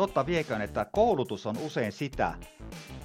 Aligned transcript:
totta 0.00 0.26
vieköön, 0.26 0.62
että 0.62 0.86
koulutus 0.92 1.46
on 1.46 1.58
usein 1.58 1.92
sitä, 1.92 2.34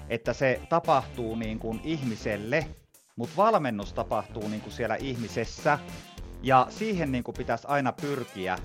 että 0.10 0.34
se 0.34 0.62
tapahtuu 0.70 1.36
niin 1.36 1.60
kuin 1.60 1.82
ihmiselle, 1.84 2.68
mutta 3.16 3.36
valmennus 3.38 3.94
tapahtuu 3.94 4.48
niin 4.48 4.62
kuin 4.62 4.74
siellä 4.74 4.96
ihmisessä, 4.96 5.80
ja 6.44 6.68
siihen 6.70 7.12
niin 7.12 7.24
kuin 7.24 7.36
pitäisi 7.38 7.68
aina 7.68 7.92
pyrkiä. 7.92 8.58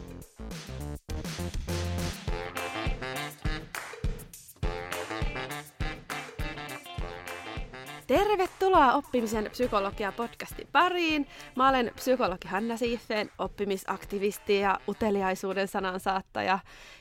Tervetuloa 8.06 8.92
oppimisen 8.92 9.48
psykologia 9.50 10.12
podcastin 10.12 10.59
pariin. 10.72 11.26
Mä 11.56 11.68
olen 11.68 11.92
psykologi 11.94 12.48
Hanna 12.48 12.76
Siiffeen, 12.76 13.30
oppimisaktivisti 13.38 14.58
ja 14.58 14.78
uteliaisuuden 14.88 15.68
sanansaattaja. 15.68 16.58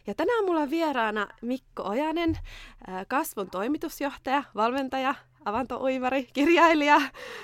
Ja 0.08 0.16
tänään 0.16 0.46
mulla 0.46 0.62
on 0.62 0.70
vieraana 0.70 1.28
Mikko 1.42 1.84
Ojanen, 1.84 2.38
kasvun 3.08 3.50
toimitusjohtaja, 3.50 4.44
valmentaja, 4.56 5.16
avantouivari, 5.46 6.28
kirjailija. 6.34 7.02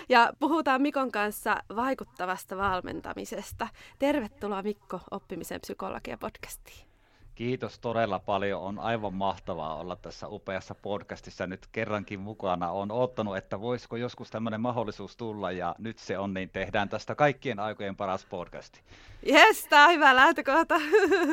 Ja 0.10 0.34
puhutaan 0.40 0.82
Mikon 0.82 1.12
kanssa 1.12 1.58
vaikuttavasta 1.76 2.58
valmentamisesta. 2.58 3.68
Tervetuloa 4.00 4.64
Mikko 4.64 5.00
oppimisen 5.12 5.62
psykologia 5.62 6.18
podcastiin. 6.18 6.95
Kiitos 7.36 7.80
todella 7.80 8.20
paljon. 8.20 8.62
On 8.62 8.80
aivan 8.80 9.14
mahtavaa 9.14 9.76
olla 9.76 9.96
tässä 9.96 10.28
upeassa 10.28 10.76
podcastissa 10.76 11.48
nyt 11.48 11.68
kerrankin 11.72 12.20
mukana. 12.20 12.72
Olen 12.72 12.92
ottanut, 12.92 13.38
että 13.38 13.62
voisiko 13.62 13.96
joskus 13.96 14.32
tämmöinen 14.32 14.62
mahdollisuus 14.62 15.16
tulla 15.18 15.52
ja 15.52 15.76
nyt 15.78 15.98
se 15.98 16.18
on, 16.18 16.34
niin 16.34 16.50
tehdään 16.50 16.90
tästä 16.90 17.16
kaikkien 17.16 17.60
aikojen 17.60 17.96
paras 17.96 18.26
podcasti. 18.26 18.82
Jes, 19.26 19.66
tämä 19.70 19.86
on 19.86 19.94
hyvä 19.94 20.16
lähtökohta. 20.16 20.76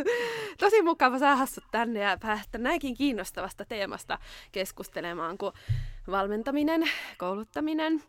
Tosi 0.60 0.82
mukava 0.82 1.18
saada 1.18 1.46
sut 1.46 1.64
tänne 1.70 2.00
ja 2.00 2.18
päästä 2.22 2.58
näinkin 2.58 2.96
kiinnostavasta 2.96 3.64
teemasta 3.64 4.18
keskustelemaan 4.52 5.38
kuin 5.38 5.52
valmentaminen, 6.10 6.82
kouluttaminen. 7.18 8.02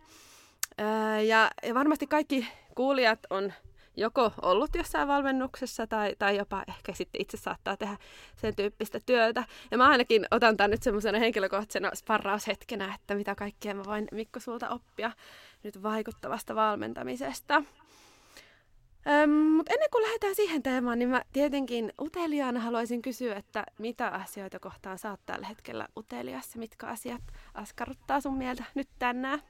Ja, 1.27 1.51
ja 1.63 1.73
varmasti 1.73 2.07
kaikki 2.07 2.47
kuulijat 2.75 3.19
on 3.29 3.53
joko 3.97 4.31
ollut 4.41 4.75
jossain 4.75 5.07
valmennuksessa 5.07 5.87
tai, 5.87 6.15
tai 6.19 6.37
jopa 6.37 6.63
ehkä 6.67 6.93
sitten 6.93 7.21
itse 7.21 7.37
saattaa 7.37 7.77
tehdä 7.77 7.97
sen 8.35 8.55
tyyppistä 8.55 8.99
työtä. 9.05 9.43
Ja 9.71 9.77
mä 9.77 9.87
ainakin 9.87 10.25
otan 10.31 10.57
tämän 10.57 10.71
nyt 10.71 10.83
semmoisena 10.83 11.19
henkilökohtaisena 11.19 11.91
sparraushetkenä, 11.95 12.95
että 12.95 13.15
mitä 13.15 13.35
kaikkea 13.35 13.73
mä 13.75 13.83
voin 13.85 14.07
Mikko 14.11 14.39
sulta 14.39 14.69
oppia 14.69 15.11
nyt 15.63 15.83
vaikuttavasta 15.83 16.55
valmentamisesta. 16.55 17.63
Öm, 19.07 19.29
mutta 19.29 19.73
ennen 19.73 19.89
kuin 19.91 20.03
lähdetään 20.03 20.35
siihen 20.35 20.63
teemaan, 20.63 20.99
niin 20.99 21.09
mä 21.09 21.21
tietenkin 21.33 21.93
uteliaana 22.01 22.59
haluaisin 22.59 23.01
kysyä, 23.01 23.35
että 23.35 23.63
mitä 23.79 24.07
asioita 24.07 24.59
kohtaan 24.59 24.97
oot 25.09 25.19
tällä 25.25 25.47
hetkellä 25.47 25.87
uteliassa, 25.97 26.59
mitkä 26.59 26.87
asiat 26.87 27.21
askarruttaa 27.53 28.21
sun 28.21 28.37
mieltä 28.37 28.63
nyt 28.75 28.89
tänään? 28.99 29.41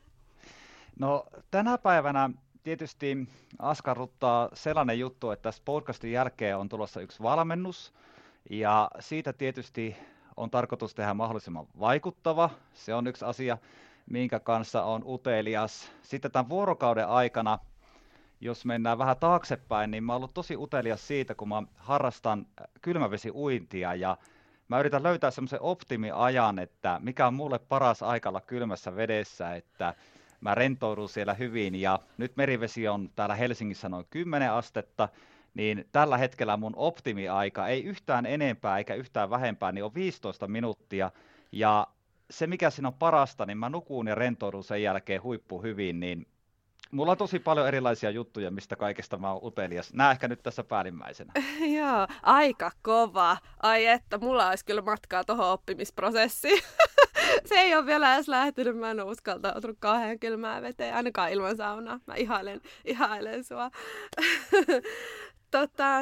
No 1.00 1.26
tänä 1.52 1.78
päivänä 1.78 2.30
tietysti 2.64 3.28
askarruttaa 3.60 4.50
sellainen 4.54 5.00
juttu, 5.00 5.32
että 5.32 5.44
tässä 5.44 5.62
podcastin 5.66 6.12
jälkeen 6.12 6.58
on 6.58 6.70
tulossa 6.70 7.02
yksi 7.02 7.24
valmennus, 7.24 7.94
ja 8.50 8.92
siitä 9.00 9.34
tietysti 9.34 9.96
on 10.38 10.50
tarkoitus 10.50 10.96
tehdä 10.96 11.14
mahdollisimman 11.14 11.68
vaikuttava. 11.80 12.50
Se 12.74 12.94
on 12.94 13.08
yksi 13.08 13.26
asia, 13.26 13.58
minkä 14.10 14.40
kanssa 14.40 14.84
on 14.84 15.04
utelias. 15.06 15.92
Sitten 16.02 16.32
tämän 16.32 16.50
vuorokauden 16.50 17.08
aikana, 17.08 17.60
jos 18.42 18.66
mennään 18.66 18.98
vähän 18.98 19.18
taaksepäin, 19.18 19.92
niin 19.92 20.04
mä 20.04 20.14
oon 20.14 20.18
ollut 20.18 20.34
tosi 20.34 20.58
utelias 20.58 21.08
siitä, 21.08 21.36
kun 21.36 21.50
mä 21.50 21.64
harrastan 21.76 22.46
kylmävesiuintia 22.82 23.96
ja 23.96 24.18
mä 24.68 24.80
yritän 24.80 25.04
löytää 25.04 25.32
semmoisen 25.32 25.62
optimiajan, 25.62 26.60
että 26.60 27.00
mikä 27.04 27.28
on 27.28 27.34
mulle 27.34 27.60
paras 27.60 28.04
aikalla 28.04 28.42
kylmässä 28.42 28.96
vedessä, 28.96 29.56
että 29.56 29.94
mä 30.44 30.56
rentoudun 30.56 31.10
siellä 31.10 31.34
hyvin 31.34 31.76
ja 31.76 32.00
nyt 32.18 32.36
merivesi 32.36 32.88
on 32.88 33.10
täällä 33.16 33.36
Helsingissä 33.36 33.90
noin 33.90 34.06
10 34.10 34.52
astetta, 34.52 35.10
niin 35.54 35.88
tällä 35.92 36.18
hetkellä 36.18 36.58
mun 36.58 36.74
optimiaika 36.76 37.68
ei 37.68 37.84
yhtään 37.84 38.26
enempää 38.26 38.78
eikä 38.78 38.96
yhtään 38.96 39.30
vähempää, 39.30 39.72
niin 39.72 39.84
on 39.84 39.94
15 39.94 40.48
minuuttia 40.48 41.12
ja 41.52 41.88
se 42.30 42.48
mikä 42.48 42.70
siinä 42.70 42.88
on 42.88 42.94
parasta, 42.94 43.46
niin 43.46 43.58
mä 43.58 43.70
nukuun 43.70 44.08
ja 44.08 44.16
rentoudun 44.16 44.64
sen 44.64 44.84
jälkeen 44.84 45.24
huippu 45.24 45.62
hyvin, 45.62 46.00
niin 46.00 46.28
mulla 46.92 47.12
on 47.12 47.18
tosi 47.18 47.40
paljon 47.40 47.68
erilaisia 47.68 48.10
juttuja, 48.10 48.52
mistä 48.52 48.76
kaikesta 48.76 49.18
mä 49.18 49.32
oon 49.32 49.44
utelias. 49.44 49.94
Nää 49.94 50.12
ehkä 50.12 50.28
nyt 50.28 50.44
tässä 50.44 50.64
päällimmäisenä. 50.64 51.34
Joo, 51.78 52.08
aika 52.24 52.72
kova. 52.82 53.38
Ai 53.64 53.86
että, 53.86 54.18
mulla 54.18 54.50
olisi 54.50 54.66
kyllä 54.66 54.82
matkaa 54.82 55.24
tuohon 55.24 55.52
oppimisprosessiin. 55.52 56.64
se 57.50 57.56
ei 57.56 57.76
ole 57.76 57.86
vielä 57.86 58.16
edes 58.16 58.28
lähtenyt. 58.28 58.78
Mä 58.78 58.92
en 58.92 59.00
ole 59.00 59.12
uskaltautunut 59.12 59.78
kauhean 59.80 60.20
kylmää 60.20 60.62
veteen, 60.62 60.96
ainakaan 60.96 61.32
ilman 61.32 61.58
saunaa. 61.58 62.00
Mä 62.06 62.16
ihailen, 62.16 62.62
ihailen 62.86 63.44
sua. 63.44 63.72
tota, 65.52 66.02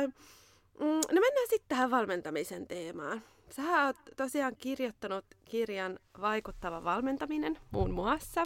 mm, 0.80 0.86
no 0.86 1.22
mennään 1.22 1.48
sitten 1.50 1.70
tähän 1.70 1.92
valmentamisen 1.92 2.68
teemaan. 2.68 3.22
Sä 3.50 3.86
oot 3.86 3.98
tosiaan 4.18 4.56
kirjoittanut 4.56 5.26
kirjan 5.46 6.00
Vaikuttava 6.22 6.84
valmentaminen 6.84 7.58
muun 7.72 7.92
muassa. 7.92 8.46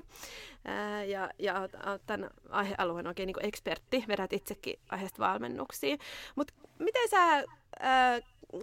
Ää, 0.65 1.03
ja 1.03 1.29
ja 1.39 1.59
oot, 1.59 1.71
oot 1.73 2.01
tämän 2.05 2.29
aihealueen 2.49 3.07
oikein 3.07 3.27
niin 3.27 3.45
ekspertti, 3.45 4.03
vedät 4.07 4.33
itsekin 4.33 4.79
aiheesta 4.89 5.23
valmennuksia. 5.23 5.97
Mutta 6.35 6.53
miten 6.79 7.09
sä 7.09 7.43
ää, 7.79 8.19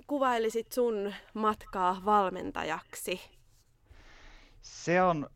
kuvailisit 0.07 0.73
sun 0.73 1.15
matkaa 1.35 2.03
valmentajaksi? 2.05 3.21
Se 4.63 5.03
on 5.03 5.31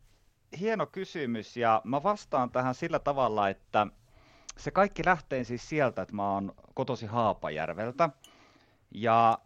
hieno 0.59 0.85
kysymys 0.85 1.57
ja 1.57 1.81
mä 1.83 2.03
vastaan 2.03 2.51
tähän 2.51 2.75
sillä 2.75 2.99
tavalla, 2.99 3.49
että 3.49 3.87
se 4.57 4.71
kaikki 4.71 5.05
lähtee 5.05 5.43
siis 5.43 5.69
sieltä, 5.69 6.01
että 6.01 6.15
mä 6.15 6.31
oon 6.33 6.53
kotosi 6.73 7.05
Haapajärveltä. 7.05 8.09
Ja 8.91 9.39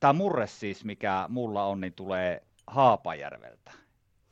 tämä 0.00 0.12
murre 0.12 0.46
siis, 0.46 0.84
mikä 0.84 1.26
mulla 1.28 1.64
on, 1.64 1.80
niin 1.80 1.92
tulee 1.92 2.42
Haapajärveltä. 2.66 3.72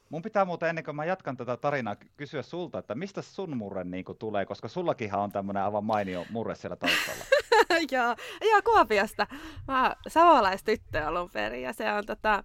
Mun 0.08 0.22
pitää 0.22 0.44
muuten 0.44 0.68
ennen 0.68 0.84
kuin 0.84 0.96
mä 0.96 1.04
jatkan 1.04 1.36
tätä 1.36 1.56
tarinaa 1.56 1.96
kysyä 2.16 2.42
sulta, 2.42 2.78
että 2.78 2.94
mistä 2.94 3.22
sun 3.22 3.56
murre 3.56 3.84
niin 3.84 4.04
tulee, 4.18 4.46
koska 4.46 4.68
sullakinhan 4.68 5.20
on 5.20 5.32
tämmöinen 5.32 5.62
aivan 5.62 5.84
mainio 5.84 6.26
murre 6.30 6.54
siellä 6.54 6.76
taustalla. 6.76 7.24
joo, 7.92 8.16
joo, 8.50 8.62
Kuopiosta. 8.64 9.26
Mä 9.68 9.82
oon 9.82 9.96
savolaistyttö 10.08 11.06
alun 11.06 11.30
perin 11.30 11.62
ja 11.62 11.72
se 11.72 11.92
on 11.92 12.06
tota, 12.06 12.44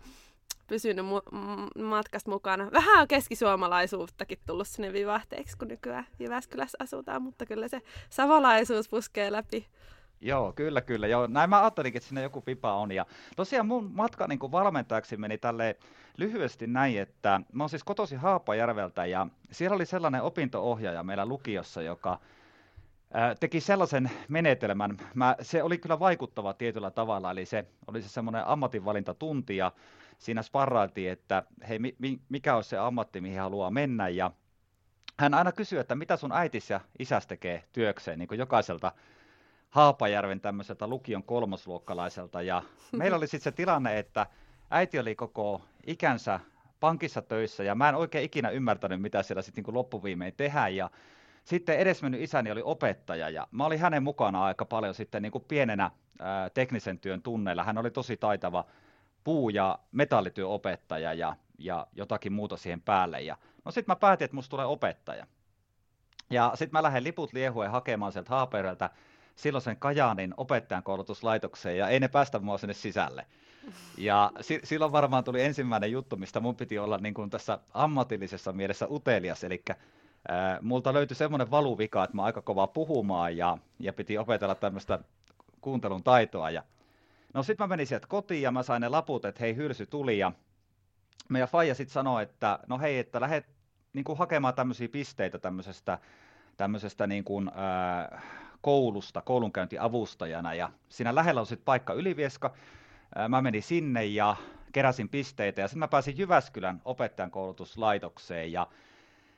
pysynyt 0.68 1.06
mu- 1.06 1.84
matkasta 1.84 2.31
mukana. 2.31 2.72
Vähän 2.72 3.02
on 3.02 3.08
keskisuomalaisuuttakin 3.08 4.40
tullut 4.46 4.68
sinne 4.68 4.94
vivahteeksi, 4.94 5.58
kun 5.58 5.68
nykyään 5.68 6.08
Jyväskylässä 6.20 6.78
asutaan, 6.81 7.22
mutta 7.22 7.46
kyllä 7.46 7.68
se 7.68 7.81
savolaisuus 8.09 8.90
puskee 8.90 9.32
läpi. 9.32 9.68
Joo, 10.22 10.53
kyllä, 10.53 10.82
kyllä. 10.82 11.08
Joo, 11.08 11.28
näin 11.28 11.50
mä 11.50 11.62
ajattelinkin, 11.62 11.98
että 11.98 12.08
siinä 12.08 12.22
joku 12.22 12.42
pipa 12.42 12.74
on. 12.74 12.92
Ja 12.92 13.06
tosiaan 13.36 13.68
mun 13.68 13.92
matka 13.94 14.28
niin 14.28 14.40
valmentajaksi 14.52 15.18
meni 15.18 15.38
tälle 15.38 15.78
lyhyesti 16.18 16.68
näin, 16.68 17.00
että 17.00 17.42
mä 17.53 17.64
oon 17.64 17.70
siis 17.70 17.84
kotosi 17.84 18.16
Haapajärveltä 18.16 19.06
ja 19.06 19.28
siellä 19.52 19.76
oli 19.76 19.86
sellainen 19.86 20.22
opintoohjaaja 20.22 21.03
meillä 21.03 21.26
lukiossa, 21.26 21.82
joka 21.82 22.20
teki 23.40 23.59
sellaisen 23.59 24.12
menetelmän. 24.28 24.98
Mä, 25.14 25.36
se 25.42 25.64
oli 25.64 25.78
kyllä 25.78 26.00
vaikuttava 26.00 26.53
tietyllä 26.53 26.92
tavalla, 26.92 27.32
eli 27.32 27.46
se 27.46 27.66
oli 27.88 28.02
se 28.02 28.09
semmoinen 28.09 28.48
ammatinvalintatunti 28.48 29.58
ja 29.58 29.72
siinä 30.18 30.41
sparrailtiin, 30.41 31.12
että 31.12 31.44
hei, 31.69 31.79
mi, 31.79 32.19
mikä 32.29 32.56
on 32.56 32.63
se 32.63 32.78
ammatti, 32.78 33.22
mihin 33.22 33.40
haluaa 33.40 33.72
mennä 33.72 34.09
ja 34.09 34.31
hän 35.19 35.34
aina 35.34 35.51
kysyi, 35.51 35.79
että 35.79 35.96
mitä 35.96 36.18
sun 36.18 36.31
äitis 36.31 36.69
ja 36.69 36.79
isäs 37.00 37.28
tekee 37.28 37.63
työkseen, 37.72 38.19
niin 38.19 38.28
kuin 38.28 38.40
jokaiselta 38.40 38.91
Haapajärven 39.69 40.41
tämmöiseltä 40.41 40.88
lukion 40.88 41.23
kolmosluokkalaiselta. 41.23 42.41
Ja 42.41 42.64
meillä 42.91 43.17
oli 43.17 43.28
sitten 43.28 43.52
se 43.52 43.55
tilanne, 43.55 43.99
että 43.99 44.26
äiti 44.70 44.99
oli 44.99 45.16
koko 45.16 45.61
ikänsä 45.88 46.40
pankissa 46.79 47.22
töissä 47.22 47.64
ja 47.64 47.76
mä 47.76 47.90
en 47.90 47.96
oikein 47.96 48.26
ikinä 48.26 48.49
ymmärtänyt, 48.49 49.02
mitä 49.02 49.23
siellä 49.23 49.41
sitten 49.41 49.64
niin 49.64 49.73
loppuviimein 49.73 50.34
tehdään. 50.38 50.76
Ja 50.76 50.90
sitten 51.43 51.78
edesmennyt 51.78 52.22
isäni 52.22 52.52
oli 52.52 52.61
opettaja 52.64 53.29
ja 53.29 53.47
mä 53.52 53.66
olin 53.66 53.79
hänen 53.79 54.03
mukana 54.03 54.43
aika 54.43 54.66
paljon 54.66 54.93
sitten 54.93 55.22
niin 55.22 55.32
kuin 55.32 55.46
pienenä 55.47 55.91
ää, 56.20 56.49
teknisen 56.49 56.99
työn 56.99 57.22
tunneilla. 57.22 57.64
Hän 57.64 57.78
oli 57.78 57.91
tosi 57.91 58.17
taitava 58.17 58.66
puu- 59.23 59.49
ja 59.49 59.79
metallityöopettaja 59.91 61.14
ja, 61.14 61.35
ja 61.58 61.87
jotakin 61.96 62.34
muuta 62.34 62.58
siihen 62.58 62.81
päälle. 62.81 63.22
Ja, 63.22 63.37
no 63.66 63.72
sitten 63.72 63.91
mä 63.91 63.96
päätin, 63.96 64.25
että 64.25 64.35
musta 64.35 64.49
tulee 64.49 64.66
opettaja. 64.66 65.28
Ja 66.29 66.52
sitten 66.55 66.78
mä 66.78 66.84
lähden 66.84 67.03
liput 67.03 67.34
liehueen 67.34 67.72
hakemaan 67.72 68.11
sieltä 68.11 68.29
Haapereltä 68.29 68.90
silloisen 69.35 69.78
Kajaanin 69.78 70.34
opettajan 70.37 70.84
koulutuslaitokseen 70.84 71.78
ja 71.78 71.87
ei 71.87 71.99
ne 71.99 72.08
päästä 72.08 72.40
mua 72.40 72.58
sinne 72.58 72.73
sisälle. 72.73 73.25
Ja 73.97 74.31
si- 74.41 74.59
silloin 74.64 74.91
varmaan 74.91 75.23
tuli 75.23 75.41
ensimmäinen 75.41 75.91
juttu, 75.91 76.16
mistä 76.16 76.40
mun 76.40 76.55
piti 76.55 76.79
olla 76.79 76.97
niin 76.97 77.14
kuin 77.14 77.29
tässä 77.29 77.59
ammatillisessa 77.73 78.53
mielessä 78.53 78.87
utelias, 78.90 79.43
eli 79.43 79.64
äh, 79.69 79.78
multa 80.61 80.93
löytyi 80.93 81.16
semmoinen 81.16 81.52
valuvika, 81.52 82.03
että 82.03 82.16
mä 82.16 82.23
aika 82.23 82.41
kovaa 82.41 82.67
puhumaan 82.67 83.37
ja, 83.37 83.58
ja 83.79 83.93
piti 83.93 84.17
opetella 84.17 84.55
tämmöistä 84.55 84.99
kuuntelun 85.61 86.03
taitoa. 86.03 86.49
Ja 86.49 86.64
No 87.34 87.44
sitten 87.44 87.64
mä 87.64 87.68
menin 87.68 87.88
sieltä 87.88 88.08
kotiin 88.08 88.41
ja 88.41 88.52
mä 88.52 88.64
sain 88.64 88.82
ne 88.82 88.90
laput, 88.90 89.26
että 89.26 89.40
hei 89.40 89.56
hylsy 89.56 89.85
tuli 89.85 90.20
ja 90.20 90.32
meidän 91.30 91.50
faija 91.50 91.76
sitten 91.76 91.94
sanoi, 91.94 92.24
että 92.24 92.59
no 92.68 92.80
hei, 92.80 93.00
että 93.00 93.22
lähdet 93.22 93.46
niin 93.94 94.03
kuin 94.03 94.18
hakemaan 94.18 94.53
tämmöisiä 94.53 94.90
pisteitä 94.90 95.40
tämmöisestä, 95.40 96.00
tämmöisestä 96.58 97.08
niin 97.08 97.24
kuin, 97.24 97.52
ää, 97.56 98.22
koulusta 98.62 99.22
koulunkäyntiavustajana. 99.22 100.53
Ja 100.53 100.70
siinä 100.90 101.16
lähellä 101.16 101.41
on 101.41 101.47
sitten 101.47 101.66
paikka 101.66 101.94
Ylivieska. 101.94 102.53
Ää, 103.16 103.30
mä 103.30 103.41
menin 103.41 103.64
sinne 103.64 104.06
ja 104.06 104.36
keräsin 104.72 105.09
pisteitä 105.09 105.62
ja 105.62 105.68
sitten 105.68 105.79
mä 105.79 105.88
pääsin 105.88 106.18
Jyväskylän 106.18 106.82
opettajan 106.86 107.32
koulutuslaitokseen 107.32 108.52
ja 108.52 108.68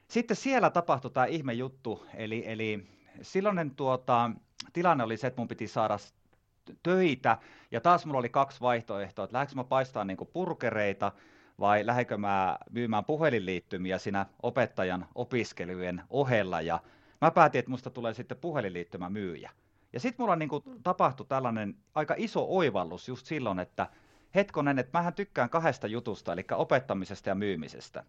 sitten 0.07 0.37
siellä 0.37 0.69
tapahtui 0.69 1.11
tämä 1.11 1.25
ihme 1.25 1.53
juttu, 1.53 2.05
eli, 2.13 2.43
eli 2.45 2.87
silloinen 3.21 3.71
tuota, 3.71 4.31
tilanne 4.73 5.03
oli 5.03 5.17
se, 5.17 5.27
että 5.27 5.41
mun 5.41 5.47
piti 5.47 5.67
saada 5.67 5.97
töitä, 6.83 7.37
ja 7.71 7.81
taas 7.81 8.05
mulla 8.05 8.19
oli 8.19 8.29
kaksi 8.29 8.61
vaihtoehtoa, 8.61 9.25
että 9.25 9.33
lähdenkö 9.33 9.55
mä 9.55 9.63
paistaa 9.63 10.05
niin 10.05 10.17
purkereita, 10.33 11.11
vai 11.59 11.85
lähdenkö 11.85 12.17
mä 12.17 12.57
myymään 12.71 13.05
puhelinliittymiä 13.05 13.97
siinä 13.97 14.25
opettajan 14.43 15.05
opiskelujen 15.15 16.01
ohella, 16.09 16.61
ja 16.61 16.79
mä 17.21 17.31
päätin, 17.31 17.59
että 17.59 17.71
musta 17.71 17.89
tulee 17.89 18.13
sitten 18.13 18.37
puhelinliittymä 18.37 19.09
myyjä. 19.09 19.51
Ja 19.93 19.99
sitten 19.99 20.23
mulla 20.23 20.35
niin 20.35 20.49
tapahtui 20.83 21.25
tällainen 21.29 21.75
aika 21.95 22.15
iso 22.17 22.45
oivallus 22.49 23.07
just 23.07 23.25
silloin, 23.25 23.59
että 23.59 23.87
hetkonen, 24.35 24.79
että 24.79 24.97
mähän 24.99 25.13
tykkään 25.13 25.49
kahdesta 25.49 25.87
jutusta, 25.87 26.33
eli 26.33 26.45
opettamisesta 26.51 27.29
ja 27.29 27.35
myymisestä. 27.35 28.03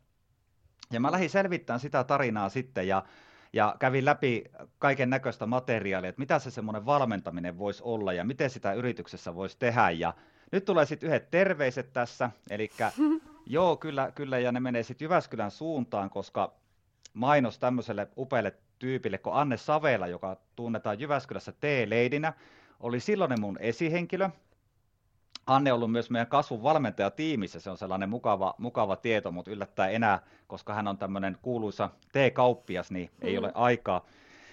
Ja 0.93 1.01
mä 1.01 1.13
lähdin 1.13 1.31
selvittämään 1.31 1.81
sitä 1.81 2.05
tarinaa 2.05 2.49
sitten 2.49 2.89
ja, 2.89 3.03
ja 3.53 3.77
kävin 3.79 4.05
läpi 4.05 4.45
kaiken 4.79 5.11
näköistä 5.11 5.47
materiaalia, 5.47 6.09
että 6.09 6.21
mitä 6.21 6.39
se 6.39 6.51
semmoinen 6.51 6.87
valmentaminen 6.87 7.59
voisi 7.59 7.83
olla 7.85 8.13
ja 8.13 8.25
miten 8.25 8.51
sitä 8.51 8.73
yrityksessä 8.73 9.35
voisi 9.35 9.57
tehdä. 9.59 9.91
Ja 9.91 10.15
nyt 10.53 10.65
tulee 10.65 10.87
sitten 10.87 11.07
yhdet 11.07 11.31
terveiset 11.31 11.93
tässä, 11.93 12.31
eli 12.51 12.71
joo, 13.47 13.77
kyllä, 13.77 14.13
kyllä, 14.15 14.39
ja 14.39 14.53
ne 14.53 14.61
menee 14.61 14.83
sitten 14.83 15.05
Jyväskylän 15.05 15.51
suuntaan, 15.51 16.11
koska 16.11 16.53
mainos 17.15 17.59
tämmöiselle 17.59 18.09
upealle 18.17 18.55
tyypille 18.79 19.19
kuin 19.19 19.35
Anne 19.35 19.57
Savela, 19.57 20.07
joka 20.07 20.37
tunnetaan 20.57 21.01
Jyväskylässä 21.01 21.53
T-leidinä, 21.53 22.33
oli 22.81 23.01
silloinen 23.01 23.41
mun 23.41 23.59
esihenkilö, 23.61 24.31
Anne 25.47 25.73
ollut 25.73 25.93
myös 25.93 26.11
meidän 26.11 26.27
kasvun 26.27 26.63
valmentajatiimissä, 26.63 27.61
se 27.61 27.71
on 27.71 27.79
sellainen 27.79 28.09
mukava, 28.09 28.55
mukava 28.59 28.97
tieto, 28.97 29.33
mutta 29.33 29.51
yllättäen 29.51 29.95
enää, 29.95 30.21
koska 30.47 30.75
hän 30.75 30.89
on 30.89 30.99
tämmöinen 30.99 31.39
kuuluisa 31.43 31.91
T-kauppias, 32.13 32.91
niin 32.91 33.11
ei 33.23 33.33
mm. 33.33 33.39
ole 33.39 33.53
aikaa. 33.55 34.07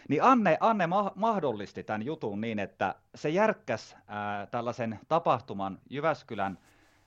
Niin 0.10 0.24
Anne, 0.24 0.58
Anne 0.60 0.88
ma- 0.88 1.12
mahdollisti 1.16 1.84
tämän 1.84 2.06
jutun 2.06 2.42
niin, 2.42 2.60
että 2.60 2.96
se 3.16 3.30
järkkäs 3.30 3.96
ää, 4.08 4.46
tällaisen 4.46 5.00
tapahtuman 5.08 5.80
Jyväskylän 5.90 6.58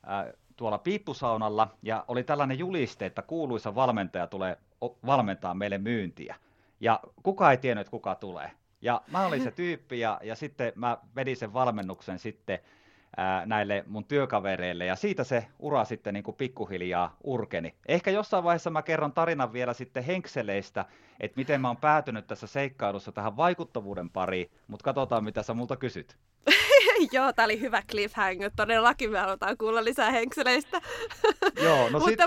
ää, 0.07 0.33
tuolla 0.57 0.79
piippusaunalla 0.79 1.69
ja 1.83 2.05
oli 2.09 2.25
tällainen 2.25 2.59
juliste, 2.59 3.07
että 3.07 3.23
kuuluisa 3.23 3.75
valmentaja 3.75 4.27
tulee 4.27 4.59
valmentaa 5.07 5.55
meille 5.55 5.79
myyntiä. 5.79 6.35
Ja 6.81 7.01
kuka 7.23 7.51
ei 7.51 7.57
tiennyt, 7.57 7.81
että 7.81 7.91
kuka 7.91 8.15
tulee. 8.15 8.51
Ja 8.83 9.03
mä 9.13 9.27
olin 9.27 9.43
se 9.43 9.51
tyyppi 9.63 10.01
ja, 10.01 10.21
ja 10.23 10.35
sitten 10.35 10.73
mä 10.75 10.99
vedin 11.17 11.37
sen 11.37 11.53
valmennuksen 11.53 12.19
sitten 12.19 12.59
ää, 13.17 13.47
näille 13.47 13.85
mun 13.87 14.05
työkavereille, 14.05 14.87
ja 14.87 14.97
siitä 14.97 15.25
se 15.25 15.47
ura 15.59 15.85
sitten 15.85 16.15
niin 16.15 16.25
kuin 16.25 16.37
pikkuhiljaa 16.37 17.17
urkeni. 17.25 17.75
Ehkä 17.89 18.11
jossain 18.11 18.45
vaiheessa 18.45 18.71
mä 18.71 18.83
kerron 18.83 19.13
tarinan 19.13 19.53
vielä 19.53 19.73
sitten 19.75 20.05
henkseleistä, 20.05 20.85
että 21.21 21.37
miten 21.37 21.61
mä 21.61 21.69
oon 21.69 21.77
päätynyt 21.77 22.27
tässä 22.27 22.47
seikkailussa 22.47 23.13
tähän 23.13 23.37
vaikuttavuuden 23.37 24.11
pariin, 24.11 24.51
mutta 24.69 24.85
katsotaan 24.85 25.25
mitä 25.25 25.43
sä 25.43 25.55
multa 25.55 25.77
kysyt. 25.77 26.17
Joo, 27.13 27.33
tää 27.33 27.45
oli 27.45 27.61
hyvä 27.61 27.83
cliffhanger. 27.91 28.51
Todellakin 28.57 29.11
me 29.11 29.19
halutaan 29.19 29.57
kuulla 29.57 29.85
lisää 29.85 30.11
henkseleistä. 30.11 30.81
Joo, 31.63 31.89
no 31.91 31.99
Mutta 32.07 32.25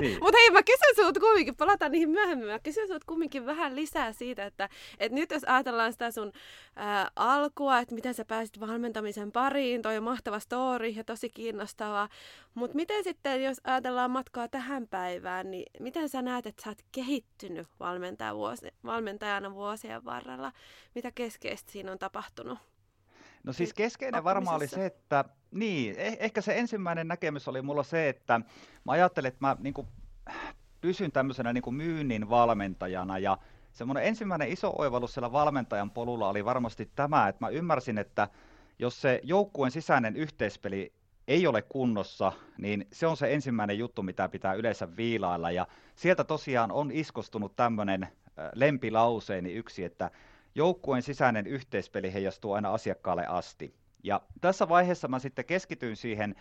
niin. 0.00 0.18
Mutta 0.22 0.38
hei, 0.38 0.50
mä 0.50 0.62
kysyn 0.62 0.94
sinulta 0.94 1.20
kumminkin, 1.20 1.56
palataan 1.56 1.92
niihin 1.92 2.10
myöhemmin, 2.10 2.48
mä 2.48 2.58
kysyn 2.58 2.86
sinulta 2.86 3.06
kumminkin 3.06 3.46
vähän 3.46 3.76
lisää 3.76 4.12
siitä, 4.12 4.44
että, 4.44 4.68
että 4.98 5.14
nyt 5.14 5.30
jos 5.30 5.44
ajatellaan 5.44 5.92
sitä 5.92 6.10
sun 6.10 6.32
ää, 6.76 7.10
alkua, 7.16 7.78
että 7.78 7.94
miten 7.94 8.14
sä 8.14 8.24
pääsit 8.24 8.60
valmentamisen 8.60 9.32
pariin, 9.32 9.82
toi 9.82 9.96
on 9.96 10.04
mahtava 10.04 10.40
story 10.40 10.88
ja 10.88 11.04
tosi 11.04 11.30
kiinnostavaa, 11.30 12.08
mutta 12.54 12.76
miten 12.76 13.04
sitten, 13.04 13.44
jos 13.44 13.60
ajatellaan 13.64 14.10
matkaa 14.10 14.48
tähän 14.48 14.88
päivään, 14.88 15.50
niin 15.50 15.66
miten 15.80 16.08
sä 16.08 16.22
näet, 16.22 16.46
että 16.46 16.62
sä 16.62 16.70
oot 16.70 16.82
kehittynyt 16.92 17.68
valmentajana 18.84 19.54
vuosien 19.54 20.04
varrella? 20.04 20.52
Mitä 20.94 21.10
keskeistä 21.10 21.72
siinä 21.72 21.92
on 21.92 21.98
tapahtunut? 21.98 22.58
No 23.44 23.52
siis 23.52 23.74
keskeinen 23.74 24.24
varmaan 24.24 24.56
oli 24.56 24.68
se, 24.68 24.86
että 24.86 25.24
niin, 25.50 25.94
eh- 25.94 26.16
ehkä 26.18 26.40
se 26.40 26.58
ensimmäinen 26.58 27.08
näkemys 27.08 27.48
oli 27.48 27.62
mulla 27.62 27.82
se, 27.82 28.08
että 28.08 28.40
mä 28.84 28.92
ajattelin, 28.92 29.28
että 29.28 29.46
mä 29.46 29.56
niin 29.60 29.74
kuin, 29.74 29.86
pysyn 30.80 31.12
tämmöisenä 31.12 31.52
niin 31.52 31.62
kuin 31.62 31.76
myynnin 31.76 32.30
valmentajana 32.30 33.18
ja 33.18 33.38
semmoinen 33.72 34.04
ensimmäinen 34.04 34.48
iso 34.48 34.72
oivallus 34.78 35.14
siellä 35.14 35.32
valmentajan 35.32 35.90
polulla 35.90 36.28
oli 36.28 36.44
varmasti 36.44 36.90
tämä, 36.96 37.28
että 37.28 37.44
mä 37.44 37.48
ymmärsin, 37.48 37.98
että 37.98 38.28
jos 38.78 39.00
se 39.00 39.20
joukkueen 39.22 39.72
sisäinen 39.72 40.16
yhteispeli 40.16 40.92
ei 41.28 41.46
ole 41.46 41.62
kunnossa, 41.62 42.32
niin 42.58 42.86
se 42.92 43.06
on 43.06 43.16
se 43.16 43.34
ensimmäinen 43.34 43.78
juttu, 43.78 44.02
mitä 44.02 44.28
pitää 44.28 44.54
yleensä 44.54 44.96
viilailla. 44.96 45.50
Ja 45.50 45.66
sieltä 45.94 46.24
tosiaan 46.24 46.72
on 46.72 46.90
iskostunut 46.92 47.56
tämmöinen 47.56 48.08
lempilauseeni 48.54 49.52
yksi, 49.52 49.84
että 49.84 50.10
joukkueen 50.54 51.02
sisäinen 51.02 51.46
yhteispeli 51.46 52.12
heijastuu 52.12 52.52
aina 52.52 52.74
asiakkaalle 52.74 53.26
asti. 53.26 53.74
Ja 54.02 54.20
tässä 54.40 54.68
vaiheessa 54.68 55.08
mä 55.08 55.18
sitten 55.18 55.44
keskityin 55.44 55.96
siihen 55.96 56.34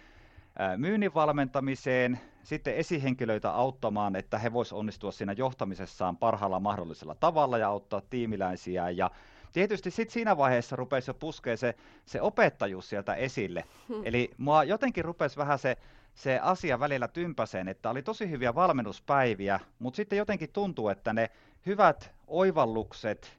myynnin 0.77 1.13
valmentamiseen, 1.13 2.19
sitten 2.43 2.75
esihenkilöitä 2.75 3.51
auttamaan, 3.51 4.15
että 4.15 4.37
he 4.37 4.53
voisivat 4.53 4.79
onnistua 4.79 5.11
siinä 5.11 5.33
johtamisessaan 5.33 6.17
parhaalla 6.17 6.59
mahdollisella 6.59 7.15
tavalla 7.15 7.57
ja 7.57 7.67
auttaa 7.67 8.01
tiimiläisiä. 8.09 8.89
Ja 8.89 9.11
tietysti 9.53 9.91
sitten 9.91 10.13
siinä 10.13 10.37
vaiheessa 10.37 10.75
rupesi 10.75 11.09
jo 11.09 11.13
puskea 11.13 11.57
se, 11.57 11.75
se 12.05 12.21
opettajuus 12.21 12.89
sieltä 12.89 13.13
esille. 13.13 13.63
Hmm. 13.87 14.01
Eli 14.05 14.31
mua 14.37 14.63
jotenkin 14.63 15.05
rupesi 15.05 15.37
vähän 15.37 15.59
se, 15.59 15.77
se 16.13 16.39
asia 16.39 16.79
välillä 16.79 17.07
tympäseen, 17.07 17.67
että 17.67 17.89
oli 17.89 18.01
tosi 18.01 18.29
hyviä 18.29 18.55
valmennuspäiviä, 18.55 19.59
mutta 19.79 19.97
sitten 19.97 20.17
jotenkin 20.17 20.49
tuntuu, 20.53 20.89
että 20.89 21.13
ne 21.13 21.29
hyvät 21.65 22.11
oivallukset 22.27 23.38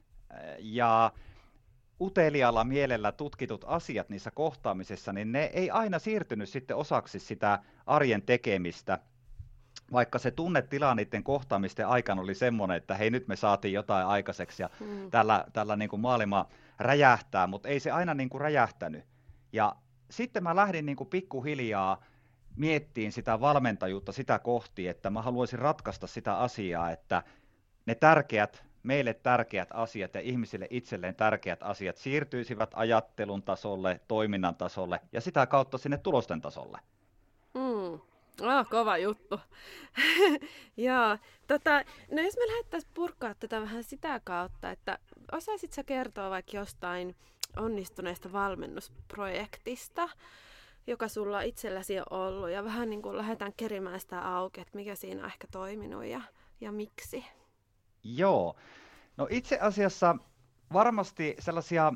ja 0.59 1.11
utelialla 2.01 2.63
mielellä 2.63 3.11
tutkitut 3.11 3.65
asiat 3.67 4.09
niissä 4.09 4.31
kohtaamisissa, 4.31 5.13
niin 5.13 5.31
ne 5.31 5.43
ei 5.43 5.71
aina 5.71 5.99
siirtynyt 5.99 6.49
sitten 6.49 6.77
osaksi 6.77 7.19
sitä 7.19 7.59
arjen 7.85 8.21
tekemistä, 8.21 8.99
vaikka 9.91 10.19
se 10.19 10.31
tunnetila 10.31 10.95
niiden 10.95 11.23
kohtaamisten 11.23 11.87
aikana 11.87 12.21
oli 12.21 12.35
semmoinen, 12.35 12.77
että 12.77 12.95
hei 12.95 13.09
nyt 13.09 13.27
me 13.27 13.35
saatiin 13.35 13.73
jotain 13.73 14.07
aikaiseksi 14.07 14.63
ja 14.63 14.69
mm. 14.79 15.11
tällä, 15.11 15.45
tällä 15.53 15.75
niin 15.75 15.89
kuin 15.89 15.99
maailma 15.99 16.45
räjähtää, 16.79 17.47
mutta 17.47 17.69
ei 17.69 17.79
se 17.79 17.91
aina 17.91 18.13
niin 18.13 18.29
kuin 18.29 18.41
räjähtänyt. 18.41 19.05
Ja 19.53 19.75
sitten 20.11 20.43
mä 20.43 20.55
lähdin 20.55 20.85
niin 20.85 20.95
kuin 20.95 21.09
pikkuhiljaa 21.09 22.03
miettiin 22.55 23.11
sitä 23.11 23.39
valmentajuutta 23.39 24.11
sitä 24.11 24.39
kohti, 24.39 24.87
että 24.87 25.09
mä 25.09 25.21
haluaisin 25.21 25.59
ratkaista 25.59 26.07
sitä 26.07 26.37
asiaa, 26.37 26.91
että 26.91 27.23
ne 27.85 27.95
tärkeät 27.95 28.70
meille 28.83 29.13
tärkeät 29.13 29.69
asiat 29.73 30.13
ja 30.13 30.21
ihmisille 30.21 30.67
itselleen 30.69 31.15
tärkeät 31.15 31.63
asiat 31.63 31.97
siirtyisivät 31.97 32.69
ajattelun 32.73 33.43
tasolle, 33.43 33.99
toiminnan 34.07 34.55
tasolle 34.55 34.99
ja 35.11 35.21
sitä 35.21 35.47
kautta 35.47 35.77
sinne 35.77 35.97
tulosten 35.97 36.41
tasolle. 36.41 36.79
Mm. 37.53 37.99
Oh, 38.41 38.69
kova 38.69 38.97
juttu. 38.97 39.39
Joo, 40.77 41.17
tota, 41.47 41.83
no 42.11 42.21
jos 42.21 42.35
me 42.37 42.47
lähdettäisiin 42.47 42.91
purkaa 42.93 43.33
tätä 43.33 43.61
vähän 43.61 43.83
sitä 43.83 44.21
kautta, 44.23 44.71
että 44.71 44.99
osaisit 45.31 45.73
sä 45.73 45.83
kertoa 45.83 46.29
vaikka 46.29 46.57
jostain 46.57 47.15
onnistuneesta 47.57 48.31
valmennusprojektista, 48.31 50.09
joka 50.87 51.07
sulla 51.07 51.41
itselläsi 51.41 51.99
on 51.99 52.05
ollut, 52.09 52.49
ja 52.49 52.63
vähän 52.63 52.89
niin 52.89 53.01
kuin 53.01 53.17
lähdetään 53.17 53.53
kerimään 53.57 53.99
sitä 53.99 54.35
auki, 54.35 54.61
että 54.61 54.77
mikä 54.77 54.95
siinä 54.95 55.21
on 55.21 55.27
ehkä 55.27 55.47
toiminut 55.51 56.05
ja, 56.05 56.21
ja 56.61 56.71
miksi? 56.71 57.25
Joo. 58.03 58.55
No 59.17 59.27
itse 59.29 59.59
asiassa 59.59 60.15
varmasti 60.73 61.35
sellaisia 61.39 61.93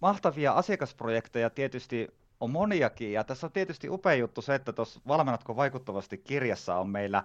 mahtavia 0.00 0.52
asiakasprojekteja 0.52 1.50
tietysti 1.50 2.08
on 2.40 2.50
moniakin, 2.50 3.12
ja 3.12 3.24
tässä 3.24 3.46
on 3.46 3.52
tietysti 3.52 3.88
upea 3.88 4.14
juttu 4.14 4.42
se, 4.42 4.54
että 4.54 4.72
tuossa 4.72 5.00
Valmennatko 5.08 5.56
vaikuttavasti 5.56 6.18
kirjassa 6.18 6.76
on 6.76 6.90
meillä 6.90 7.22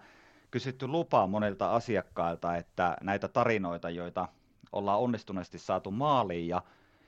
kysytty 0.52 0.88
lupaa 0.88 1.28
monilta 1.28 1.76
asiakkailta, 1.76 2.56
että 2.56 2.98
näitä 3.02 3.28
tarinoita, 3.28 3.90
joita 3.90 4.28
ollaan 4.72 5.00
onnistuneesti 5.00 5.60
saatu 5.60 5.92
maaliin, 5.92 6.48
ja 6.48 6.62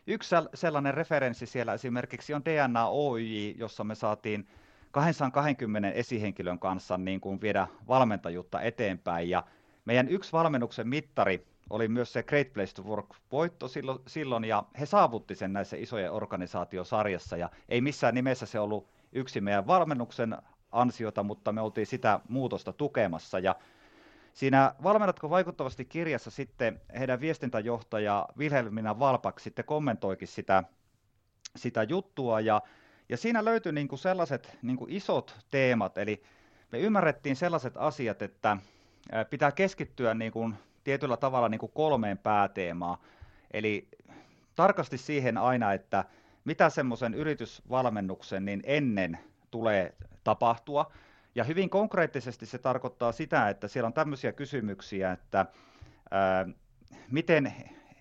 yksi 0.07 0.35
sellainen 0.53 0.93
referenssi 0.93 1.45
siellä 1.45 1.73
esimerkiksi 1.73 2.33
on 2.33 2.45
DNA 2.45 2.87
Oyj, 2.87 3.53
jossa 3.57 3.83
me 3.83 3.95
saatiin 3.95 4.47
220 4.91 5.91
esihenkilön 5.91 6.59
kanssa 6.59 6.97
niin 6.97 7.21
kuin 7.21 7.41
viedä 7.41 7.67
valmentajuutta 7.87 8.61
eteenpäin, 8.61 9.29
ja 9.29 9.43
meidän 9.87 10.09
yksi 10.09 10.31
valmennuksen 10.31 10.87
mittari 10.87 11.47
oli 11.69 11.87
myös 11.87 12.13
se 12.13 12.23
Great 12.23 12.53
Place 12.53 12.73
to 12.73 12.81
Work-voitto 12.81 13.67
silloin, 13.67 13.99
silloin, 14.07 14.43
ja 14.43 14.63
he 14.79 14.85
saavutti 14.85 15.35
sen 15.35 15.53
näissä 15.53 15.77
isojen 15.77 16.11
organisaatiosarjassa, 16.11 17.37
ja 17.37 17.49
ei 17.69 17.81
missään 17.81 18.15
nimessä 18.15 18.45
se 18.45 18.59
ollut 18.59 18.89
yksi 19.11 19.41
meidän 19.41 19.67
valmennuksen 19.67 20.37
ansiota, 20.71 21.23
mutta 21.23 21.51
me 21.51 21.61
oltiin 21.61 21.87
sitä 21.87 22.19
muutosta 22.29 22.73
tukemassa, 22.73 23.39
ja 23.39 23.55
Siinä 24.33 24.75
Valmennatko 24.83 25.29
vaikuttavasti 25.29 25.85
kirjassa 25.85 26.31
sitten 26.31 26.81
heidän 26.99 27.19
viestintäjohtaja 27.19 28.27
Wilhelmina 28.37 28.99
Valpak 28.99 29.39
sitten 29.39 29.65
kommentoikin 29.65 30.27
sitä, 30.27 30.63
sitä 31.55 31.83
juttua. 31.83 32.39
Ja, 32.39 32.61
ja 33.09 33.17
siinä 33.17 33.45
löytyi 33.45 33.71
niin 33.71 33.87
kuin 33.87 33.99
sellaiset 33.99 34.57
niin 34.61 34.77
kuin 34.77 34.91
isot 34.91 35.37
teemat, 35.51 35.97
eli 35.97 36.23
me 36.71 36.79
ymmärrettiin 36.79 37.35
sellaiset 37.35 37.73
asiat, 37.77 38.21
että 38.21 38.57
pitää 39.29 39.51
keskittyä 39.51 40.13
niin 40.13 40.31
kuin 40.31 40.55
tietyllä 40.83 41.17
tavalla 41.17 41.49
niin 41.49 41.59
kuin 41.59 41.71
kolmeen 41.75 42.17
pääteemaan, 42.17 42.97
eli 43.51 43.87
tarkasti 44.55 44.97
siihen 44.97 45.37
aina, 45.37 45.73
että 45.73 46.05
mitä 46.45 46.69
semmoisen 46.69 47.13
yritysvalmennuksen 47.13 48.45
niin 48.45 48.61
ennen 48.63 49.19
tulee 49.51 49.95
tapahtua, 50.23 50.91
ja 51.35 51.43
hyvin 51.43 51.69
konkreettisesti 51.69 52.45
se 52.45 52.57
tarkoittaa 52.57 53.11
sitä, 53.11 53.49
että 53.49 53.67
siellä 53.67 53.87
on 53.87 53.93
tämmöisiä 53.93 54.31
kysymyksiä, 54.31 55.11
että 55.11 55.45
ää, 56.11 56.47
miten 57.11 57.53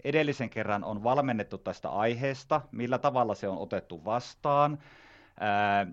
edellisen 0.04 0.50
kerran 0.50 0.84
on 0.84 1.04
valmennettu 1.04 1.58
tästä 1.58 1.88
aiheesta, 1.88 2.60
millä 2.72 2.98
tavalla 2.98 3.34
se 3.34 3.48
on 3.48 3.58
otettu 3.58 4.04
vastaan, 4.04 4.78
ää, 5.40 5.86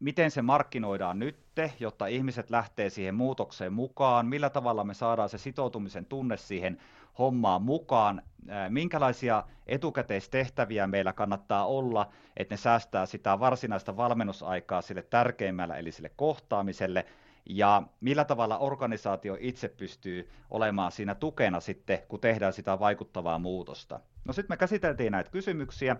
miten 0.00 0.30
se 0.30 0.42
markkinoidaan 0.42 1.18
nyt, 1.18 1.38
jotta 1.80 2.06
ihmiset 2.06 2.50
lähtee 2.50 2.90
siihen 2.90 3.14
muutokseen 3.14 3.72
mukaan, 3.72 4.26
millä 4.26 4.50
tavalla 4.50 4.84
me 4.84 4.94
saadaan 4.94 5.28
se 5.28 5.38
sitoutumisen 5.38 6.06
tunne 6.06 6.36
siihen 6.36 6.78
hommaan 7.18 7.62
mukaan, 7.62 8.22
minkälaisia 8.68 9.44
etukäteistehtäviä 9.66 10.86
meillä 10.86 11.12
kannattaa 11.12 11.66
olla, 11.66 12.10
että 12.36 12.52
ne 12.52 12.56
säästää 12.56 13.06
sitä 13.06 13.40
varsinaista 13.40 13.96
valmennusaikaa 13.96 14.82
sille 14.82 15.02
tärkeimmällä, 15.02 15.76
eli 15.76 15.92
sille 15.92 16.10
kohtaamiselle, 16.16 17.06
ja 17.48 17.82
millä 18.00 18.24
tavalla 18.24 18.58
organisaatio 18.58 19.36
itse 19.40 19.68
pystyy 19.68 20.30
olemaan 20.50 20.92
siinä 20.92 21.14
tukena 21.14 21.60
sitten, 21.60 21.98
kun 22.08 22.20
tehdään 22.20 22.52
sitä 22.52 22.78
vaikuttavaa 22.78 23.38
muutosta. 23.38 24.00
No 24.24 24.32
sitten 24.32 24.52
me 24.52 24.56
käsiteltiin 24.56 25.12
näitä 25.12 25.30
kysymyksiä, 25.30 25.96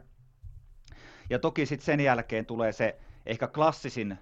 ja 1.31 1.39
toki 1.39 1.67
sitten 1.67 1.87
sen 1.87 2.01
jälkeen 2.01 2.47
tulee 2.47 2.73
se 2.73 2.99
ehkä 3.27 3.49
klassisin 3.49 4.19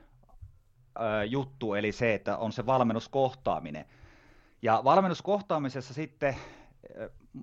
ö, 0.96 1.25
juttu, 1.25 1.75
eli 1.75 1.92
se, 1.92 2.14
että 2.14 2.37
on 2.37 2.52
se 2.52 2.66
valmennuskohtaaminen. 2.66 3.84
Ja 4.62 4.80
valmennuskohtaamisessa 4.84 5.94
sitten 5.94 6.37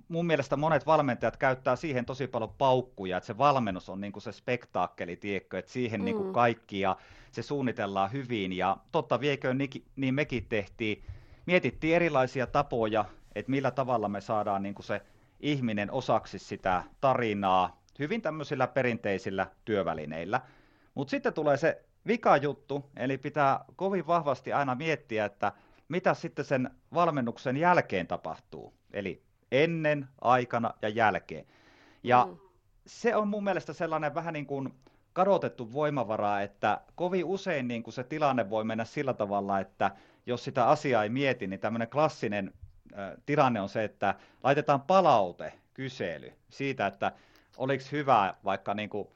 mun 0.08 0.26
mielestä 0.26 0.56
monet 0.56 0.86
valmentajat 0.86 1.36
käyttää 1.36 1.76
siihen 1.76 2.04
tosi 2.04 2.26
paljon 2.26 2.54
paukkuja, 2.58 3.16
että 3.16 3.26
se 3.26 3.38
valmennus 3.38 3.88
on 3.88 4.00
niin 4.00 4.12
kuin 4.12 4.22
se 4.22 4.32
spektaakkeli, 4.32 5.16
tiedätkö, 5.16 5.58
että 5.58 5.72
siihen 5.72 6.00
mm. 6.00 6.04
niin 6.04 6.16
kuin 6.16 6.32
kaikki 6.32 6.80
ja 6.80 6.96
se 7.30 7.42
suunnitellaan 7.42 8.12
hyvin. 8.12 8.52
Ja 8.52 8.76
totta 8.92 9.20
viekö, 9.20 9.54
niin 9.96 10.14
mekin 10.14 10.46
tehtiin, 10.48 11.04
mietittiin 11.46 11.96
erilaisia 11.96 12.46
tapoja, 12.46 13.04
että 13.34 13.50
millä 13.50 13.70
tavalla 13.70 14.08
me 14.08 14.20
saadaan 14.20 14.62
niin 14.62 14.74
kuin 14.74 14.86
se 14.86 15.00
ihminen 15.40 15.90
osaksi 15.90 16.38
sitä 16.38 16.82
tarinaa 17.00 17.82
hyvin 17.98 18.22
tämmöisillä 18.22 18.66
perinteisillä 18.66 19.46
työvälineillä. 19.64 20.40
Mutta 20.94 21.10
sitten 21.10 21.34
tulee 21.34 21.56
se 21.56 21.84
vika 22.06 22.36
juttu, 22.36 22.90
eli 22.96 23.18
pitää 23.18 23.64
kovin 23.76 24.06
vahvasti 24.06 24.52
aina 24.52 24.74
miettiä, 24.74 25.24
että 25.24 25.52
mitä 25.88 26.14
sitten 26.14 26.44
sen 26.44 26.70
valmennuksen 26.94 27.56
jälkeen 27.56 28.06
tapahtuu. 28.06 28.74
Eli 28.92 29.22
ennen, 29.52 30.08
aikana 30.20 30.74
ja 30.82 30.88
jälkeen. 30.88 31.46
Ja 32.02 32.28
mm. 32.30 32.36
se 32.86 33.16
on 33.16 33.28
mun 33.28 33.44
mielestä 33.44 33.72
sellainen 33.72 34.14
vähän 34.14 34.34
niin 34.34 34.46
kuin 34.46 34.74
kadotettu 35.12 35.72
voimavara, 35.72 36.40
että 36.40 36.80
kovin 36.94 37.24
usein 37.24 37.68
niin 37.68 37.82
kuin 37.82 37.94
se 37.94 38.04
tilanne 38.04 38.50
voi 38.50 38.64
mennä 38.64 38.84
sillä 38.84 39.14
tavalla, 39.14 39.60
että 39.60 39.90
jos 40.26 40.44
sitä 40.44 40.68
asiaa 40.68 41.02
ei 41.02 41.08
mieti, 41.08 41.46
niin 41.46 41.60
tämmöinen 41.60 41.88
klassinen 41.88 42.52
äh, 42.98 43.12
tilanne 43.26 43.60
on 43.60 43.68
se, 43.68 43.84
että 43.84 44.14
laitetaan 44.42 44.80
palaute, 44.80 45.52
kysely 45.74 46.32
siitä, 46.48 46.86
että 46.86 47.12
oliko 47.56 47.84
hyvä 47.92 48.34
vaikka 48.44 48.74
niin 48.74 48.90
kuin, 48.90 49.08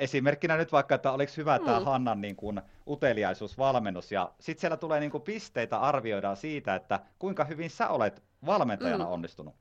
esimerkkinä 0.00 0.56
nyt 0.56 0.72
vaikka, 0.72 0.94
että 0.94 1.12
oliko 1.12 1.32
hyvä 1.36 1.58
mm. 1.58 1.64
tämä 1.64 1.80
Hannan 1.80 2.20
niin 2.20 2.36
kuin, 2.36 2.62
uteliaisuusvalmennus, 2.86 4.12
ja 4.12 4.32
sitten 4.40 4.60
siellä 4.60 4.76
tulee 4.76 5.00
niin 5.00 5.10
kuin, 5.10 5.22
pisteitä 5.22 5.78
arvioidaan 5.78 6.36
siitä, 6.36 6.74
että 6.74 7.00
kuinka 7.18 7.44
hyvin 7.44 7.70
sä 7.70 7.88
olet 7.88 8.22
valmentajana 8.46 9.04
mm. 9.04 9.10
onnistunut. 9.10 9.54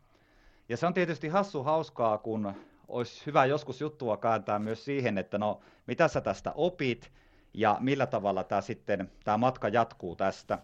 Ja 0.69 0.77
se 0.77 0.87
on 0.87 0.93
tietysti 0.93 1.27
hassu 1.27 1.63
hauskaa, 1.63 2.17
kun 2.17 2.53
olisi 2.87 3.25
hyvä 3.25 3.45
joskus 3.45 3.81
juttua 3.81 4.17
kääntää 4.17 4.59
myös 4.59 4.85
siihen, 4.85 5.17
että 5.17 5.37
no, 5.37 5.59
mitä 5.87 6.07
sä 6.07 6.21
tästä 6.21 6.51
opit, 6.55 7.11
ja 7.53 7.77
millä 7.79 8.05
tavalla 8.05 8.43
tämä 8.43 8.61
sitten, 8.61 9.11
tämä 9.23 9.37
matka 9.37 9.67
jatkuu 9.67 10.15
tästä. 10.15 10.59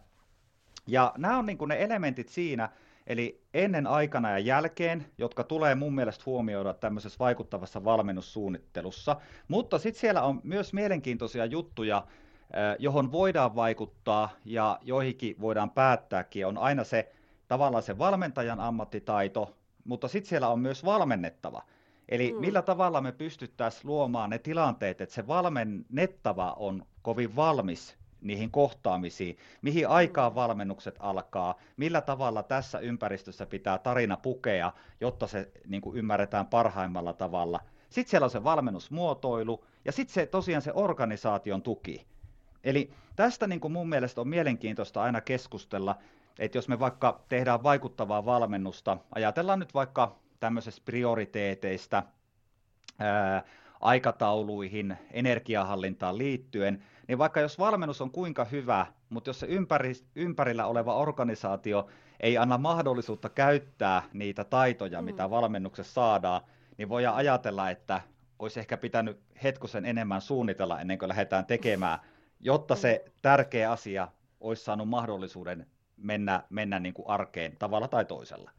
Ja 0.87 1.13
nämä 1.17 1.37
on 1.37 1.45
niin 1.45 1.57
kuin 1.57 1.69
ne 1.69 1.83
elementit 1.83 2.29
siinä, 2.29 2.69
Eli 3.07 3.41
ennen, 3.53 3.87
aikana 3.87 4.31
ja 4.31 4.39
jälkeen, 4.39 5.05
jotka 5.17 5.43
tulee 5.43 5.75
mun 5.75 5.95
mielestä 5.95 6.23
huomioida 6.25 6.73
tämmöisessä 6.73 7.19
vaikuttavassa 7.19 7.83
valmennussuunnittelussa. 7.83 9.15
Mutta 9.47 9.79
sitten 9.79 9.99
siellä 9.99 10.21
on 10.21 10.41
myös 10.43 10.73
mielenkiintoisia 10.73 11.45
juttuja, 11.45 12.07
johon 12.79 13.11
voidaan 13.11 13.55
vaikuttaa 13.55 14.29
ja 14.45 14.79
joihinkin 14.81 15.35
voidaan 15.41 15.71
päättääkin. 15.71 16.47
On 16.47 16.57
aina 16.57 16.83
se 16.83 17.11
tavallaan 17.47 17.83
se 17.83 17.97
valmentajan 17.97 18.59
ammattitaito, 18.59 19.57
mutta 19.83 20.07
sitten 20.07 20.29
siellä 20.29 20.47
on 20.49 20.59
myös 20.59 20.85
valmennettava. 20.85 21.61
Eli 22.09 22.33
mm. 22.33 22.39
millä 22.39 22.61
tavalla 22.61 23.01
me 23.01 23.11
pystyttäisiin 23.11 23.87
luomaan 23.87 24.29
ne 24.29 24.39
tilanteet, 24.39 25.01
että 25.01 25.15
se 25.15 25.27
valmennettava 25.27 26.53
on 26.59 26.85
kovin 27.01 27.35
valmis 27.35 27.97
niihin 28.27 28.51
kohtaamisiin, 28.51 29.37
mihin 29.61 29.87
aikaan 29.87 30.35
valmennukset 30.35 30.95
alkaa, 30.99 31.55
millä 31.77 32.01
tavalla 32.01 32.43
tässä 32.43 32.79
ympäristössä 32.79 33.45
pitää 33.45 33.77
tarina 33.77 34.17
pukea, 34.17 34.71
jotta 35.01 35.27
se 35.27 35.51
niin 35.67 35.81
kuin 35.81 35.97
ymmärretään 35.97 36.47
parhaimmalla 36.47 37.13
tavalla. 37.13 37.59
Sitten 37.89 38.11
siellä 38.11 38.25
on 38.25 38.31
se 38.31 38.43
valmennusmuotoilu 38.43 39.65
ja 39.85 39.91
sitten 39.91 40.13
se 40.13 40.25
tosiaan 40.25 40.61
se 40.61 40.71
organisaation 40.73 41.61
tuki. 41.61 42.05
Eli 42.63 42.91
tästä 43.15 43.47
niin 43.47 43.59
kuin 43.59 43.71
mun 43.71 43.89
mielestä 43.89 44.21
on 44.21 44.27
mielenkiintoista 44.27 45.01
aina 45.01 45.21
keskustella, 45.21 45.95
että 46.39 46.57
jos 46.57 46.67
me 46.67 46.79
vaikka 46.79 47.21
tehdään 47.29 47.63
vaikuttavaa 47.63 48.25
valmennusta, 48.25 48.97
ajatellaan 49.15 49.59
nyt 49.59 49.73
vaikka 49.73 50.15
tämmöisestä 50.39 50.81
prioriteeteista, 50.85 52.03
ää, 52.99 53.43
aikatauluihin, 53.85 54.97
energiahallintaan 55.11 56.17
liittyen, 56.17 56.83
niin 57.07 57.17
vaikka 57.17 57.39
jos 57.39 57.59
valmennus 57.59 58.01
on 58.01 58.11
kuinka 58.11 58.45
hyvä, 58.45 58.85
mutta 59.09 59.29
jos 59.29 59.39
se 59.39 59.45
ympäri, 59.45 59.93
ympärillä 60.15 60.65
oleva 60.65 60.95
organisaatio 60.95 61.87
ei 62.19 62.37
anna 62.37 62.57
mahdollisuutta 62.57 63.29
käyttää 63.29 64.03
niitä 64.13 64.43
taitoja, 64.43 65.01
mm. 65.01 65.05
mitä 65.05 65.29
valmennuksessa 65.29 65.93
saadaan, 65.93 66.41
niin 66.77 66.89
voi 66.89 67.05
ajatella, 67.05 67.69
että 67.69 68.01
olisi 68.39 68.59
ehkä 68.59 68.77
pitänyt 68.77 69.19
hetkosen 69.43 69.85
enemmän 69.85 70.21
suunnitella 70.21 70.81
ennen 70.81 70.99
kuin 70.99 71.09
lähdetään 71.09 71.45
tekemään, 71.45 71.99
jotta 72.39 72.75
se 72.75 73.03
mm. 73.05 73.11
tärkeä 73.21 73.71
asia 73.71 74.07
olisi 74.39 74.63
saanut 74.63 74.89
mahdollisuuden 74.89 75.67
mennä, 75.97 76.43
mennä 76.49 76.79
niin 76.79 76.93
kuin 76.93 77.09
arkeen 77.09 77.57
tavalla 77.59 77.87
tai 77.87 78.05
toisella. 78.05 78.51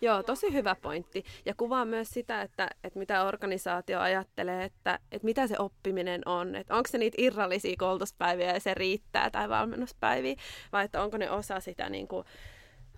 Joo, 0.00 0.22
tosi 0.22 0.52
hyvä 0.52 0.76
pointti. 0.82 1.24
Ja 1.44 1.54
kuvaa 1.56 1.84
myös 1.84 2.10
sitä, 2.10 2.42
että, 2.42 2.68
että 2.84 2.98
mitä 2.98 3.24
organisaatio 3.24 4.00
ajattelee, 4.00 4.64
että, 4.64 4.98
että 5.12 5.24
mitä 5.24 5.46
se 5.46 5.58
oppiminen 5.58 6.22
on. 6.26 6.54
Että 6.54 6.76
onko 6.76 6.88
se 6.88 6.98
niitä 6.98 7.16
irrallisia 7.18 7.76
koulutuspäiviä 7.78 8.52
ja 8.52 8.60
se 8.60 8.74
riittää 8.74 9.30
tai 9.30 9.48
valmennuspäiviä, 9.48 10.36
vai 10.72 10.84
että 10.84 11.02
onko 11.02 11.16
ne 11.16 11.30
osa 11.30 11.60
sitä 11.60 11.88
niin 11.88 12.08
kuin 12.08 12.26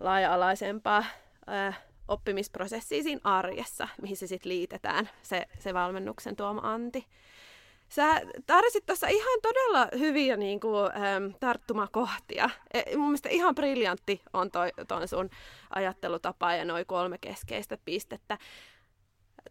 laaja-alaisempaa 0.01 1.05
äh, 1.49 1.81
oppimisprosessia 2.09 3.03
siinä 3.03 3.21
arjessa, 3.25 3.89
mihin 4.03 4.17
se 4.17 4.27
sitten 4.27 4.49
liitetään, 4.49 5.11
se, 5.23 5.47
se 5.59 5.75
valmennuksen 5.75 6.37
tuoma 6.37 6.61
anti. 6.73 7.07
Sä 7.95 8.21
tarvitsit 8.47 8.87
tuossa 8.87 9.09
ihan 9.09 9.41
todella 9.43 9.89
hyviä 9.99 10.37
niin 10.37 10.61
kuin, 10.61 10.91
ähm, 10.97 11.27
tarttumakohtia. 11.41 12.51
E, 12.75 12.97
mun 12.97 13.07
mielestä 13.07 13.29
ihan 13.29 13.55
briljantti 13.55 14.23
on 14.33 14.51
toi, 14.51 14.73
toi 14.89 15.09
sun 15.09 15.31
ajattelutapa 15.71 16.55
ja 16.55 16.65
noin 16.65 16.87
kolme 16.87 17.19
keskeistä 17.19 17.79
pistettä. 17.85 18.39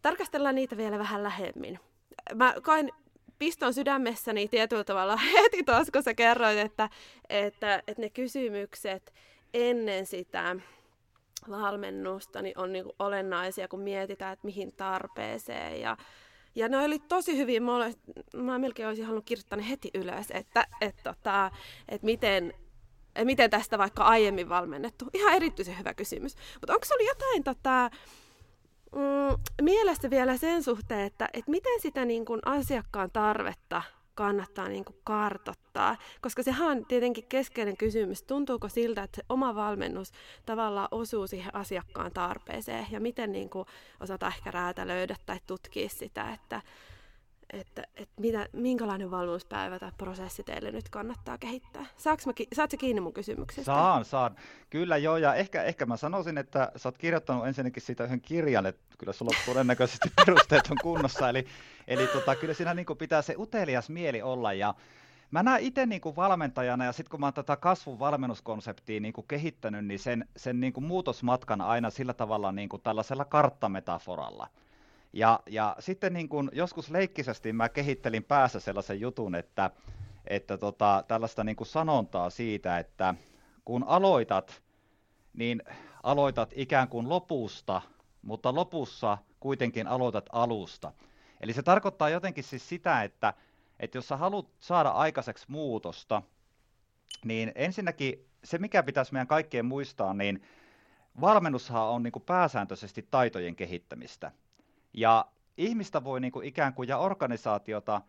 Tarkastellaan 0.01 0.55
niitä 0.55 0.77
vielä 0.77 0.99
vähän 0.99 1.23
lähemmin. 1.23 1.79
Mä 2.35 2.53
koin 2.63 2.91
piston 3.39 3.73
sydämessäni 3.73 4.47
tietyllä 4.47 4.83
tavalla 4.83 5.17
heti 5.33 5.63
tuossa, 5.63 5.91
kun 5.91 6.03
sä 6.03 6.13
kerroit, 6.13 6.57
että, 6.57 6.89
että, 7.29 7.83
että 7.87 8.01
ne 8.01 8.09
kysymykset 8.09 9.13
ennen 9.53 10.05
sitä 10.05 10.55
valmennusta 11.49 12.41
niin 12.41 12.57
on 12.57 12.73
niin 12.73 12.85
olennaisia, 12.99 13.67
kun 13.67 13.79
mietitään, 13.79 14.33
että 14.33 14.45
mihin 14.45 14.71
tarpeeseen 14.71 15.81
ja 15.81 15.97
ja 16.55 16.69
ne 16.69 16.77
oli 16.77 16.99
tosi 16.99 17.37
hyvin, 17.37 17.63
mä, 17.63 17.75
olen, 17.75 17.93
mä 18.35 18.59
melkein 18.59 18.87
olisin 18.87 19.05
halunnut 19.05 19.25
kirjoittaa 19.25 19.57
ne 19.57 19.69
heti 19.69 19.91
ylös, 19.93 20.27
että 20.31 20.67
et, 20.81 20.95
tota, 21.03 21.51
et 21.89 22.03
miten 22.03 22.53
miten 23.23 23.49
tästä 23.49 23.77
vaikka 23.77 24.03
aiemmin 24.03 24.49
valmennettu? 24.49 25.05
Ihan 25.13 25.33
erityisen 25.33 25.79
hyvä 25.79 25.93
kysymys. 25.93 26.35
Mutta 26.53 26.73
onko 26.73 26.85
oli 26.95 27.07
jotain 27.07 27.43
tota, 27.43 27.89
mm, 28.95 29.37
mielestä 29.61 30.09
vielä 30.09 30.37
sen 30.37 30.63
suhteen, 30.63 31.01
että, 31.01 31.29
että 31.33 31.51
miten 31.51 31.81
sitä 31.81 32.05
niin 32.05 32.25
kuin 32.25 32.39
asiakkaan 32.45 33.11
tarvetta 33.11 33.81
kannattaa 34.15 34.67
niin 34.67 34.85
kuin 34.85 34.95
kartottaa, 35.03 35.97
koska 36.21 36.43
sehän 36.43 36.67
on 36.67 36.85
tietenkin 36.85 37.27
keskeinen 37.29 37.77
kysymys. 37.77 38.23
Tuntuuko 38.23 38.69
siltä, 38.69 39.03
että 39.03 39.15
se 39.15 39.23
oma 39.29 39.55
valmennus 39.55 40.11
tavallaan 40.45 40.87
osuu 40.91 41.27
siihen 41.27 41.55
asiakkaan 41.55 42.11
tarpeeseen 42.11 42.87
ja 42.91 42.99
miten 42.99 43.31
niin 43.31 43.49
kuin 43.49 43.67
osata 43.99 44.27
ehkä 44.27 44.51
räätälöidä 44.51 45.15
tai 45.25 45.39
tutkia 45.47 45.89
sitä, 45.89 46.33
että, 46.33 46.61
että, 47.53 47.83
että 47.95 48.21
mitä, 48.21 48.47
minkälainen 48.53 49.11
valmennuspäivä 49.11 49.79
tai 49.79 49.91
prosessi 49.97 50.43
teille 50.43 50.71
nyt 50.71 50.89
kannattaa 50.89 51.37
kehittää. 51.37 51.85
Saatko 51.97 52.29
mä, 52.29 52.33
saatko 52.53 52.77
kiinni 52.77 53.01
mun 53.01 53.13
kysymyksestä? 53.13 53.63
Saan, 53.63 54.05
saan. 54.05 54.35
Kyllä 54.69 54.97
joo, 54.97 55.17
ja 55.17 55.35
ehkä, 55.35 55.63
ehkä 55.63 55.85
mä 55.85 55.97
sanoisin, 55.97 56.37
että 56.37 56.71
sä 56.75 56.89
oot 56.89 56.97
kirjoittanut 56.97 57.47
ensinnäkin 57.47 57.83
siitä 57.83 58.03
yhden 58.03 58.21
kirjan, 58.21 58.65
että 58.65 58.95
kyllä 58.97 59.13
sulla 59.13 59.37
todennäköisesti 59.45 60.09
perusteet 60.25 60.71
on 60.71 60.77
kunnossa, 60.81 61.29
eli, 61.29 61.45
eli 61.87 62.07
tota, 62.07 62.35
kyllä 62.35 62.53
siinä 62.53 62.73
niin 62.73 62.85
pitää 62.99 63.21
se 63.21 63.35
utelias 63.37 63.89
mieli 63.89 64.21
olla, 64.21 64.53
ja 64.53 64.73
Mä 65.31 65.43
näen 65.43 65.63
itse 65.63 65.85
niin 65.85 66.01
kuin 66.01 66.15
valmentajana 66.15 66.85
ja 66.85 66.91
sitten 66.91 67.11
kun 67.11 67.19
mä 67.19 67.25
oon 67.25 67.33
tätä 67.33 67.55
kasvun 67.55 67.99
valmennuskonseptia 67.99 68.99
niin 68.99 69.13
kuin 69.13 69.27
kehittänyt, 69.27 69.85
niin 69.85 69.99
sen, 69.99 70.27
sen 70.37 70.59
niin 70.59 70.73
kuin 70.73 70.83
muutosmatkan 70.83 71.61
aina 71.61 71.89
sillä 71.89 72.13
tavalla 72.13 72.51
niin 72.51 72.69
kuin 72.69 72.81
tällaisella 72.81 73.25
karttametaforalla. 73.25 74.47
Ja, 75.13 75.39
ja 75.49 75.75
sitten 75.79 76.13
niin 76.13 76.29
kuin 76.29 76.49
joskus 76.53 76.89
leikkisesti 76.89 77.53
mä 77.53 77.69
kehittelin 77.69 78.23
päässä 78.23 78.59
sellaisen 78.59 78.99
jutun, 78.99 79.35
että, 79.35 79.71
että 80.27 80.57
tota, 80.57 81.03
tällaista 81.07 81.43
niin 81.43 81.55
kuin 81.55 81.67
sanontaa 81.67 82.29
siitä, 82.29 82.79
että 82.79 83.15
kun 83.65 83.83
aloitat, 83.87 84.61
niin 85.33 85.63
aloitat 86.03 86.53
ikään 86.55 86.87
kuin 86.87 87.09
lopusta, 87.09 87.81
mutta 88.21 88.55
lopussa 88.55 89.17
kuitenkin 89.39 89.87
aloitat 89.87 90.29
alusta. 90.31 90.91
Eli 91.41 91.53
se 91.53 91.63
tarkoittaa 91.63 92.09
jotenkin 92.09 92.43
siis 92.43 92.69
sitä, 92.69 93.03
että, 93.03 93.33
että 93.79 93.97
jos 93.97 94.07
sä 94.07 94.17
haluat 94.17 94.47
saada 94.59 94.89
aikaiseksi 94.89 95.45
muutosta, 95.47 96.21
niin 97.25 97.51
ensinnäkin 97.55 98.29
se, 98.43 98.57
mikä 98.57 98.83
pitäisi 98.83 99.13
meidän 99.13 99.27
kaikkien 99.27 99.65
muistaa, 99.65 100.13
niin 100.13 100.43
valmennushan 101.21 101.83
on 101.83 102.03
niin 102.03 102.11
kuin 102.11 102.23
pääsääntöisesti 102.23 103.07
taitojen 103.11 103.55
kehittämistä. 103.55 104.31
Ja 104.93 105.25
ihmistä 105.57 106.03
voi 106.03 106.19
niin 106.19 106.31
kuin 106.31 106.47
ikään 106.47 106.73
kuin 106.73 106.89
ja 106.89 106.97
organisaatiota 106.97 108.01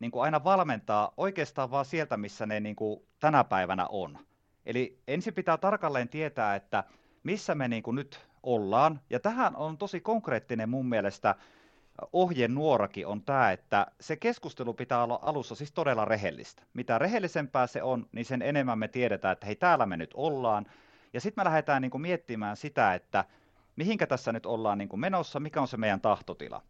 niin 0.00 0.10
kuin 0.10 0.22
aina 0.22 0.44
valmentaa 0.44 1.12
oikeastaan 1.16 1.70
vaan 1.70 1.84
sieltä, 1.84 2.16
missä 2.16 2.46
ne 2.46 2.60
niin 2.60 2.76
kuin 2.76 3.00
tänä 3.20 3.44
päivänä 3.44 3.86
on. 3.86 4.18
Eli 4.66 4.98
ensin 5.08 5.34
pitää 5.34 5.56
tarkalleen 5.56 6.08
tietää, 6.08 6.54
että 6.54 6.84
missä 7.22 7.54
me 7.54 7.68
niin 7.68 7.82
kuin 7.82 7.94
nyt 7.94 8.28
ollaan. 8.42 9.00
Ja 9.10 9.20
tähän 9.20 9.56
on 9.56 9.78
tosi 9.78 10.00
konkreettinen 10.00 10.68
mun 10.68 10.88
mielestä 10.88 11.34
ohjenuorakin 12.12 13.06
on 13.06 13.22
tämä, 13.22 13.52
että 13.52 13.86
se 14.00 14.16
keskustelu 14.16 14.74
pitää 14.74 15.04
olla 15.04 15.18
alussa 15.22 15.54
siis 15.54 15.72
todella 15.72 16.04
rehellistä. 16.04 16.62
Mitä 16.74 16.98
rehellisempää 16.98 17.66
se 17.66 17.82
on, 17.82 18.06
niin 18.12 18.24
sen 18.24 18.42
enemmän 18.42 18.78
me 18.78 18.88
tiedetään, 18.88 19.32
että 19.32 19.46
hei 19.46 19.56
täällä 19.56 19.86
me 19.86 19.96
nyt 19.96 20.10
ollaan. 20.14 20.66
Ja 21.12 21.20
sitten 21.20 21.42
me 21.42 21.44
lähdetään 21.44 21.82
niin 21.82 21.90
kuin 21.90 22.02
miettimään 22.02 22.56
sitä, 22.56 22.94
että 22.94 23.24
mihinkä 23.78 24.06
tässä 24.06 24.32
nyt 24.32 24.46
ollaan 24.46 24.78
niin 24.78 24.88
kuin 24.88 25.00
menossa, 25.00 25.40
mikä 25.40 25.60
on 25.60 25.68
se 25.68 25.76
meidän 25.76 26.00
tahtotila. 26.00 26.62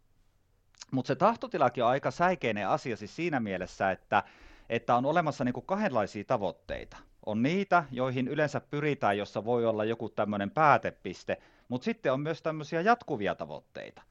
Mutta 0.90 1.06
se 1.06 1.14
tahtotilakin 1.14 1.84
on 1.84 1.90
aika 1.90 2.10
säikeinen 2.10 2.68
asia 2.68 2.96
siis 2.96 3.16
siinä 3.16 3.40
mielessä, 3.40 3.90
että, 3.90 4.22
että 4.68 4.96
on 4.96 5.06
olemassa 5.06 5.44
niin 5.44 5.52
kuin 5.52 5.66
kahdenlaisia 5.66 6.24
tavoitteita. 6.24 6.96
On 7.26 7.42
niitä, 7.42 7.84
joihin 7.90 8.28
yleensä 8.28 8.60
pyritään, 8.60 9.18
jossa 9.18 9.44
voi 9.44 9.66
olla 9.66 9.84
joku 9.84 10.08
tämmöinen 10.08 10.50
päätepiste, 10.50 11.36
mutta 11.68 11.84
sitten 11.84 12.12
on 12.12 12.20
myös 12.20 12.42
tämmöisiä 12.42 12.80
jatkuvia 12.80 13.34
tavoitteita. 13.34 14.02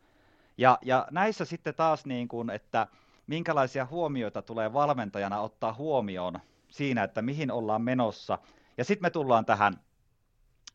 Ja, 0.57 0.77
ja 0.81 1.07
näissä 1.11 1.45
sitten 1.45 1.75
taas, 1.75 2.05
niin 2.05 2.27
kuin, 2.27 2.49
että 2.49 2.87
minkälaisia 3.27 3.85
huomioita 3.85 4.41
tulee 4.41 4.73
valmentajana 4.73 5.39
ottaa 5.39 5.73
huomioon 5.73 6.39
siinä, 6.69 7.03
että 7.03 7.21
mihin 7.21 7.51
ollaan 7.51 7.81
menossa. 7.81 8.39
Ja 8.77 8.83
sitten 8.83 9.05
me 9.05 9.09
tullaan 9.09 9.45
tähän 9.45 9.73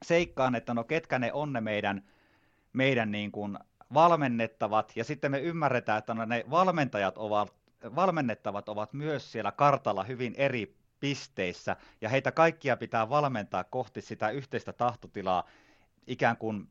seikkaan, 0.02 0.54
että 0.54 0.74
no 0.74 0.85
ketkä 0.85 1.18
ne 1.18 1.32
on 1.32 1.52
ne 1.52 1.61
meidän, 1.61 2.02
meidän 2.72 3.11
niin 3.11 3.32
kuin 3.32 3.58
valmennettavat, 3.94 4.92
ja 4.96 5.04
sitten 5.04 5.30
me 5.30 5.40
ymmärretään, 5.40 5.98
että 5.98 6.14
no 6.14 6.24
ne 6.24 6.44
valmentajat 6.50 7.18
ovat, 7.18 7.54
valmennettavat 7.96 8.68
ovat 8.68 8.92
myös 8.92 9.32
siellä 9.32 9.52
kartalla 9.52 10.04
hyvin 10.04 10.35
eri 10.37 10.76
pisteissä, 11.00 11.76
ja 12.00 12.08
heitä 12.08 12.32
kaikkia 12.32 12.76
pitää 12.76 13.08
valmentaa 13.08 13.64
kohti 13.64 14.00
sitä 14.00 14.30
yhteistä 14.30 14.72
tahtotilaa 14.72 15.44
ikään 16.06 16.37
kuin 16.37 16.68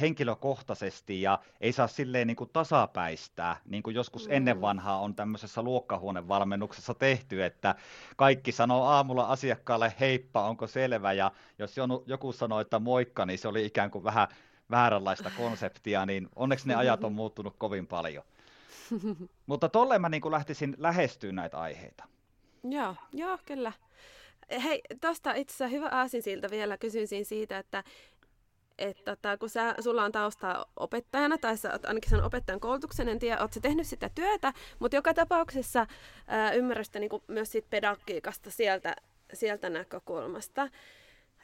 henkilökohtaisesti 0.00 1.22
ja 1.22 1.38
ei 1.60 1.72
saa 1.72 1.86
silleen 1.86 2.26
niin 2.26 2.36
kuin 2.36 2.50
tasapäistää, 2.52 3.56
niin 3.64 3.82
kuin 3.82 3.96
joskus 3.96 4.26
mm. 4.28 4.34
ennen 4.34 4.60
vanhaa 4.60 5.00
on 5.00 5.14
tämmöisessä 5.14 5.62
luokkahuonevalmennuksessa 5.62 6.94
tehty, 6.94 7.44
että 7.44 7.74
kaikki 8.16 8.52
sanoo 8.52 8.84
aamulla 8.84 9.24
asiakkaalle 9.24 9.94
heippa, 10.00 10.48
onko 10.48 10.66
selvä, 10.66 11.12
ja 11.12 11.32
jos 11.58 11.76
joku 12.06 12.32
sanoo, 12.32 12.60
että 12.60 12.78
moikka, 12.78 13.26
niin 13.26 13.38
se 13.38 13.48
oli 13.48 13.66
ikään 13.66 13.90
kuin 13.90 14.04
vähän 14.04 14.28
vääränlaista 14.70 15.30
konseptia, 15.36 16.06
niin 16.06 16.28
onneksi 16.36 16.68
ne 16.68 16.74
ajat 16.74 17.04
on 17.04 17.12
muuttunut 17.12 17.54
kovin 17.58 17.86
paljon. 17.86 18.24
Mutta 19.46 19.68
tolleen 19.68 20.00
mä 20.00 20.08
niin 20.08 20.20
kuin 20.20 20.32
lähtisin 20.32 20.74
lähestyä 20.78 21.32
näitä 21.32 21.58
aiheita. 21.58 22.04
Joo, 22.64 22.94
joo, 23.12 23.38
kyllä. 23.46 23.72
Hei, 24.62 24.82
tuosta 25.00 25.32
itse 25.32 25.54
asiassa 25.54 25.76
hyvä 25.76 25.88
aasinsilta 25.88 26.50
vielä 26.50 26.78
kysyisin 26.78 27.24
siitä, 27.24 27.58
että 27.58 27.84
että 28.78 29.16
tota, 29.16 29.38
kun 29.38 29.48
sä, 29.48 29.74
sulla 29.80 30.04
on 30.04 30.12
tausta 30.12 30.66
opettajana, 30.76 31.38
tai 31.38 31.56
sä 31.56 31.72
oot 31.72 31.84
ainakin 31.84 32.10
sen 32.10 32.22
opettajan 32.22 32.60
koulutuksen, 32.60 33.08
en 33.08 33.18
tiedä, 33.18 33.40
oot 33.40 33.50
tehnyt 33.62 33.86
sitä 33.86 34.10
työtä, 34.14 34.52
mutta 34.78 34.96
joka 34.96 35.14
tapauksessa 35.14 35.86
ää, 36.26 36.52
ymmärrystä 36.52 36.98
niin 36.98 37.10
myös 37.26 37.52
siitä 37.52 37.68
pedagogiikasta 37.70 38.50
sieltä, 38.50 38.96
sieltä 39.32 39.70
näkökulmasta, 39.70 40.68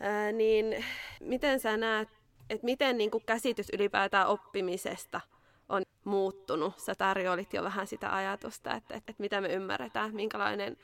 ää, 0.01 0.33
niin 0.33 0.85
miten 1.21 1.61
sä 1.61 1.77
näet, 1.77 2.09
että 2.53 2.65
miten 2.65 2.99
niin 2.99 3.11
kuin 3.11 3.25
käsitys 3.27 3.67
ylipäätään 3.73 4.27
oppimisesta 4.27 5.21
on 5.69 5.83
muuttunut? 6.05 6.79
Sä 6.79 6.95
tarjoilit 6.95 7.55
jo 7.55 7.63
vähän 7.63 7.87
sitä 7.87 8.17
ajatusta, 8.17 8.75
että, 8.75 8.95
että, 8.95 9.13
että 9.13 9.23
mitä 9.23 9.41
me 9.41 9.49
ymmärretään, 9.49 10.15
minkälainen, 10.15 10.77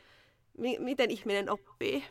mi, 0.59 0.76
miten 0.78 1.11
ihminen 1.11 1.50
oppii. 1.50 2.04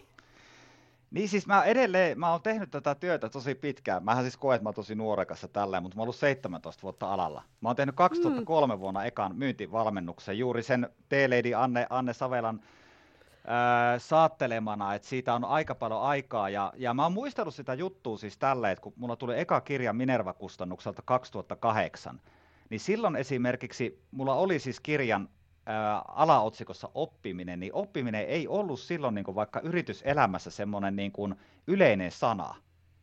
Niin 1.12 1.30
siis 1.30 1.48
mä 1.48 1.64
edelleen, 1.64 2.20
mä 2.20 2.32
oon 2.32 2.42
tehnyt 2.42 2.72
tätä 2.72 2.96
työtä 2.96 3.30
tosi 3.30 3.56
pitkään. 3.56 4.04
Mähän 4.04 4.24
siis 4.24 4.38
koen, 4.38 4.56
että 4.56 4.64
mä 4.64 4.68
oon 4.68 4.76
tosi 4.76 4.96
nuorekassa 4.96 5.48
tälleen, 5.48 5.84
mutta 5.84 5.96
mä 5.96 6.02
oon 6.02 6.06
ollut 6.06 6.16
17 6.16 6.84
vuotta 6.84 7.14
alalla. 7.14 7.44
Mä 7.62 7.70
oon 7.70 7.76
tehnyt 7.76 7.96
2003 7.96 8.76
mm. 8.76 8.80
vuonna 8.80 9.06
ekan 9.06 9.36
myyntivalmennuksen 9.36 10.38
juuri 10.38 10.64
sen 10.64 10.90
T-Lady 11.10 11.54
Anne, 11.54 11.88
Anne 11.90 12.14
Savelan 12.14 12.62
saattelemana, 13.98 14.94
että 14.94 15.08
siitä 15.08 15.34
on 15.34 15.46
aika 15.46 15.76
paljon 15.76 16.02
aikaa. 16.02 16.50
Ja, 16.50 16.74
ja 16.76 16.94
mä 16.94 17.04
oon 17.04 17.14
muistellut 17.14 17.56
sitä 17.56 17.74
juttua 17.74 18.18
siis 18.18 18.38
tälleen, 18.38 18.72
että 18.72 18.82
kun 18.82 18.94
mulla 18.96 19.16
tuli 19.16 19.40
eka 19.40 19.62
kirja 19.62 19.94
Minerva-kustannukselta 19.94 21.02
2008, 21.06 22.22
niin 22.70 22.80
silloin 22.80 23.16
esimerkiksi 23.16 24.04
mulla 24.12 24.36
oli 24.36 24.60
siis 24.60 24.80
kirjan 24.80 25.30
alaotsikossa 26.08 26.90
oppiminen, 26.94 27.60
niin 27.60 27.74
oppiminen 27.74 28.26
ei 28.26 28.48
ollut 28.48 28.80
silloin 28.80 29.16
niin 29.16 29.26
kuin 29.26 29.36
vaikka 29.36 29.60
yrityselämässä 29.60 30.52
semmoinen 30.52 30.96
niin 30.96 31.12
kuin 31.12 31.36
yleinen 31.68 32.12
sana. 32.12 32.56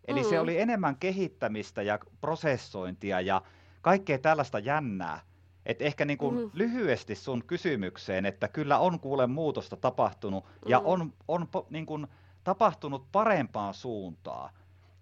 Eli 0.08 0.22
mm. 0.22 0.28
se 0.28 0.40
oli 0.40 0.60
enemmän 0.60 0.96
kehittämistä 0.96 1.82
ja 1.82 1.98
prosessointia 2.20 3.20
ja 3.20 3.42
kaikkea 3.80 4.18
tällaista 4.18 4.58
jännää. 4.58 5.20
Et 5.66 5.82
ehkä 5.82 6.04
niin 6.04 6.18
kuin 6.18 6.38
mm. 6.38 6.50
lyhyesti 6.54 7.14
sun 7.14 7.44
kysymykseen, 7.46 8.26
että 8.26 8.48
kyllä 8.48 8.78
on 8.78 9.00
kuule 9.00 9.26
muutosta 9.26 9.76
tapahtunut 9.76 10.44
mm. 10.44 10.70
ja 10.70 10.78
on, 10.78 11.12
on 11.28 11.48
niin 11.70 11.86
kuin 11.86 12.06
tapahtunut 12.44 13.12
parempaan 13.12 13.74
suuntaan. 13.74 14.50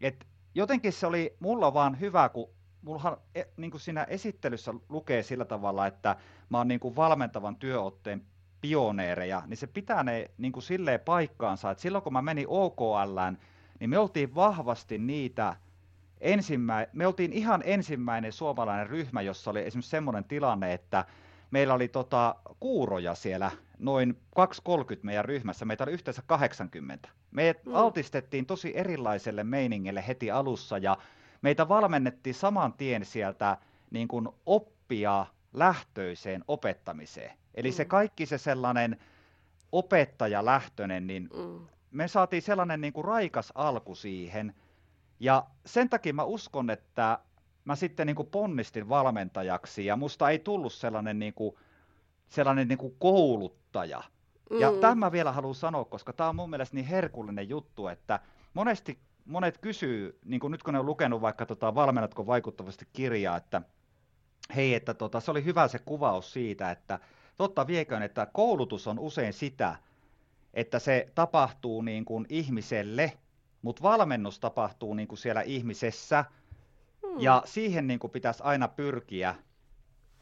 Et 0.00 0.26
jotenkin 0.54 0.92
se 0.92 1.06
oli 1.06 1.36
mulla 1.40 1.74
vaan 1.74 2.00
hyvä, 2.00 2.28
kun 2.28 2.48
mullahan 2.82 3.16
e, 3.34 3.42
niin 3.56 3.70
kuin 3.70 3.80
siinä 3.80 4.04
esittelyssä 4.04 4.74
lukee 4.88 5.22
sillä 5.22 5.44
tavalla, 5.44 5.86
että 5.86 6.16
mä 6.48 6.58
oon 6.58 6.68
niin 6.68 6.80
kuin 6.80 6.96
valmentavan 6.96 7.56
työotteen 7.56 8.26
pioneereja, 8.60 9.42
niin 9.46 9.56
se 9.56 9.66
pitää 9.66 10.02
ne 10.02 10.30
niin 10.38 10.52
kuin 10.52 10.62
silleen 10.62 11.00
paikkaansa, 11.00 11.70
että 11.70 11.82
silloin 11.82 12.04
kun 12.04 12.12
mä 12.12 12.22
menin 12.22 12.46
OKLään, 12.48 13.38
niin 13.80 13.90
me 13.90 13.98
oltiin 13.98 14.34
vahvasti 14.34 14.98
niitä 14.98 15.56
ensimmä... 16.22 16.86
me 16.92 17.06
oltiin 17.06 17.32
ihan 17.32 17.62
ensimmäinen 17.64 18.32
suomalainen 18.32 18.86
ryhmä, 18.86 19.22
jossa 19.22 19.50
oli 19.50 19.60
esimerkiksi 19.60 19.90
semmoinen 19.90 20.24
tilanne, 20.24 20.72
että 20.72 21.04
meillä 21.50 21.74
oli 21.74 21.88
tota, 21.88 22.34
kuuroja 22.60 23.14
siellä 23.14 23.50
noin 23.78 24.18
230 24.34 25.06
meidän 25.06 25.24
ryhmässä, 25.24 25.64
meitä 25.64 25.84
oli 25.84 25.92
yhteensä 25.92 26.22
80. 26.26 27.08
Me 27.30 27.54
mm. 27.66 27.74
altistettiin 27.74 28.46
tosi 28.46 28.72
erilaiselle 28.76 29.44
meiningille 29.44 30.04
heti 30.06 30.30
alussa 30.30 30.78
ja 30.78 30.96
meitä 31.42 31.68
valmennettiin 31.68 32.34
saman 32.34 32.72
tien 32.72 33.04
sieltä 33.04 33.58
niin 33.90 34.08
kuin 34.08 34.28
oppia 34.46 35.26
lähtöiseen 35.52 36.44
opettamiseen. 36.48 37.36
Eli 37.54 37.68
mm. 37.68 37.74
se 37.74 37.84
kaikki 37.84 38.26
se 38.26 38.38
sellainen 38.38 39.00
opettajalähtöinen, 39.72 41.06
niin 41.06 41.28
mm. 41.36 41.66
me 41.90 42.08
saatiin 42.08 42.42
sellainen 42.42 42.80
niin 42.80 42.92
kuin 42.92 43.04
raikas 43.04 43.52
alku 43.54 43.94
siihen. 43.94 44.54
Ja 45.22 45.46
sen 45.66 45.88
takia 45.88 46.14
mä 46.14 46.24
uskon, 46.24 46.70
että 46.70 47.18
mä 47.64 47.76
sitten 47.76 48.06
niin 48.06 48.16
kuin 48.16 48.28
ponnistin 48.28 48.88
valmentajaksi 48.88 49.86
ja 49.86 49.96
musta 49.96 50.30
ei 50.30 50.38
tullut 50.38 50.72
sellainen, 50.72 51.18
niin 51.18 51.34
kuin, 51.34 51.54
sellainen 52.28 52.68
niin 52.68 52.78
kuin 52.78 52.96
kouluttaja. 52.98 54.02
Mm. 54.50 54.60
Ja 54.60 54.72
tämä 54.72 55.12
vielä 55.12 55.32
haluan 55.32 55.54
sanoa, 55.54 55.84
koska 55.84 56.12
tämä 56.12 56.28
on 56.28 56.36
mun 56.36 56.50
mielestä 56.50 56.76
niin 56.76 56.86
herkullinen 56.86 57.48
juttu, 57.48 57.88
että 57.88 58.20
monesti 58.54 58.98
monet 59.24 59.58
kysyy, 59.58 60.18
niin 60.24 60.40
kuin 60.40 60.50
nyt 60.50 60.62
kun 60.62 60.74
ne 60.74 60.80
on 60.80 60.86
lukenut 60.86 61.20
vaikka 61.20 61.46
tota, 61.46 61.74
valmennatko 61.74 62.26
vaikuttavasti 62.26 62.88
kirjaa, 62.92 63.36
että 63.36 63.62
hei, 64.56 64.74
että 64.74 64.94
tota, 64.94 65.20
se 65.20 65.30
oli 65.30 65.44
hyvä 65.44 65.68
se 65.68 65.78
kuvaus 65.78 66.32
siitä, 66.32 66.70
että 66.70 66.98
totta 67.36 67.66
vieköön, 67.66 68.02
että 68.02 68.26
koulutus 68.26 68.86
on 68.86 68.98
usein 68.98 69.32
sitä, 69.32 69.76
että 70.54 70.78
se 70.78 71.08
tapahtuu 71.14 71.82
niin 71.82 72.04
kuin 72.04 72.26
ihmiselle, 72.28 73.12
mutta 73.62 73.82
valmennus 73.82 74.40
tapahtuu 74.40 74.94
niin 74.94 75.08
kuin 75.08 75.18
siellä 75.18 75.40
ihmisessä, 75.40 76.24
hmm. 77.06 77.20
ja 77.20 77.42
siihen 77.44 77.86
niin 77.86 77.98
kuin 77.98 78.10
pitäisi 78.10 78.42
aina 78.42 78.68
pyrkiä. 78.68 79.34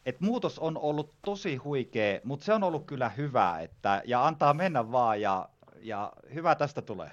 Et 0.06 0.20
muutos 0.20 0.58
on 0.58 0.78
ollut 0.78 1.14
tosi 1.24 1.56
huikea, 1.56 2.20
mutta 2.24 2.44
se 2.44 2.52
on 2.52 2.62
ollut 2.62 2.86
kyllä 2.86 3.08
hyvä, 3.08 3.60
että, 3.60 4.02
ja 4.04 4.26
antaa 4.26 4.54
mennä 4.54 4.92
vaan, 4.92 5.20
ja, 5.20 5.48
ja 5.80 6.12
hyvä 6.34 6.54
tästä 6.54 6.82
tulee. 6.82 7.10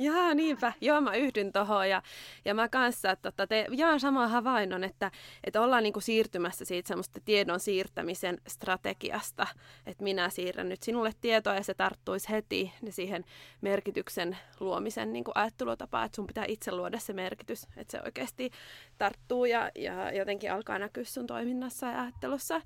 Jaa, 0.00 0.34
niinpä. 0.34 0.72
Joo, 0.80 1.00
mä 1.00 1.14
yhdyn 1.14 1.52
tohon 1.52 1.88
ja, 1.88 2.02
ja 2.44 2.54
mä 2.54 2.68
kanssa 2.68 3.16
tota, 3.16 3.46
te, 3.46 3.66
jaan 3.70 4.00
saman 4.00 4.30
havainnon, 4.30 4.84
että, 4.84 5.10
että 5.44 5.60
ollaan 5.60 5.82
niinku 5.82 6.00
siirtymässä 6.00 6.64
siitä 6.64 6.88
semmoista 6.88 7.20
tiedon 7.24 7.60
siirtämisen 7.60 8.38
strategiasta, 8.48 9.46
että 9.86 10.04
minä 10.04 10.30
siirrän 10.30 10.68
nyt 10.68 10.82
sinulle 10.82 11.12
tietoa 11.20 11.54
ja 11.54 11.64
se 11.64 11.74
tarttuisi 11.74 12.30
heti 12.30 12.72
niin 12.82 12.92
siihen 12.92 13.24
merkityksen 13.60 14.38
luomisen 14.60 15.12
niinku 15.12 15.32
ajattelutapaan, 15.34 16.06
että 16.06 16.16
sun 16.16 16.26
pitää 16.26 16.44
itse 16.48 16.72
luoda 16.72 16.98
se 16.98 17.12
merkitys, 17.12 17.66
että 17.76 17.90
se 17.90 18.00
oikeasti 18.04 18.50
tarttuu 18.98 19.44
ja, 19.44 19.70
ja 19.74 20.12
jotenkin 20.12 20.52
alkaa 20.52 20.78
näkyä 20.78 21.04
sun 21.04 21.26
toiminnassa 21.26 21.86
ja 21.86 22.02
ajattelussa 22.02 22.62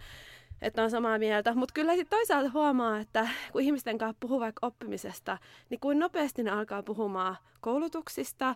että 0.63 0.83
on 0.83 0.91
samaa 0.91 1.19
mieltä. 1.19 1.55
Mutta 1.55 1.73
kyllä 1.73 1.93
sitten 1.95 2.19
toisaalta 2.19 2.51
huomaa, 2.51 2.99
että 2.99 3.29
kun 3.53 3.63
ihmisten 3.63 3.99
kanssa 3.99 4.17
puhuu 4.21 4.41
vaikka 4.41 4.67
oppimisesta, 4.67 5.39
niin 5.71 5.81
kuin 5.81 5.99
nopeasti 5.99 6.43
ne 6.43 6.51
alkaa 6.51 6.83
puhumaan 6.83 7.37
koulutuksista 7.61 8.55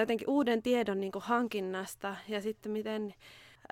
jotenkin 0.00 0.30
uuden 0.30 0.62
tiedon 0.62 1.00
niin 1.00 1.12
kuin 1.12 1.22
hankinnasta 1.22 2.16
ja 2.28 2.40
sitten 2.40 2.72
miten 2.72 3.14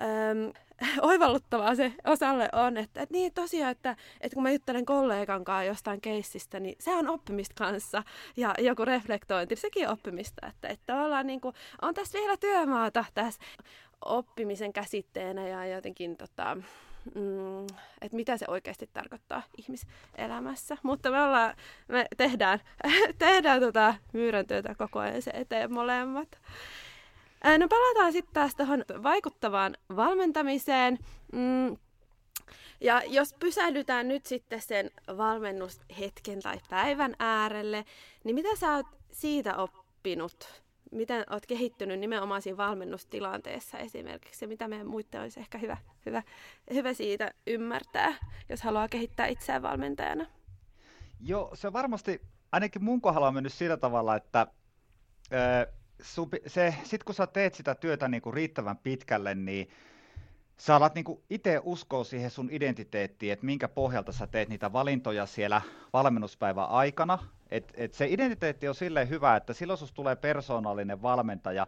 äm, 0.01 0.53
oivalluttavaa 1.01 1.75
se 1.75 1.93
osalle 2.05 2.49
on, 2.53 2.77
että, 2.77 3.01
että 3.01 3.13
niin 3.13 3.33
tosiaan, 3.33 3.71
että, 3.71 3.95
että 4.21 4.33
kun 4.33 4.43
mä 4.43 4.51
juttelen 4.51 4.85
kollegan 4.85 5.43
kanssa 5.43 5.63
jostain 5.63 6.01
keissistä, 6.01 6.59
niin 6.59 6.75
se 6.79 6.95
on 6.95 7.07
oppimista 7.07 7.55
kanssa 7.57 8.03
ja 8.37 8.53
joku 8.59 8.85
reflektointi, 8.85 9.55
sekin 9.55 9.87
on 9.87 9.93
oppimista, 9.93 10.47
että, 10.47 10.67
että 10.67 11.03
ollaan 11.03 11.27
niin 11.27 11.41
kuin, 11.41 11.55
on 11.81 11.93
tässä 11.93 12.19
vielä 12.19 12.37
työmaata 12.37 13.05
tässä 13.13 13.41
oppimisen 14.05 14.73
käsitteenä 14.73 15.47
ja 15.47 15.65
jotenkin 15.65 16.17
tota, 16.17 16.57
mm, 17.15 17.63
että 18.01 18.15
mitä 18.15 18.37
se 18.37 18.45
oikeasti 18.47 18.89
tarkoittaa 18.93 19.43
ihmiselämässä. 19.57 20.77
Mutta 20.83 21.11
me, 21.11 21.23
ollaan, 21.23 21.55
me 21.87 22.05
tehdään, 22.17 22.59
tehdään 23.17 23.61
tota 23.61 23.95
myyräntyötä 24.13 24.75
koko 24.75 24.99
ajan 24.99 25.21
se 25.21 25.31
eteen 25.33 25.73
molemmat. 25.73 26.39
No 27.57 27.67
palataan 27.67 28.11
sitten 28.11 28.33
taas 28.33 28.55
tuohon 28.55 28.83
vaikuttavaan 29.03 29.77
valmentamiseen. 29.95 30.97
Mm, 31.33 31.77
ja 32.81 33.01
jos 33.07 33.35
pysähdytään 33.39 34.07
nyt 34.07 34.25
sitten 34.25 34.61
sen 34.61 34.91
valmennushetken 35.17 36.41
tai 36.41 36.57
päivän 36.69 37.15
äärelle, 37.19 37.85
niin 38.23 38.35
mitä 38.35 38.55
sä 38.55 38.75
oot 38.75 38.85
siitä 39.11 39.57
oppinut 39.57 40.61
miten 40.91 41.25
olet 41.29 41.45
kehittynyt 41.45 41.99
nimenomaan 41.99 42.41
siinä 42.41 42.57
valmennustilanteessa 42.57 43.77
esimerkiksi, 43.77 44.45
ja 44.45 44.49
mitä 44.49 44.67
meidän 44.67 44.87
muiden 44.87 45.21
olisi 45.21 45.39
ehkä 45.39 45.57
hyvä, 45.57 45.77
hyvä, 46.05 46.23
hyvä 46.73 46.93
siitä 46.93 47.31
ymmärtää, 47.47 48.15
jos 48.49 48.61
haluaa 48.61 48.87
kehittää 48.87 49.27
itseään 49.27 49.61
valmentajana? 49.61 50.25
Joo, 51.19 51.51
se 51.53 51.73
varmasti, 51.73 52.21
ainakin 52.51 52.83
mun 52.83 53.01
kohdalla 53.01 53.27
on 53.27 53.33
mennyt 53.33 53.53
sillä 53.53 53.77
tavalla, 53.77 54.15
että 54.15 54.47
se, 56.47 56.75
sit 56.83 57.03
kun 57.03 57.15
sä 57.15 57.27
teet 57.27 57.53
sitä 57.53 57.75
työtä 57.75 58.07
niin 58.07 58.21
kuin 58.21 58.33
riittävän 58.33 58.77
pitkälle, 58.77 59.35
niin 59.35 59.69
sä 60.59 60.75
alat 60.75 60.95
niin 60.95 61.05
itse 61.29 61.61
uskoa 61.63 62.03
siihen 62.03 62.31
sun 62.31 62.49
identiteettiin, 62.51 63.33
että 63.33 63.45
minkä 63.45 63.67
pohjalta 63.67 64.11
sä 64.11 64.27
teet 64.27 64.49
niitä 64.49 64.73
valintoja 64.73 65.25
siellä 65.25 65.61
valmennuspäivän 65.93 66.69
aikana, 66.69 67.19
et, 67.51 67.73
et 67.77 67.93
se 67.93 68.07
identiteetti 68.07 68.67
on 68.67 68.75
silleen 68.75 69.09
hyvä, 69.09 69.35
että 69.35 69.53
silloin 69.53 69.77
sinusta 69.77 69.95
tulee 69.95 70.15
persoonallinen 70.15 71.01
valmentaja 71.01 71.67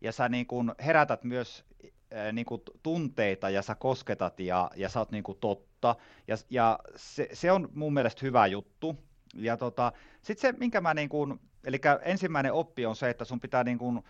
ja 0.00 0.12
sä 0.12 0.28
niin 0.28 0.46
kun 0.46 0.74
herätät 0.84 1.24
myös 1.24 1.64
äh, 1.84 2.32
niin 2.32 2.46
kun 2.46 2.62
tunteita 2.82 3.50
ja 3.50 3.62
sä 3.62 3.74
kosketat 3.74 4.40
ja, 4.40 4.70
ja 4.76 4.88
sä 4.88 4.98
oot 4.98 5.10
niin 5.10 5.24
totta. 5.40 5.96
Ja, 6.28 6.36
ja 6.50 6.78
se, 6.96 7.28
se, 7.32 7.52
on 7.52 7.68
mun 7.74 7.94
mielestä 7.94 8.20
hyvä 8.22 8.46
juttu. 8.46 8.96
Ja 9.34 9.56
tota, 9.56 9.92
sitten 10.22 10.40
se, 10.54 10.58
minkä 10.58 10.80
mä 10.80 10.94
niin 10.94 11.08
kun, 11.08 11.40
eli 11.64 11.80
ensimmäinen 12.02 12.52
oppi 12.52 12.86
on 12.86 12.96
se, 12.96 13.10
että 13.10 13.24
sun 13.24 13.40
pitää 13.40 13.64
niin 13.64 13.78
kun, 13.78 14.02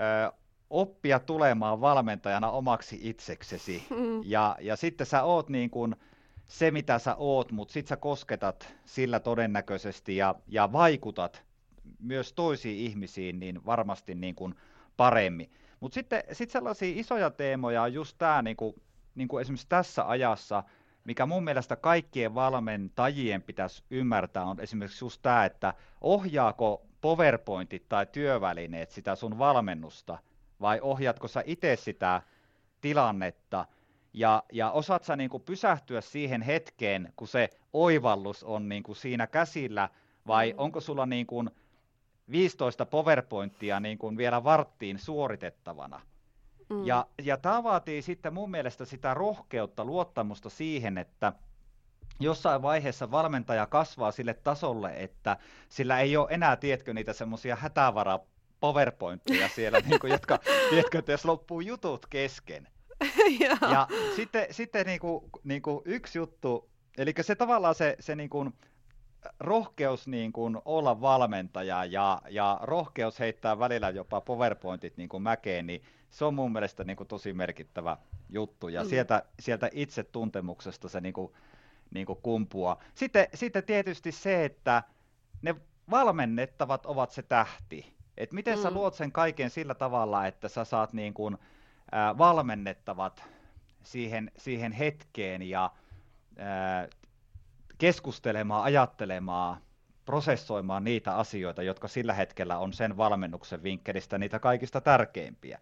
ö, 0.00 0.32
oppia 0.70 1.18
tulemaan 1.18 1.80
valmentajana 1.80 2.50
omaksi 2.50 2.98
itseksesi. 3.02 3.82
Mm. 3.90 4.20
Ja, 4.24 4.56
ja 4.60 4.76
sitten 4.76 5.06
sä 5.06 5.22
oot 5.22 5.48
niin 5.48 5.70
kun, 5.70 5.96
se, 6.46 6.70
mitä 6.70 6.98
sä 6.98 7.14
oot, 7.14 7.52
mutta 7.52 7.72
sit 7.72 7.86
sä 7.86 7.96
kosketat 7.96 8.74
sillä 8.84 9.20
todennäköisesti 9.20 10.16
ja, 10.16 10.34
ja 10.46 10.72
vaikutat 10.72 11.42
myös 11.98 12.32
toisiin 12.32 12.78
ihmisiin 12.78 13.40
niin 13.40 13.66
varmasti 13.66 14.14
niin 14.14 14.34
kuin 14.34 14.54
paremmin. 14.96 15.50
Mutta 15.80 15.94
sitten 15.94 16.22
sit 16.32 16.50
sellaisia 16.50 17.00
isoja 17.00 17.30
teemoja 17.30 17.82
on 17.82 17.92
just 17.92 18.18
tämä, 18.18 18.42
niin 18.42 18.56
kuin, 18.56 18.74
niin 19.14 19.28
kuin 19.28 19.40
esimerkiksi 19.40 19.68
tässä 19.68 20.08
ajassa, 20.08 20.64
mikä 21.04 21.26
mun 21.26 21.44
mielestä 21.44 21.76
kaikkien 21.76 22.34
valmentajien 22.34 23.42
pitäisi 23.42 23.82
ymmärtää, 23.90 24.44
on 24.44 24.60
esimerkiksi 24.60 25.04
just 25.04 25.22
tämä, 25.22 25.44
että 25.44 25.74
ohjaako 26.00 26.86
PowerPointit 27.00 27.88
tai 27.88 28.06
työvälineet 28.06 28.90
sitä 28.90 29.14
sun 29.14 29.38
valmennusta, 29.38 30.18
vai 30.60 30.80
ohjaatko 30.80 31.28
sä 31.28 31.42
itse 31.46 31.76
sitä 31.76 32.22
tilannetta– 32.80 33.66
ja, 34.12 34.42
ja 34.52 34.70
osaat 34.70 35.04
sä 35.04 35.16
niin 35.16 35.30
kuin 35.30 35.42
pysähtyä 35.42 36.00
siihen 36.00 36.42
hetkeen, 36.42 37.12
kun 37.16 37.28
se 37.28 37.50
oivallus 37.72 38.44
on 38.44 38.68
niin 38.68 38.82
kuin 38.82 38.96
siinä 38.96 39.26
käsillä, 39.26 39.88
vai 40.26 40.52
mm. 40.52 40.58
onko 40.58 40.80
sulla 40.80 41.06
niin 41.06 41.26
kuin 41.26 41.50
15 42.30 42.86
PowerPointia 42.86 43.80
niin 43.80 43.98
kuin 43.98 44.16
vielä 44.16 44.44
varttiin 44.44 44.98
suoritettavana? 44.98 46.00
Mm. 46.68 46.86
Ja, 46.86 47.06
ja 47.22 47.36
tämä 47.36 47.62
vaatii 47.62 48.02
sitten 48.02 48.34
mun 48.34 48.50
mielestä 48.50 48.84
sitä 48.84 49.14
rohkeutta, 49.14 49.84
luottamusta 49.84 50.50
siihen, 50.50 50.98
että 50.98 51.32
jossain 52.20 52.62
vaiheessa 52.62 53.10
valmentaja 53.10 53.66
kasvaa 53.66 54.10
sille 54.10 54.34
tasolle, 54.34 54.92
että 54.96 55.36
sillä 55.68 56.00
ei 56.00 56.16
ole 56.16 56.28
enää, 56.30 56.56
tietkö, 56.56 56.94
niitä 56.94 57.12
semmoisia 57.12 57.56
hätävara 57.56 58.18
PowerPointteja 58.60 59.48
siellä, 59.48 59.80
niin 59.80 60.00
kuin, 60.00 60.10
jotka, 60.10 60.38
tiedätkö, 60.70 60.98
että 60.98 61.12
jos 61.12 61.24
loppuu 61.24 61.60
jutut 61.60 62.06
kesken, 62.06 62.68
ja 63.72 63.88
sitten, 64.16 64.46
sitten 64.50 64.86
niin 64.86 65.00
kuin, 65.00 65.24
niin 65.44 65.62
kuin 65.62 65.82
yksi 65.84 66.18
juttu, 66.18 66.70
eli 66.98 67.14
se 67.20 67.34
tavallaan 67.34 67.74
se, 67.74 67.96
se 68.00 68.14
niin 68.14 68.30
kuin, 68.30 68.52
rohkeus 69.40 70.08
niin 70.08 70.32
kuin 70.32 70.58
olla 70.64 71.00
valmentaja 71.00 71.84
ja, 71.84 72.22
ja 72.30 72.58
rohkeus 72.62 73.18
heittää 73.18 73.58
välillä 73.58 73.90
jopa 73.90 74.20
PowerPointit 74.20 74.96
niin 74.96 75.08
kuin 75.08 75.22
mäkeen, 75.22 75.66
niin 75.66 75.82
se 76.10 76.24
on 76.24 76.34
mun 76.34 76.52
mielestä 76.52 76.84
niin 76.84 76.96
kuin 76.96 77.08
tosi 77.08 77.32
merkittävä 77.32 77.96
juttu. 78.30 78.68
Ja 78.68 78.82
mm. 78.82 78.88
sieltä, 78.88 79.22
sieltä 79.40 79.70
itsetuntemuksesta 79.72 80.88
se 80.88 81.00
niin 81.00 81.12
kuin, 81.12 81.32
niin 81.90 82.06
kuin 82.06 82.18
kumpua. 82.22 82.78
Sitten, 82.94 83.26
sitten 83.34 83.64
tietysti 83.64 84.12
se, 84.12 84.44
että 84.44 84.82
ne 85.42 85.54
valmennettavat 85.90 86.86
ovat 86.86 87.10
se 87.10 87.22
tähti. 87.22 87.97
Et 88.18 88.32
miten 88.32 88.58
mm. 88.58 88.62
sä 88.62 88.70
luot 88.70 88.94
sen 88.94 89.12
kaiken 89.12 89.50
sillä 89.50 89.74
tavalla, 89.74 90.26
että 90.26 90.48
sä 90.48 90.64
saat 90.64 90.92
niin 90.92 91.14
kuin, 91.14 91.38
ää, 91.92 92.18
valmennettavat 92.18 93.22
siihen, 93.82 94.30
siihen 94.36 94.72
hetkeen 94.72 95.42
ja 95.42 95.70
ää, 96.38 96.88
keskustelemaan, 97.78 98.62
ajattelemaan, 98.64 99.60
prosessoimaan 100.04 100.84
niitä 100.84 101.16
asioita, 101.16 101.62
jotka 101.62 101.88
sillä 101.88 102.14
hetkellä 102.14 102.58
on 102.58 102.72
sen 102.72 102.96
valmennuksen 102.96 103.62
vinkkelistä 103.62 104.18
niitä 104.18 104.38
kaikista 104.38 104.80
tärkeimpiä. 104.80 105.58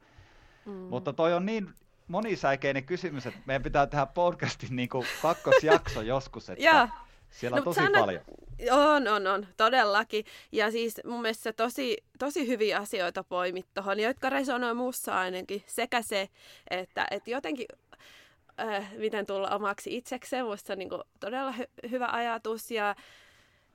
Mm. 0.67 0.73
Mutta 0.73 1.13
toi 1.13 1.35
on 1.35 1.47
niin 1.47 1.75
monisäikeinen 2.09 2.85
kysymys, 2.85 3.27
että 3.27 3.41
meidän 3.47 3.63
pitää 3.63 3.87
tehdä 3.87 4.07
podcastin 4.07 4.77
niin 4.77 4.89
kuin 4.89 5.07
kakkosjakso 5.23 6.03
joskus, 6.03 6.51
että 6.51 6.65
siellä 7.37 7.55
on 7.55 7.59
no, 7.59 7.65
tosi 7.65 7.81
sano, 7.81 8.01
paljon. 8.01 8.23
On, 8.71 9.09
on, 9.09 9.27
on, 9.27 9.47
todellakin. 9.57 10.25
Ja 10.53 10.71
siis 10.71 11.01
mun 11.05 11.23
mielestä 11.23 11.53
tosi, 11.53 11.97
tosi 12.19 12.47
hyviä 12.47 12.79
asioita 12.79 13.25
poimit 13.25 13.67
tuohon, 13.75 14.01
jotka 14.01 14.31
resonoi 14.31 14.75
muussa 14.75 15.19
ainakin. 15.19 15.63
Sekä 15.67 16.03
se, 16.03 16.29
että, 16.71 17.07
että 17.11 17.31
jotenkin 17.31 17.67
äh, 18.61 18.93
miten 18.97 19.27
tulla 19.27 19.55
omaksi 19.55 19.97
itsekseen, 19.97 20.47
musta 20.47 20.77
niin 20.77 20.89
kuin 20.89 21.03
todella 21.21 21.53
hy- 21.53 21.91
hyvä 21.91 22.09
ajatus. 22.13 22.71
Ja, 22.71 22.95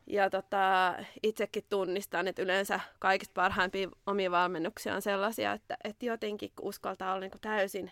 ja 0.08 0.30
tota, 0.30 0.96
itsekin 1.24 1.64
tunnistan, 1.70 2.28
että 2.28 2.42
yleensä 2.42 2.80
kaikista 3.00 3.34
parhaimpia 3.34 3.90
omia 4.08 4.32
valmennuksia 4.32 4.96
on 4.96 5.02
sellaisia, 5.02 5.54
että, 5.54 5.78
että 5.84 6.06
jotenkin 6.06 6.52
uskaltaa 6.62 7.12
olla 7.12 7.22
niin 7.22 7.32
kuin 7.32 7.42
täysin 7.42 7.92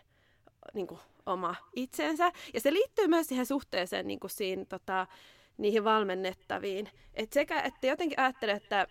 niin 0.73 0.87
kuin 0.87 0.99
oma 1.25 1.55
itsensä. 1.75 2.31
Ja 2.53 2.61
se 2.61 2.73
liittyy 2.73 3.07
myös 3.07 3.27
siihen 3.27 3.45
suhteeseen 3.45 4.07
niin 4.07 4.19
kuin 4.19 4.31
siinä, 4.31 4.65
tota, 4.65 5.07
niihin 5.59 5.83
valmennettaviin. 5.83 6.89
Et 7.13 7.33
sekä, 7.33 7.61
että 7.61 7.87
jotenkin 7.87 8.19
ajattelee, 8.19 8.55
että 8.55 8.87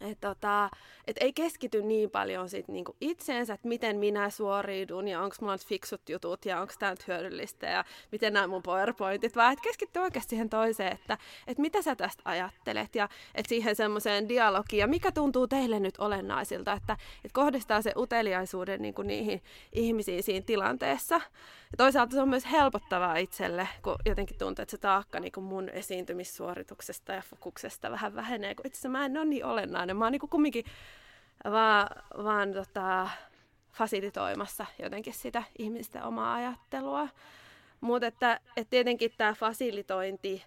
että 0.00 0.28
tota, 0.28 0.70
et 1.06 1.16
ei 1.20 1.32
keskity 1.32 1.82
niin 1.82 2.10
paljon 2.10 2.48
sit 2.48 2.68
niinku 2.68 2.96
itseensä, 3.00 3.54
että 3.54 3.68
miten 3.68 3.96
minä 3.96 4.30
suoriudun 4.30 5.08
ja 5.08 5.20
onko 5.22 5.36
mulla 5.40 5.54
nyt 5.54 5.66
fiksut 5.66 6.08
jutut 6.08 6.44
ja 6.44 6.60
onko 6.60 6.72
tämä 6.78 6.92
nyt 6.92 7.08
hyödyllistä 7.08 7.66
ja 7.66 7.84
miten 8.12 8.32
nämä 8.32 8.46
mun 8.46 8.62
powerpointit, 8.62 9.36
vaan 9.36 9.52
että 9.52 9.62
keskitty 9.62 9.98
oikeasti 9.98 10.30
siihen 10.30 10.48
toiseen, 10.50 10.92
että 10.92 11.18
et 11.46 11.58
mitä 11.58 11.82
sä 11.82 11.96
tästä 11.96 12.22
ajattelet 12.24 12.94
ja 12.94 13.08
että 13.34 13.48
siihen 13.48 13.76
semmoiseen 13.76 14.28
dialogiin 14.28 14.80
ja 14.80 14.86
mikä 14.86 15.12
tuntuu 15.12 15.48
teille 15.48 15.80
nyt 15.80 15.98
olennaisilta, 15.98 16.72
että 16.72 16.96
et 17.24 17.32
kohdistaa 17.32 17.82
se 17.82 17.92
uteliaisuuden 17.96 18.82
niinku 18.82 19.02
niihin 19.02 19.42
ihmisiin 19.72 20.22
siinä 20.22 20.44
tilanteessa. 20.46 21.20
Ja 21.70 21.76
toisaalta 21.76 22.12
se 22.12 22.22
on 22.22 22.28
myös 22.28 22.50
helpottavaa 22.50 23.16
itselle, 23.16 23.68
kun 23.82 23.96
jotenkin 24.06 24.38
tuntuu, 24.38 24.62
että 24.62 24.70
se 24.70 24.78
taakka 24.78 25.20
niin 25.20 25.32
kuin 25.32 25.44
mun 25.44 25.68
esiintymissuorituksesta 25.68 27.12
ja 27.12 27.22
fokuksesta 27.22 27.90
vähän 27.90 28.14
vähenee, 28.14 28.54
kun 28.54 28.66
itse 28.66 28.76
asiassa 28.76 28.88
mä 28.88 29.04
en 29.04 29.16
ole 29.16 29.24
niin 29.24 29.44
olennainen. 29.44 29.96
Mä 29.96 30.04
oon 30.04 30.12
niin 30.12 30.20
kuin 30.20 30.30
kumminkin 30.30 30.64
vaan, 31.44 31.88
vaan 32.24 32.52
tota, 32.52 33.08
fasilitoimassa 33.72 34.66
jotenkin 34.82 35.14
sitä 35.14 35.42
ihmisten 35.58 36.04
omaa 36.04 36.34
ajattelua. 36.34 37.08
Mutta 37.80 38.06
että, 38.06 38.40
että 38.56 38.70
tietenkin 38.70 39.10
tämä 39.16 39.34
fasilitointi, 39.34 40.44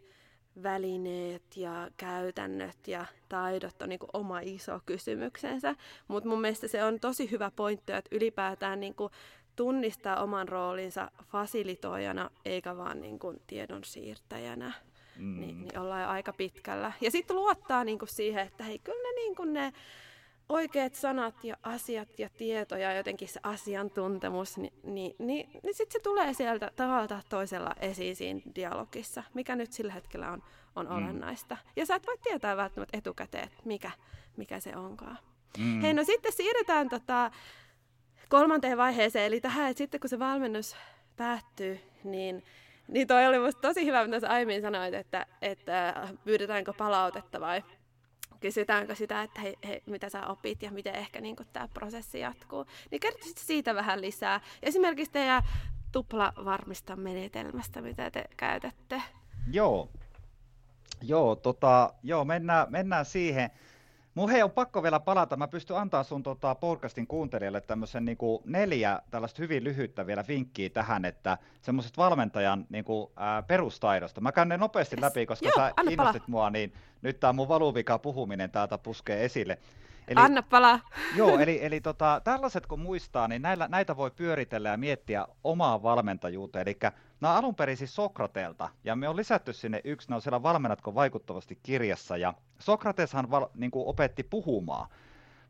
välineet 0.64 1.58
ja 1.58 1.90
käytännöt 1.98 2.88
ja 2.88 3.06
taidot 3.30 3.82
on 3.82 3.90
niin 3.90 4.00
kuin 4.00 4.10
oma 4.14 4.40
iso 4.40 4.80
kysymyksensä. 4.86 5.76
Mutta 6.08 6.30
mun 6.30 6.42
mielestä 6.42 6.68
se 6.68 6.84
on 6.84 7.00
tosi 7.00 7.32
hyvä 7.32 7.52
pointti, 7.56 7.92
että 7.92 8.16
ylipäätään 8.16 8.80
niin 8.80 8.96
kuin 8.96 9.14
tunnistaa 9.56 10.24
oman 10.24 10.48
roolinsa 10.48 11.12
fasilitoijana 11.24 12.30
eikä 12.46 12.78
vaan 12.78 13.02
niin 13.02 13.20
kuin 13.20 13.42
tiedon 13.48 13.84
siirtäjänä. 13.84 14.74
Mm. 15.18 15.40
Niin, 15.40 15.62
niin 15.62 15.80
ollaan 15.80 16.02
jo 16.02 16.08
aika 16.08 16.34
pitkällä. 16.34 16.92
Ja 17.02 17.12
sitten 17.12 17.36
luottaa 17.36 17.84
niin 17.84 18.00
kuin 18.00 18.10
siihen, 18.10 18.48
että 18.48 18.64
hei, 18.64 18.80
kyllä 18.80 19.10
ne, 19.10 19.16
niin 19.16 19.36
kuin 19.36 19.54
ne 19.54 19.74
oikeat 20.50 20.96
sanat 20.96 21.44
ja 21.44 21.58
asiat 21.64 22.20
ja 22.20 22.30
tieto 22.30 22.78
ja 22.78 22.94
jotenkin 22.94 23.28
se 23.28 23.40
asiantuntemus, 23.44 24.58
niin, 24.58 24.74
niin, 24.84 25.16
niin, 25.20 25.50
niin 25.64 25.76
sitten 25.76 25.92
se 25.92 26.00
tulee 26.04 26.34
sieltä 26.34 26.72
tavalla 26.76 27.22
toisella 27.30 27.76
esiin 27.80 28.16
siinä 28.16 28.42
dialogissa, 28.56 29.24
mikä 29.34 29.56
nyt 29.56 29.72
sillä 29.72 29.94
hetkellä 29.94 30.32
on, 30.32 30.44
on 30.76 30.86
mm. 30.86 30.92
olennaista. 30.92 31.58
Ja 31.76 31.86
sä 31.86 31.96
et 31.96 32.08
voi 32.08 32.18
tietää 32.18 32.58
välttämättä 32.58 32.98
etukäteen, 32.98 33.44
että 33.44 33.62
mikä, 33.66 33.92
mikä 34.38 34.60
se 34.60 34.76
onkaan. 34.76 35.18
Mm. 35.58 35.82
Hei, 35.82 35.94
no 35.94 36.04
sitten 36.04 36.34
siirrytään 36.34 36.90
tota, 36.90 37.32
kolmanteen 38.34 38.78
vaiheeseen, 38.78 39.26
eli 39.26 39.42
tähän, 39.42 39.70
että 39.70 39.78
sitten 39.78 40.00
kun 40.00 40.10
se 40.10 40.20
valmennus 40.20 40.76
päättyy, 41.18 41.80
niin, 42.04 42.44
niin 42.88 43.08
toi 43.08 43.28
oli 43.28 43.40
musta 43.40 43.62
tosi 43.62 43.86
hyvä, 43.86 44.06
mitä 44.06 44.20
sä 44.20 44.30
aiemmin 44.30 44.62
sanoit, 44.62 44.94
että, 44.94 45.26
että 45.42 46.08
pyydetäänkö 46.24 46.74
palautetta 46.74 47.40
vai 47.42 47.64
kysytäänkö 48.40 48.96
sitä, 48.96 49.24
että 49.24 49.42
hei, 49.42 49.56
hei, 49.68 49.82
mitä 49.86 50.10
sä 50.10 50.28
opit 50.28 50.64
ja 50.64 50.72
miten 50.72 50.96
ehkä 50.96 51.22
niin 51.22 51.36
tämä 51.54 51.68
prosessi 51.74 52.20
jatkuu. 52.20 52.66
Niin 52.92 53.00
kertoisit 53.00 53.38
siitä 53.38 53.76
vähän 53.76 54.02
lisää. 54.02 54.42
Esimerkiksi 54.64 55.12
teidän 55.12 55.44
tuplavarmista 55.92 56.96
menetelmästä, 56.96 57.82
mitä 57.82 58.12
te 58.12 58.26
käytätte. 58.38 59.02
Joo, 59.52 59.90
joo, 61.02 61.36
tota, 61.36 61.94
joo 62.04 62.26
mennään, 62.26 62.68
mennään 62.70 63.06
siihen. 63.06 63.50
Mun 64.16 64.30
hei 64.30 64.44
on 64.44 64.52
pakko 64.52 64.84
vielä 64.84 65.00
palata. 65.00 65.38
Mä 65.38 65.48
pystyn 65.48 65.78
antaa 65.78 66.04
sun 66.04 66.24
tota, 66.24 66.56
podcastin 66.56 67.08
kuuntelijalle 67.08 67.62
tämmöisen 67.62 68.06
niin 68.06 68.18
neljä 68.46 69.00
tällaista 69.12 69.42
hyvin 69.42 69.64
lyhyttä 69.64 70.08
vielä 70.08 70.24
vinkkiä 70.28 70.70
tähän, 70.70 71.06
että 71.06 71.38
semmoisesta 71.62 72.02
valmentajan 72.02 72.66
niin 72.70 72.84
kuin, 72.84 73.12
ää, 73.16 73.42
perustaidosta. 73.42 74.22
Mä 74.22 74.32
käyn 74.32 74.50
ne 74.50 74.58
nopeasti 74.58 75.02
läpi, 75.02 75.26
koska 75.26 75.46
Joo, 75.46 75.56
sä 75.56 75.72
innostit 75.90 76.28
mua, 76.28 76.50
niin 76.50 76.74
nyt 77.02 77.20
tää 77.20 77.34
mun 77.34 77.48
valuvika 77.48 78.00
puhuminen 78.00 78.52
täältä 78.52 78.78
puskee 78.78 79.26
esille. 79.26 79.58
Eli, 80.08 80.20
Anna 80.20 80.42
palaa. 80.42 80.80
Joo, 81.16 81.40
eli, 81.40 81.66
eli 81.66 81.82
tota, 81.82 82.22
tällaiset 82.24 82.66
kun 82.66 82.80
muistaa, 82.80 83.28
niin 83.28 83.42
näillä, 83.42 83.68
näitä 83.68 83.98
voi 83.98 84.12
pyöritellä 84.12 84.70
ja 84.70 84.78
miettiä 84.78 85.28
omaa 85.44 85.84
valmentajuuteen. 85.84 86.68
Eli 86.68 86.78
nämä 87.24 87.34
on 87.34 87.40
alun 87.40 87.56
perin 87.56 87.78
siis 87.78 87.96
Sokrateelta, 87.96 88.70
ja 88.84 88.96
me 88.96 89.10
on 89.10 89.16
lisätty 89.16 89.54
sinne 89.54 89.82
yksi, 89.84 90.10
ne 90.10 90.16
on 90.16 90.22
siellä 90.22 90.44
Valmennatko 90.44 90.96
vaikuttavasti 90.96 91.60
kirjassa, 91.64 92.18
ja 92.18 92.34
Sokrateshan 92.60 93.32
val, 93.32 93.48
niin 93.56 93.72
kuin 93.72 93.88
opetti 93.88 94.24
puhumaan. 94.24 94.90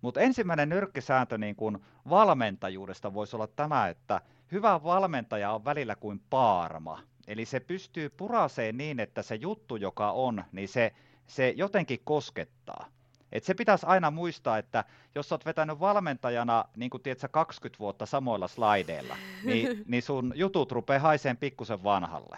Mutta 0.02 0.22
ensimmäinen 0.22 0.70
nyrkkisääntö 0.70 1.38
niin 1.38 1.56
kuin 1.56 1.78
valmentajuudesta 2.10 3.14
voisi 3.14 3.36
olla 3.36 3.48
tämä, 3.48 3.88
että 3.88 4.22
hyvä 4.52 4.84
valmentaja 4.84 5.52
on 5.52 5.66
välillä 5.66 5.96
kuin 5.96 6.22
paarma. 6.30 7.00
Eli 7.28 7.46
se 7.46 7.60
pystyy 7.60 8.10
puraseen 8.10 8.78
niin, 8.78 9.00
että 9.00 9.22
se 9.22 9.36
juttu, 9.36 9.76
joka 9.76 10.12
on, 10.12 10.44
niin 10.52 10.68
se, 10.68 10.94
se 11.28 11.54
jotenkin 11.58 12.00
koskettaa. 12.04 12.86
Et 13.34 13.44
se 13.44 13.54
pitäisi 13.54 13.86
aina 13.86 14.12
muistaa, 14.12 14.58
että 14.58 14.84
jos 15.16 15.32
olet 15.32 15.46
vetänyt 15.46 15.80
valmentajana 15.80 16.66
niin 16.76 16.90
kuin 16.90 17.04
tiedätkö, 17.04 17.28
20 17.28 17.80
vuotta 17.80 18.06
samoilla 18.06 18.48
slaideilla, 18.48 19.18
niin, 19.44 19.84
niin 19.88 20.04
sun 20.04 20.34
jutut 20.36 20.72
rupeaa 20.72 21.00
haiseen 21.00 21.38
pikkusen 21.38 21.84
vanhalle. 21.84 22.38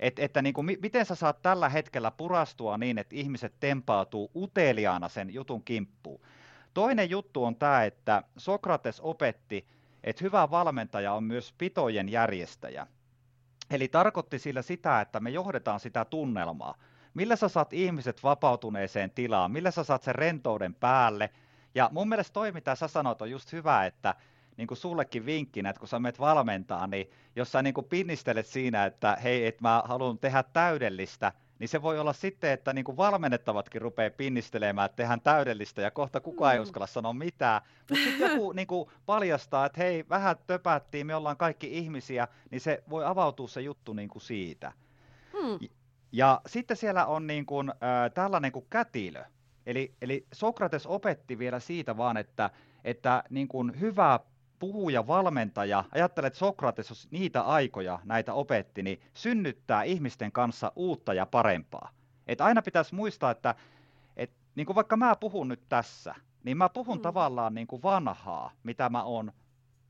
Et, 0.00 0.18
että 0.18 0.42
niin 0.42 0.54
kuin, 0.54 0.78
miten 0.82 1.06
sä 1.06 1.14
saat 1.14 1.42
tällä 1.42 1.68
hetkellä 1.68 2.10
purastua 2.10 2.78
niin, 2.78 2.98
että 2.98 3.16
ihmiset 3.16 3.54
tempautuu 3.60 4.30
uteliaana 4.36 5.08
sen 5.08 5.34
jutun 5.34 5.62
kimppuun. 5.62 6.20
Toinen 6.74 7.10
juttu 7.10 7.44
on 7.44 7.56
tämä, 7.56 7.84
että 7.84 8.22
Sokrates 8.36 9.00
opetti, 9.00 9.66
että 10.04 10.24
hyvä 10.24 10.50
valmentaja 10.50 11.12
on 11.12 11.24
myös 11.24 11.54
pitojen 11.58 12.08
järjestäjä. 12.08 12.86
Eli 13.70 13.88
tarkoitti 13.88 14.38
sillä 14.38 14.62
sitä, 14.62 15.00
että 15.00 15.20
me 15.20 15.30
johdetaan 15.30 15.80
sitä 15.80 16.04
tunnelmaa 16.04 16.74
millä 17.14 17.36
sä 17.36 17.48
saat 17.48 17.72
ihmiset 17.72 18.22
vapautuneeseen 18.22 19.10
tilaan, 19.10 19.50
millä 19.50 19.70
sä 19.70 19.84
saat 19.84 20.02
sen 20.02 20.14
rentouden 20.14 20.74
päälle. 20.74 21.30
Ja 21.74 21.90
mun 21.92 22.08
mielestä 22.08 22.32
toi, 22.32 22.52
mitä 22.52 22.74
sä 22.74 22.88
sanoit, 22.88 23.22
on 23.22 23.30
just 23.30 23.52
hyvä, 23.52 23.86
että 23.86 24.14
niin 24.56 24.68
kuin 24.68 24.78
sullekin 24.78 25.26
vinkkinä, 25.26 25.70
että 25.70 25.80
kun 25.80 25.88
sä 25.88 25.98
menet 25.98 26.20
valmentaa, 26.20 26.86
niin 26.86 27.10
jos 27.36 27.52
sä 27.52 27.62
niin 27.62 27.74
kuin 27.74 27.86
pinnistelet 27.86 28.46
siinä, 28.46 28.84
että 28.84 29.16
hei, 29.22 29.46
että 29.46 29.62
mä 29.62 29.82
haluan 29.86 30.18
tehdä 30.18 30.42
täydellistä, 30.42 31.32
niin 31.58 31.68
se 31.68 31.82
voi 31.82 31.98
olla 31.98 32.12
sitten, 32.12 32.50
että 32.50 32.72
niin 32.72 32.84
kuin 32.84 32.96
valmennettavatkin 32.96 33.82
rupeaa 33.82 34.10
pinnistelemään, 34.10 34.86
että 34.86 34.96
tehdään 34.96 35.20
täydellistä 35.20 35.82
ja 35.82 35.90
kohta 35.90 36.20
kukaan 36.20 36.52
ei 36.52 36.58
mm. 36.58 36.62
uskalla 36.62 36.86
sanoa 36.86 37.12
mitään. 37.12 37.62
Mutta 37.78 38.04
sitten 38.04 38.30
joku 38.30 38.52
niin 38.56 38.66
kuin 38.66 38.90
paljastaa, 39.06 39.66
että 39.66 39.80
hei, 39.80 40.04
vähän 40.08 40.36
töpättiin, 40.46 41.06
me 41.06 41.14
ollaan 41.14 41.36
kaikki 41.36 41.78
ihmisiä, 41.78 42.28
niin 42.50 42.60
se 42.60 42.82
voi 42.90 43.04
avautua 43.04 43.48
se 43.48 43.60
juttu 43.60 43.92
niin 43.92 44.08
kuin 44.08 44.22
siitä. 44.22 44.72
Hmm. 45.32 45.68
Ja 46.12 46.40
sitten 46.46 46.76
siellä 46.76 47.06
on 47.06 47.26
niin 47.26 47.46
kuin, 47.46 47.70
äh, 47.70 47.76
tällainen 48.14 48.52
kuin 48.52 48.66
kätilö. 48.70 49.24
Eli, 49.66 49.94
eli 50.02 50.26
Sokrates 50.32 50.86
opetti 50.86 51.38
vielä 51.38 51.60
siitä 51.60 51.96
vaan, 51.96 52.16
että, 52.16 52.50
että 52.84 53.24
niin 53.30 53.48
kuin 53.48 53.80
hyvä 53.80 54.20
puhuja, 54.58 55.06
valmentaja, 55.06 55.84
ajattelet, 55.94 56.26
että 56.26 56.38
Sokrates, 56.38 56.88
jos 56.88 57.08
niitä 57.10 57.42
aikoja 57.42 57.98
näitä 58.04 58.34
opetti, 58.34 58.82
niin 58.82 59.00
synnyttää 59.14 59.82
ihmisten 59.82 60.32
kanssa 60.32 60.72
uutta 60.76 61.14
ja 61.14 61.26
parempaa. 61.26 61.90
Et 62.26 62.40
aina 62.40 62.62
pitäisi 62.62 62.94
muistaa, 62.94 63.30
että 63.30 63.54
et, 64.16 64.30
niin 64.54 64.66
kuin 64.66 64.74
vaikka 64.74 64.96
mä 64.96 65.16
puhun 65.16 65.48
nyt 65.48 65.62
tässä, 65.68 66.14
niin 66.44 66.56
mä 66.56 66.68
puhun 66.68 66.98
mm. 66.98 67.02
tavallaan 67.02 67.54
niin 67.54 67.66
kuin 67.66 67.82
vanhaa, 67.82 68.52
mitä 68.62 68.88
mä 68.88 69.02
oon 69.02 69.32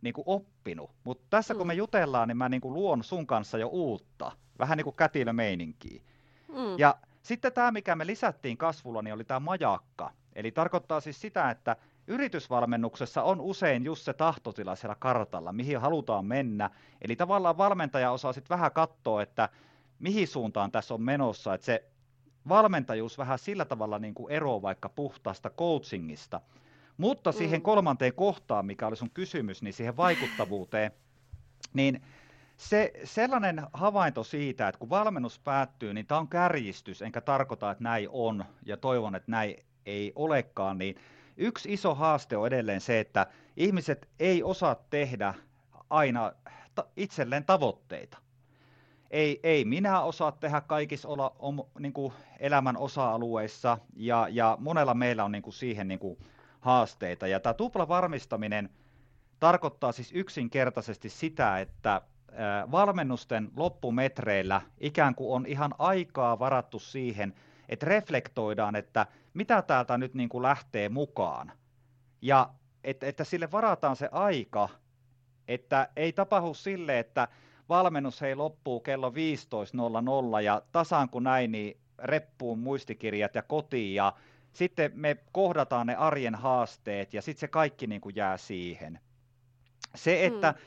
niin 0.03 0.15
kuin 0.15 0.25
oppinut. 0.27 0.91
Mutta 1.05 1.27
tässä 1.31 1.55
mm. 1.55 1.59
kun 1.59 1.67
me 1.67 1.75
mm. 1.75 1.79
jutellaan, 1.79 2.29
niin 2.29 2.37
mä 2.37 2.49
niin 2.49 2.61
kuin 2.61 2.75
luon 2.75 3.05
sun 3.05 3.27
kanssa 3.27 3.59
jo 3.59 3.69
uutta, 3.69 4.33
vähän 4.59 4.77
niin 4.77 4.85
kuin 4.85 4.97
kätilömeininkiä. 4.97 6.03
Mm. 6.49 6.79
Ja 6.79 6.95
sitten 7.23 7.53
tämä, 7.53 7.71
mikä 7.71 7.95
me 7.97 8.07
lisättiin 8.07 8.57
kasvulla, 8.57 9.03
niin 9.03 9.15
oli 9.15 9.25
tämä 9.25 9.41
majakka. 9.41 10.11
Eli 10.35 10.53
tarkoittaa 10.53 11.01
siis 11.01 11.21
sitä, 11.21 11.51
että 11.51 11.77
yritysvalmennuksessa 12.07 13.23
on 13.23 13.41
usein 13.41 13.85
just 13.85 14.03
se 14.03 14.13
tahtotila 14.13 14.77
siellä 14.77 14.97
kartalla, 14.99 15.53
mihin 15.53 15.81
halutaan 15.81 16.27
mennä. 16.27 16.71
Eli 17.03 17.17
tavallaan 17.17 17.59
valmentaja 17.59 18.11
osaa 18.11 18.33
sitten 18.33 18.55
vähän 18.57 18.73
katsoa, 18.73 19.23
että 19.23 19.49
mihin 19.99 20.29
suuntaan 20.29 20.73
tässä 20.73 20.95
on 20.95 21.03
menossa, 21.03 21.55
että 21.55 21.65
se 21.65 21.85
valmentajuus 22.49 23.19
vähän 23.19 23.39
sillä 23.39 23.65
tavalla 23.65 23.99
niin 23.99 24.15
kuin 24.15 24.33
eroaa 24.33 24.63
vaikka 24.63 24.89
puhtaasta 24.89 25.51
coachingista. 25.51 26.41
Mutta 26.99 27.33
siihen 27.33 27.61
mm. 27.61 27.63
kolmanteen 27.63 28.15
kohtaan, 28.15 28.67
mikä 28.67 28.87
oli 28.87 28.97
sun 28.97 29.11
kysymys, 29.11 29.63
niin 29.63 29.73
siihen 29.73 29.97
vaikuttavuuteen, 29.97 30.91
niin 31.75 32.03
se 32.57 32.93
sellainen 33.05 33.63
havainto 33.73 34.25
siitä, 34.25 34.69
että 34.69 34.79
kun 34.79 34.91
valmennus 34.91 35.39
päättyy, 35.39 35.95
niin 35.95 36.07
tämä 36.07 36.21
on 36.21 36.29
kärjistys, 36.29 37.03
enkä 37.03 37.21
tarkoita, 37.21 37.71
että 37.71 37.85
näin 37.85 38.09
on, 38.13 38.45
ja 38.67 38.77
toivon, 38.77 39.15
että 39.15 39.31
näin 39.31 39.57
ei 39.87 40.13
olekaan, 40.17 40.79
niin 40.79 40.97
yksi 41.37 41.73
iso 41.73 41.95
haaste 41.95 42.37
on 42.37 42.47
edelleen 42.47 42.81
se, 42.81 43.01
että 43.01 43.27
ihmiset 43.57 44.09
ei 44.19 44.43
osaa 44.43 44.77
tehdä 44.91 45.35
aina 45.91 46.33
itselleen 46.97 47.45
tavoitteita. 47.45 48.19
ei, 49.11 49.41
ei 49.43 49.65
minä 49.65 50.01
osaa 50.01 50.33
tehdä 50.33 50.61
kaikissa 50.61 51.09
olla, 51.09 51.37
om, 51.39 51.59
niin 51.79 51.93
kuin 51.93 52.13
elämän 52.39 52.77
osa-alueissa 52.77 53.79
ja, 53.97 54.27
ja 54.31 54.57
monella 54.61 54.95
meillä 54.95 55.25
on 55.25 55.33
niin 55.33 55.43
kuin 55.43 55.55
siihen 55.55 55.89
niin 55.89 55.99
kuin 55.99 56.19
haasteita. 56.69 57.27
Ja 57.27 57.41
tämä 57.41 57.55
tupla 57.55 57.89
varmistaminen 57.89 58.71
tarkoittaa 59.41 59.93
siis 59.93 60.13
yksinkertaisesti 60.13 61.09
sitä, 61.09 61.61
että 61.61 62.01
valmennusten 62.71 63.51
loppumetreillä 63.57 64.61
ikään 64.81 65.15
kuin 65.15 65.35
on 65.35 65.47
ihan 65.47 65.75
aikaa 65.79 66.39
varattu 66.39 66.79
siihen, 66.79 67.35
että 67.69 67.87
reflektoidaan, 67.87 68.77
että 68.77 69.07
mitä 69.35 69.63
täältä 69.63 69.99
nyt 69.99 70.15
niin 70.15 70.29
kuin 70.29 70.43
lähtee 70.43 70.89
mukaan. 70.89 71.53
Ja 72.23 72.51
että, 72.85 73.07
että 73.07 73.25
sille 73.25 73.51
varataan 73.53 73.97
se 73.97 74.09
aika, 74.13 74.69
että 75.49 75.89
ei 75.97 76.13
tapahdu 76.13 76.55
sille, 76.55 76.99
että 76.99 77.29
valmennus 77.69 78.21
hei 78.21 78.35
loppuu 78.35 78.81
kello 78.81 79.11
15.00 79.11 80.43
ja 80.43 80.63
tasaan 80.73 81.09
kun 81.09 81.23
näin, 81.23 81.53
niin 81.53 81.81
reppuun 81.99 82.59
muistikirjat 82.59 83.35
ja 83.35 83.43
kotiin 83.43 83.95
ja 83.95 84.13
sitten 84.59 84.93
me 84.95 85.17
kohdataan 85.33 85.87
ne 85.87 85.97
arjen 85.97 86.35
haasteet 86.35 87.15
ja 87.15 87.23
sitten 87.23 87.41
se 87.41 87.49
kaikki 87.49 87.87
niin 87.87 88.01
kuin 88.01 88.17
jää 88.17 88.37
siihen. 88.37 89.01
Se, 89.95 90.27
että 90.27 90.51
mm. 90.53 90.59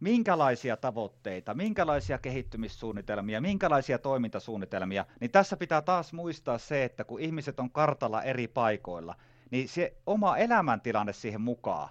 minkälaisia 0.00 0.76
tavoitteita, 0.76 1.54
minkälaisia 1.54 2.18
kehittymissuunnitelmia, 2.18 3.40
minkälaisia 3.40 3.98
toimintasuunnitelmia, 3.98 5.06
niin 5.20 5.30
tässä 5.30 5.56
pitää 5.56 5.82
taas 5.82 6.12
muistaa 6.12 6.58
se, 6.58 6.84
että 6.84 7.04
kun 7.04 7.20
ihmiset 7.20 7.60
on 7.60 7.70
kartalla 7.70 8.22
eri 8.22 8.48
paikoilla, 8.48 9.14
niin 9.50 9.68
se 9.68 9.96
oma 10.06 10.36
elämäntilanne 10.36 11.12
siihen 11.12 11.40
mukaan. 11.40 11.88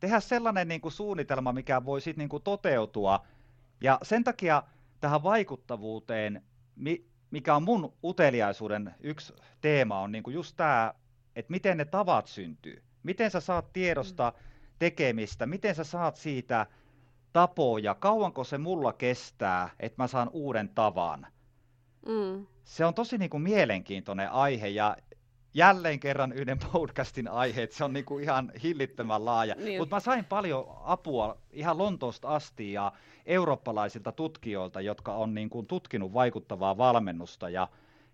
Tehdä 0.00 0.20
sellainen 0.20 0.68
niin 0.68 0.80
kuin 0.80 0.92
suunnitelma, 0.92 1.52
mikä 1.52 1.84
voi 1.84 2.00
sitten 2.00 2.22
niin 2.22 2.28
kuin 2.28 2.42
toteutua. 2.42 3.26
Ja 3.80 3.98
sen 4.02 4.24
takia 4.24 4.62
tähän 5.00 5.22
vaikuttavuuteen, 5.22 6.42
mikä 7.30 7.56
on 7.56 7.62
mun 7.62 7.92
uteliaisuuden 8.04 8.94
yksi 9.00 9.34
teema, 9.60 10.00
on 10.00 10.12
niin 10.12 10.22
kuin 10.22 10.34
just 10.34 10.56
tämä, 10.56 10.94
että 11.36 11.50
miten 11.50 11.76
ne 11.76 11.84
tavat 11.84 12.26
syntyy. 12.26 12.82
Miten 13.02 13.30
sä 13.30 13.40
saat 13.40 13.72
tiedosta 13.72 14.32
mm. 14.36 14.44
tekemistä, 14.78 15.46
miten 15.46 15.74
sä 15.74 15.84
saat 15.84 16.16
siitä 16.16 16.66
tapoja, 17.32 17.94
kauanko 17.94 18.44
se 18.44 18.58
mulla 18.58 18.92
kestää, 18.92 19.70
että 19.80 20.02
mä 20.02 20.06
saan 20.06 20.30
uuden 20.32 20.68
tavan. 20.68 21.26
Mm. 22.06 22.46
Se 22.64 22.84
on 22.84 22.94
tosi 22.94 23.18
niin 23.18 23.30
kuin 23.30 23.42
mielenkiintoinen 23.42 24.30
aihe 24.30 24.68
ja 24.68 24.96
jälleen 25.56 26.00
kerran 26.00 26.32
yhden 26.32 26.58
podcastin 26.72 27.28
aihe, 27.28 27.62
että 27.62 27.76
se 27.76 27.84
on 27.84 27.92
niinku 27.92 28.18
ihan 28.18 28.52
hillittömän 28.62 29.24
laaja. 29.24 29.54
Niin. 29.54 29.80
Mutta 29.80 29.96
mä 29.96 30.00
sain 30.00 30.24
paljon 30.24 30.66
apua 30.84 31.36
ihan 31.50 31.78
Lontoosta 31.78 32.28
asti 32.28 32.72
ja 32.72 32.92
eurooppalaisilta 33.26 34.12
tutkijoilta, 34.12 34.80
jotka 34.80 35.14
on 35.14 35.34
niinku 35.34 35.62
tutkinut 35.62 36.14
vaikuttavaa 36.14 36.78
valmennusta 36.78 37.48
ja 37.48 37.68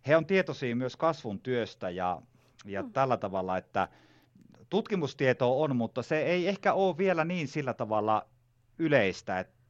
he 0.07 0.17
on 0.17 0.27
tietoisia 0.27 0.77
myös 0.77 0.97
kasvun 0.97 1.41
työstä 1.41 1.91
ja, 1.91 2.23
ja 2.65 2.83
mm. 2.83 2.93
tällä 2.93 3.17
tavalla, 3.17 3.57
että 3.57 3.89
tutkimustietoa 4.71 5.65
on, 5.65 5.77
mutta 5.77 6.03
se 6.03 6.23
ei 6.23 6.49
ehkä 6.49 6.73
ole 6.73 6.99
vielä 6.99 7.25
niin 7.25 7.49
sillä 7.49 7.75
tavalla 7.75 8.27
yleistä, 8.79 9.39
että 9.39 9.62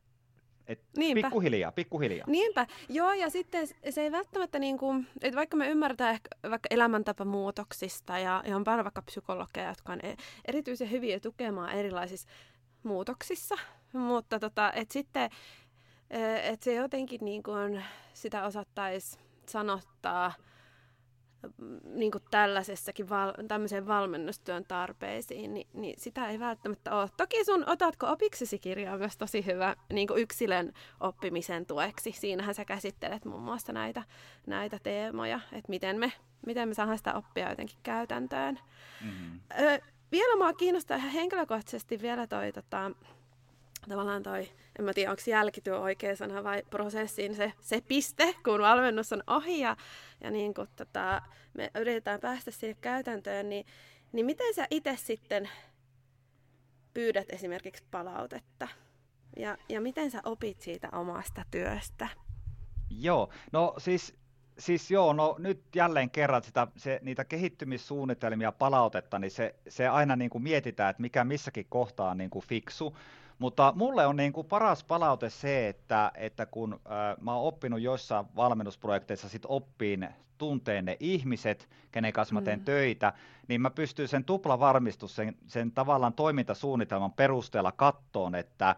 et 0.67 0.81
Niinpä. 0.97 1.23
Pikkuhiljaa, 1.23 1.73
pikkuhiljaa. 1.73 2.27
Niinpä, 2.31 2.67
joo, 2.89 3.13
ja 3.13 3.31
sitten 3.31 3.69
se 3.91 4.03
ei 4.03 4.13
välttämättä, 4.13 4.59
niin 4.59 4.79
kuin, 4.79 5.07
että 5.23 5.37
vaikka 5.37 5.57
me 5.57 5.69
ymmärretään 5.69 6.15
ehkä 6.15 6.29
vaikka 6.51 6.67
elämäntapamuutoksista 6.71 8.19
ja, 8.19 8.43
ja 8.47 8.57
on 8.57 8.65
paljon 8.65 8.85
vaikka 8.85 9.03
psykologeja, 9.03 9.69
jotka 9.69 9.93
on 9.93 10.01
e- 10.03 10.17
erityisen 10.49 10.91
hyviä 10.91 11.21
tukemaan 11.21 11.73
erilaisissa 11.73 12.29
muutoksissa, 12.83 13.55
mutta 13.93 14.39
tota, 14.39 14.73
et 14.73 14.91
sitten 14.91 15.31
e- 16.11 16.53
et 16.53 16.63
se 16.63 16.75
jotenkin 16.75 17.21
niin 17.25 17.43
kuin 17.43 17.85
sitä 18.13 18.45
osattaisi 18.45 19.19
sanottaa– 19.47 20.33
niin 21.85 22.13
kuin 22.13 22.25
tällaisessakin 22.31 23.09
val, 23.09 23.33
tämmöisen 23.49 23.87
valmennustyön 23.87 24.65
tarpeisiin, 24.69 25.55
niin, 25.55 25.67
niin 25.73 25.95
sitä 25.99 26.29
ei 26.29 26.39
välttämättä 26.39 26.97
ole. 26.97 27.09
Toki 27.17 27.45
sun 27.45 27.69
Otatko 27.69 28.07
opiksesi 28.07 28.59
kirja 28.59 28.93
on 28.93 28.99
myös 28.99 29.17
tosi 29.17 29.47
hyvä 29.47 29.77
niin 29.93 30.09
kuin 30.09 30.23
yksilön 30.23 30.73
oppimisen 31.01 31.67
tueksi. 31.67 32.13
Siinähän 32.13 32.55
sä 32.55 32.65
käsittelet 32.65 33.25
muun 33.25 33.43
muassa 33.43 33.73
näitä, 33.73 34.03
näitä 34.47 34.79
teemoja, 34.83 35.41
että 35.53 35.69
miten 35.69 35.99
me, 35.99 36.13
miten 36.47 36.69
me 36.69 36.75
saadaan 36.75 36.99
sitä 36.99 37.15
oppia 37.15 37.51
jotenkin 37.51 37.79
käytäntöön. 37.83 38.59
Mm-hmm. 39.05 39.41
Ö, 39.61 39.81
vielä 40.13 40.37
mua 40.37 40.53
kiinnostaa 40.53 40.97
ihan 40.97 41.11
henkilökohtaisesti 41.11 42.03
vielä 42.03 42.27
toi 42.27 42.53
tota, 42.53 42.91
tavallaan 43.89 44.23
toi, 44.23 44.49
en 44.79 44.85
mä 44.85 44.93
tiedä 44.93 45.11
onko 45.11 45.23
jälkityö 45.27 45.79
oikea 45.79 46.17
sana 46.17 46.45
vai 46.45 46.63
prosessiin 46.71 47.35
se, 47.35 47.53
se 47.61 47.81
piste, 47.89 48.35
kun 48.45 48.61
valmennus 48.61 49.13
on 49.13 49.23
ohi 49.27 49.61
ja, 49.61 49.77
ja 50.21 50.31
niin 50.31 50.55
kun 50.55 50.69
tota, 50.77 51.23
me 51.55 51.71
yritetään 51.75 52.21
päästä 52.21 52.51
sinne 52.51 52.77
käytäntöön, 52.81 53.49
niin, 53.49 53.67
niin 54.13 54.27
miten 54.27 54.55
sä 54.55 54.67
itse 54.71 54.97
sitten 54.97 55.49
pyydät 56.95 57.27
esimerkiksi 57.33 57.85
palautetta? 57.91 58.69
Ja, 59.37 59.59
ja 59.69 59.81
miten 59.81 60.11
sä 60.11 60.21
opit 60.25 60.61
siitä 60.61 60.89
omasta 60.93 61.43
työstä? 61.51 62.09
Joo, 62.91 63.33
no 63.53 63.75
siis 63.79 64.15
siis 64.59 64.91
joo, 64.91 65.13
no 65.13 65.37
nyt 65.39 65.63
jälleen 65.75 66.11
kerran 66.11 66.43
sitä, 66.45 66.67
se, 66.77 67.01
niitä 67.03 67.25
kehittymissuunnitelmia 67.25 68.53
palautetta, 68.53 69.19
niin 69.19 69.31
se, 69.31 69.55
se 69.69 69.89
aina 69.89 70.17
niin 70.17 70.31
kuin 70.31 70.43
mietitään, 70.43 70.91
että 70.91 71.03
mikä 71.03 71.25
missäkin 71.25 71.67
kohtaa 71.69 72.11
on 72.11 72.19
niin 72.19 72.31
kuin 72.31 72.45
fiksu. 72.45 72.97
Mutta 73.43 73.73
mulle 73.77 74.07
on 74.07 74.17
niin 74.17 74.33
kuin 74.33 74.47
paras 74.47 74.85
palaute 74.85 75.31
se, 75.31 75.69
että, 75.69 76.13
että 76.15 76.47
kun 76.47 76.73
äh, 76.75 77.17
mä 77.21 77.35
oon 77.35 77.47
oppinut 77.47 77.81
joissain 77.81 78.27
valmennusprojekteissa 78.37 79.29
sit 79.29 79.43
oppiin 79.49 80.09
tunteen 80.39 80.85
ne 80.85 80.97
ihmiset, 81.01 81.69
kenen 81.91 82.13
kanssa 82.13 82.35
mä 82.35 82.43
teen 82.43 82.59
mm. 82.59 82.65
töitä, 82.65 83.13
niin 83.49 83.61
mä 83.61 83.71
pystyn 83.71 84.09
sen 84.09 84.25
tupla 84.25 84.59
varmistus, 84.59 85.17
sen, 85.17 85.37
sen 85.47 85.73
tavallaan 85.73 86.13
toimintasuunnitelman 86.13 87.13
perusteella 87.13 87.73
kattoon, 87.73 88.35
että 88.35 88.69
äh, 88.69 88.77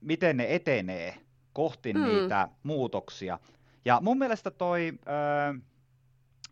miten 0.00 0.36
ne 0.36 0.54
etenee 0.54 1.14
kohti 1.52 1.92
mm. 1.92 2.02
niitä 2.02 2.48
muutoksia. 2.62 3.38
Ja 3.84 3.98
mun 4.02 4.18
mielestä 4.18 4.50
toi 4.50 4.92
äh, 5.08 5.60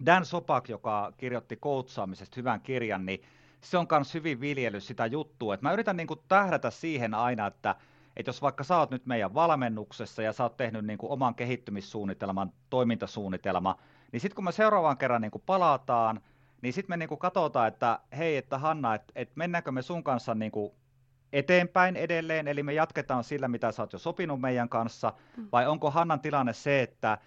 Dan 0.06 0.26
Sopak, 0.26 0.68
joka 0.68 1.12
kirjoitti 1.16 1.56
koutsaamisesta 1.56 2.34
hyvän 2.36 2.60
kirjan, 2.60 3.06
niin 3.06 3.22
se 3.64 3.78
on 3.78 3.86
myös 3.90 4.14
hyvin 4.14 4.40
viljely 4.40 4.80
sitä 4.80 5.06
juttua. 5.06 5.54
Et 5.54 5.62
mä 5.62 5.72
yritän 5.72 5.96
niinku 5.96 6.16
tähdätä 6.16 6.70
siihen 6.70 7.14
aina, 7.14 7.46
että 7.46 7.74
et 8.16 8.26
jos 8.26 8.42
vaikka 8.42 8.64
sä 8.64 8.78
oot 8.78 8.90
nyt 8.90 9.06
meidän 9.06 9.34
valmennuksessa 9.34 10.22
ja 10.22 10.32
sä 10.32 10.42
oot 10.42 10.56
tehnyt 10.56 10.84
niinku 10.84 11.12
oman 11.12 11.34
kehittymissuunnitelman, 11.34 12.52
toimintasuunnitelma, 12.70 13.76
niin 14.12 14.20
sitten 14.20 14.34
kun 14.34 14.44
me 14.44 14.52
seuraavan 14.52 14.98
kerran 14.98 15.20
niinku 15.20 15.42
palataan, 15.46 16.20
niin 16.62 16.72
sitten 16.72 16.92
me 16.92 16.96
niinku 16.96 17.16
katsotaan, 17.16 17.68
että 17.68 17.98
hei, 18.16 18.36
että 18.36 18.58
Hanna, 18.58 18.94
että 18.94 19.12
et 19.16 19.30
mennäänkö 19.34 19.72
me 19.72 19.82
sun 19.82 20.04
kanssa 20.04 20.34
niinku 20.34 20.74
eteenpäin 21.32 21.96
edelleen, 21.96 22.48
eli 22.48 22.62
me 22.62 22.72
jatketaan 22.72 23.24
sillä, 23.24 23.48
mitä 23.48 23.72
sä 23.72 23.82
oot 23.82 23.92
jo 23.92 23.98
sopinut 23.98 24.40
meidän 24.40 24.68
kanssa, 24.68 25.12
mm. 25.36 25.48
vai 25.52 25.66
onko 25.66 25.90
Hannan 25.90 26.20
tilanne 26.20 26.52
se, 26.52 26.82
että 26.82 27.18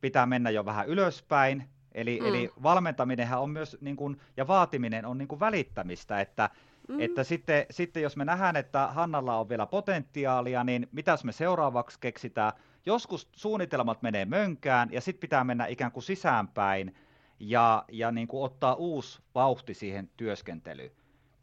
pitää 0.00 0.26
mennä 0.26 0.50
jo 0.50 0.64
vähän 0.64 0.86
ylöspäin, 0.86 1.68
Eli, 1.94 2.20
mm. 2.20 2.26
eli 2.26 2.50
valmentaminenhan 2.62 3.40
on 3.40 3.50
myös, 3.50 3.76
niin 3.80 3.96
kuin, 3.96 4.20
ja 4.36 4.46
vaatiminen 4.46 5.06
on 5.06 5.18
niin 5.18 5.28
kuin 5.28 5.40
välittämistä, 5.40 6.20
että, 6.20 6.50
mm. 6.88 7.00
että 7.00 7.24
sitten, 7.24 7.66
sitten 7.70 8.02
jos 8.02 8.16
me 8.16 8.24
nähdään, 8.24 8.56
että 8.56 8.86
Hannalla 8.86 9.38
on 9.38 9.48
vielä 9.48 9.66
potentiaalia, 9.66 10.64
niin 10.64 10.88
mitäs 10.92 11.24
me 11.24 11.32
seuraavaksi 11.32 11.98
keksitään? 12.00 12.52
Joskus 12.86 13.28
suunnitelmat 13.32 14.02
menee 14.02 14.24
mönkään, 14.24 14.88
ja 14.92 15.00
sitten 15.00 15.20
pitää 15.20 15.44
mennä 15.44 15.66
ikään 15.66 15.92
kuin 15.92 16.02
sisäänpäin, 16.02 16.94
ja, 17.40 17.84
ja 17.92 18.10
niin 18.10 18.28
kuin 18.28 18.44
ottaa 18.44 18.74
uusi 18.74 19.22
vauhti 19.34 19.74
siihen 19.74 20.10
työskentelyyn. 20.16 20.90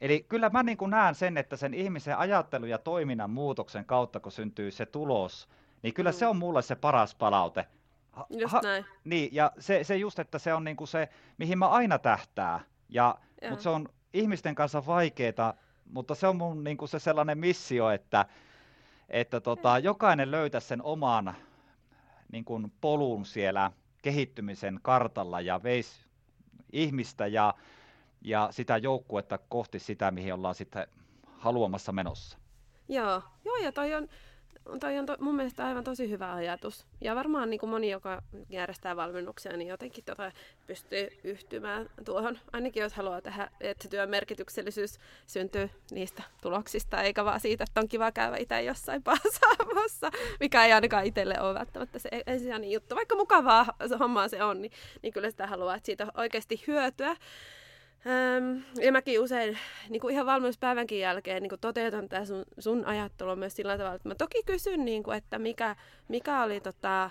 Eli 0.00 0.26
kyllä 0.28 0.50
mä 0.50 0.62
niin 0.62 0.78
kuin 0.78 0.90
näen 0.90 1.14
sen, 1.14 1.36
että 1.36 1.56
sen 1.56 1.74
ihmisen 1.74 2.18
ajattelu 2.18 2.66
ja 2.66 2.78
toiminnan 2.78 3.30
muutoksen 3.30 3.84
kautta, 3.84 4.20
kun 4.20 4.32
syntyy 4.32 4.70
se 4.70 4.86
tulos, 4.86 5.48
niin 5.82 5.94
kyllä 5.94 6.10
mm. 6.10 6.14
se 6.14 6.26
on 6.26 6.36
mulle 6.36 6.62
se 6.62 6.74
paras 6.74 7.14
palaute. 7.14 7.66
Just 8.30 8.52
ha, 8.52 8.60
näin. 8.62 8.84
Niin, 9.04 9.28
ja 9.32 9.52
se, 9.58 9.84
se 9.84 9.96
just, 9.96 10.18
että 10.18 10.38
se 10.38 10.54
on 10.54 10.64
niinku 10.64 10.86
se, 10.86 11.08
mihin 11.38 11.58
mä 11.58 11.68
aina 11.68 11.98
tähtää. 11.98 12.60
Ja, 12.88 13.18
mutta 13.50 13.62
se 13.62 13.68
on 13.68 13.88
ihmisten 14.14 14.54
kanssa 14.54 14.86
vaikeaa, 14.86 15.54
mutta 15.84 16.14
se 16.14 16.26
on 16.26 16.36
mun 16.36 16.64
niinku 16.64 16.86
se 16.86 16.98
sellainen 16.98 17.38
missio, 17.38 17.90
että, 17.90 18.26
että 19.08 19.40
tota, 19.40 19.78
jokainen 19.78 20.30
löytää 20.30 20.60
sen 20.60 20.82
oman 20.82 21.34
niin 22.32 22.44
kuin 22.44 22.72
polun 22.80 23.26
siellä 23.26 23.72
kehittymisen 24.02 24.78
kartalla 24.82 25.40
ja 25.40 25.62
veisi 25.62 26.04
ihmistä 26.72 27.26
ja, 27.26 27.54
ja 28.20 28.48
sitä 28.50 28.76
joukkuetta 28.76 29.38
kohti 29.38 29.78
sitä, 29.78 30.10
mihin 30.10 30.34
ollaan 30.34 30.54
sitten 30.54 30.86
haluamassa 31.36 31.92
menossa. 31.92 32.38
Joo, 32.88 33.22
Joo 33.44 33.56
ja 33.56 33.72
toi 33.72 33.94
on, 33.94 34.08
toi 34.78 34.98
on 34.98 35.06
to, 35.06 35.16
mun 35.20 35.36
mielestä 35.36 35.66
aivan 35.66 35.84
tosi 35.84 36.10
hyvä 36.10 36.34
ajatus. 36.34 36.86
Ja 37.00 37.14
varmaan 37.14 37.50
niin 37.50 37.60
kuin 37.60 37.70
moni, 37.70 37.90
joka 37.90 38.22
järjestää 38.50 38.96
valmennuksia, 38.96 39.56
niin 39.56 39.68
jotenkin 39.68 40.04
tota 40.04 40.32
pystyy 40.66 41.08
yhtymään 41.24 41.90
tuohon. 42.04 42.38
Ainakin 42.52 42.82
jos 42.82 42.92
haluaa 42.92 43.20
tehdä, 43.20 43.50
että 43.60 43.88
työn 43.88 44.10
merkityksellisyys 44.10 44.98
syntyy 45.26 45.70
niistä 45.90 46.22
tuloksista, 46.42 47.02
eikä 47.02 47.24
vaan 47.24 47.40
siitä, 47.40 47.64
että 47.64 47.80
on 47.80 47.88
kiva 47.88 48.12
käydä 48.12 48.36
itse 48.36 48.62
jossain 48.62 49.02
paasaamassa, 49.02 50.10
mikä 50.40 50.64
ei 50.64 50.72
ainakaan 50.72 51.06
itselle 51.06 51.40
ole 51.40 51.54
välttämättä 51.54 51.98
se 51.98 52.08
ensisijainen 52.26 52.70
juttu. 52.70 52.94
Vaikka 52.94 53.16
mukavaa 53.16 53.66
hommaa 54.00 54.28
se 54.28 54.44
on, 54.44 54.62
niin, 54.62 54.72
niin 55.02 55.12
kyllä 55.12 55.30
sitä 55.30 55.46
haluaa, 55.46 55.74
että 55.74 55.86
siitä 55.86 56.06
oikeasti 56.16 56.64
hyötyä. 56.66 57.16
Ähm, 58.06 58.58
ja 58.84 58.92
mäkin 58.92 59.20
usein 59.20 59.58
niin 59.88 60.00
kuin 60.00 60.14
ihan 60.14 60.26
valmennuspäivänkin 60.26 60.98
jälkeen 60.98 61.42
niin 61.42 61.50
kuin 61.50 61.60
toteutan 61.60 62.08
tämä 62.08 62.24
sun, 62.24 62.44
sun 62.58 62.84
ajattelua 62.84 63.36
myös 63.36 63.56
sillä 63.56 63.78
tavalla, 63.78 63.96
että 63.96 64.08
mä 64.08 64.14
toki 64.14 64.42
kysyn, 64.46 64.84
niin 64.84 65.02
kuin, 65.02 65.16
että 65.16 65.38
mikä, 65.38 65.76
mikä 66.08 66.42
oli 66.42 66.60
tota, 66.60 67.04
äh, 67.04 67.10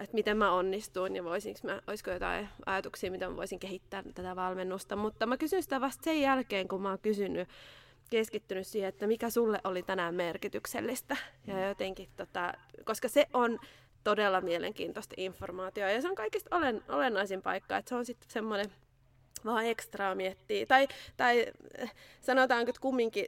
että 0.00 0.14
miten 0.14 0.36
mä 0.36 0.52
onnistuin 0.52 1.16
ja 1.16 1.24
voisinko 1.24 1.60
mä, 1.62 1.80
olisiko 1.86 2.10
jotain 2.10 2.48
ajatuksia, 2.66 3.10
miten 3.10 3.30
mä 3.30 3.36
voisin 3.36 3.58
kehittää 3.58 4.02
tätä 4.14 4.36
valmennusta. 4.36 4.96
Mutta 4.96 5.26
mä 5.26 5.36
kysyn 5.36 5.62
sitä 5.62 5.80
vasta 5.80 6.04
sen 6.04 6.20
jälkeen, 6.20 6.68
kun 6.68 6.82
mä 6.82 6.88
oon 6.88 6.98
kysynyt, 6.98 7.48
keskittynyt 8.10 8.66
siihen, 8.66 8.88
että 8.88 9.06
mikä 9.06 9.30
sulle 9.30 9.60
oli 9.64 9.82
tänään 9.82 10.14
merkityksellistä. 10.14 11.16
Ja 11.46 11.68
jotenkin, 11.68 12.08
tota, 12.16 12.52
koska 12.84 13.08
se 13.08 13.26
on 13.32 13.58
todella 14.04 14.40
mielenkiintoista 14.40 15.14
informaatiota 15.18 15.90
ja 15.92 16.02
se 16.02 16.08
on 16.08 16.14
kaikista 16.14 16.56
olen, 16.56 16.82
olennaisin 16.88 17.42
paikka, 17.42 17.76
että 17.76 17.88
se 17.88 17.94
on 17.94 18.04
sitten 18.04 18.30
semmoinen 18.30 18.72
vaan 19.44 19.66
ekstraa 19.66 20.14
miettii. 20.14 20.66
Tai, 20.66 20.88
tai 21.16 21.46
eh, 21.78 21.92
sanotaanko, 22.20 22.70
että 22.70 22.80
kumminkin 22.80 23.26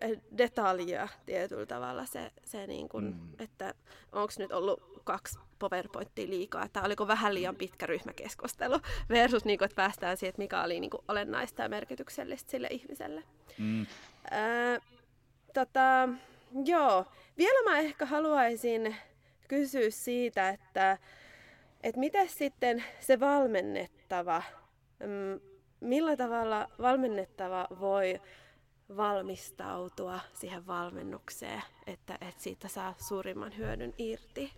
eh, 0.00 0.18
detaljia 0.38 1.08
tietyllä 1.26 1.66
tavalla 1.66 2.06
se, 2.06 2.30
se 2.44 2.66
niin 2.66 2.88
kuin, 2.88 3.04
mm. 3.04 3.44
että 3.44 3.74
onko 4.12 4.32
nyt 4.38 4.52
ollut 4.52 4.94
kaksi 5.04 5.38
PowerPointia 5.58 6.28
liikaa, 6.28 6.64
että 6.64 6.82
oliko 6.82 7.06
vähän 7.06 7.34
liian 7.34 7.56
pitkä 7.56 7.86
ryhmäkeskustelu 7.86 8.80
versus 9.08 9.44
niin 9.44 9.58
kuin, 9.58 9.66
että 9.66 9.76
päästään 9.76 10.16
siihen, 10.16 10.30
että 10.30 10.42
mikä 10.42 10.62
oli 10.62 10.80
niin 10.80 10.90
kuin, 10.90 11.04
olennaista 11.08 11.62
ja 11.62 11.68
merkityksellistä 11.68 12.50
sille 12.50 12.68
ihmiselle. 12.70 13.22
Mm. 13.58 13.80
Äh, 14.32 14.80
tota, 15.54 16.08
joo, 16.64 17.04
vielä 17.38 17.70
mä 17.70 17.78
ehkä 17.78 18.06
haluaisin 18.06 18.96
kysyä 19.48 19.90
siitä, 19.90 20.48
että, 20.48 20.98
että 21.82 22.00
miten 22.00 22.28
sitten 22.28 22.84
se 23.00 23.20
valmennettava, 23.20 24.42
mm, 25.00 25.40
millä 25.84 26.16
tavalla 26.16 26.68
valmennettava 26.82 27.66
voi 27.80 28.20
valmistautua 28.96 30.20
siihen 30.32 30.66
valmennukseen, 30.66 31.62
että, 31.86 32.18
että 32.20 32.42
siitä 32.42 32.68
saa 32.68 32.94
suurimman 32.98 33.56
hyödyn 33.56 33.94
irti? 33.98 34.52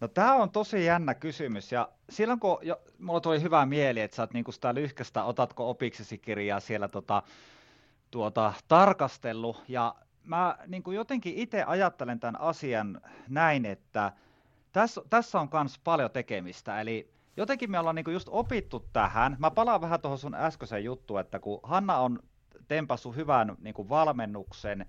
No 0.00 0.08
tämä 0.08 0.34
on 0.34 0.50
tosi 0.50 0.84
jännä 0.84 1.14
kysymys 1.14 1.72
ja 1.72 1.88
silloin 2.10 2.40
kun 2.40 2.58
jo, 2.62 2.80
mulla 2.98 3.20
tuli 3.20 3.42
hyvä 3.42 3.66
mieli, 3.66 4.00
että 4.00 4.14
sä 4.14 4.22
oot 4.22 4.32
niinku 4.32 4.52
sitä 4.52 4.74
lyhkästä, 4.74 5.24
otatko 5.24 5.70
opiksesi 5.70 6.18
kirjaa 6.18 6.60
siellä 6.60 6.88
tota, 6.88 7.22
tuota, 8.10 8.52
tarkastellut 8.68 9.64
ja 9.68 9.94
mä 10.24 10.58
niinku 10.66 10.92
jotenkin 10.92 11.34
itse 11.34 11.62
ajattelen 11.62 12.20
tämän 12.20 12.40
asian 12.40 13.00
näin, 13.28 13.66
että 13.66 14.12
tässä, 14.72 15.02
tässä 15.10 15.40
on 15.40 15.48
myös 15.52 15.78
paljon 15.84 16.10
tekemistä, 16.10 16.80
eli 16.80 17.10
jotenkin 17.40 17.70
me 17.70 17.78
ollaan 17.78 17.94
niinku 17.94 18.10
just 18.10 18.28
opittu 18.30 18.88
tähän. 18.92 19.36
Mä 19.38 19.50
palaan 19.50 19.80
vähän 19.80 20.00
tuohon 20.00 20.18
sun 20.18 20.34
äskeiseen 20.34 20.84
juttuun, 20.84 21.20
että 21.20 21.38
kun 21.38 21.60
Hanna 21.62 21.98
on 21.98 22.18
tempassu 22.68 23.12
hyvän 23.12 23.56
niinku 23.60 23.88
valmennuksen, 23.88 24.86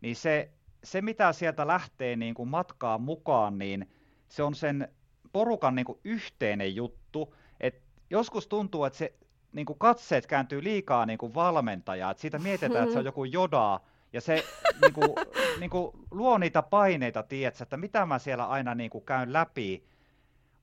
niin 0.00 0.16
se, 0.16 0.50
se 0.84 1.02
mitä 1.02 1.32
sieltä 1.32 1.66
lähtee 1.66 2.16
niinku 2.16 2.44
matkaan 2.44 3.00
mukaan, 3.00 3.58
niin 3.58 3.90
se 4.28 4.42
on 4.42 4.54
sen 4.54 4.88
porukan 5.32 5.74
niinku 5.74 6.00
yhteinen 6.04 6.74
juttu. 6.74 7.34
Et 7.60 7.82
joskus 8.10 8.46
tuntuu, 8.46 8.84
että 8.84 8.98
se 8.98 9.14
niinku 9.52 9.74
katseet 9.74 10.26
kääntyy 10.26 10.64
liikaa 10.64 11.06
niinku 11.06 11.34
valmentajaa, 11.34 12.10
että 12.10 12.20
siitä 12.20 12.38
mietitään, 12.38 12.82
että 12.82 12.92
se 12.92 12.98
on 12.98 13.04
joku 13.04 13.24
jodaa, 13.24 13.80
ja 14.12 14.20
se 14.20 14.44
niinku, 14.82 15.14
niinku, 15.60 15.92
luo 16.10 16.38
niitä 16.38 16.62
paineita, 16.62 17.22
tiedätkö, 17.22 17.62
että 17.62 17.76
mitä 17.76 18.06
mä 18.06 18.18
siellä 18.18 18.46
aina 18.46 18.74
niinku 18.74 19.00
käyn 19.00 19.32
läpi, 19.32 19.84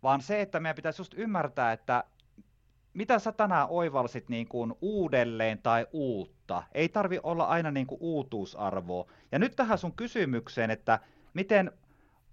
vaan 0.06 0.22
se, 0.22 0.41
että 0.41 0.60
meidän 0.60 0.76
pitäisi 0.76 1.01
just 1.01 1.14
ymmärtää, 1.18 1.72
että 1.72 2.03
mitä 2.93 3.20
sä 3.20 3.32
tänään 3.32 3.68
oivalsit 3.70 4.30
niin 4.30 4.47
kuin 4.47 4.74
uudelleen 4.82 5.60
tai 5.64 5.88
uutta. 5.93 6.64
Ei 6.72 6.89
tarvi 6.89 7.20
olla 7.24 7.43
aina 7.43 7.72
niin 7.72 7.88
kuin 7.88 7.97
uutuusarvoa. 8.01 9.06
Ja 9.32 9.39
nyt 9.39 9.56
tähän 9.56 9.78
sun 9.78 9.95
kysymykseen, 9.95 10.72
että 10.72 10.99
miten 11.34 11.72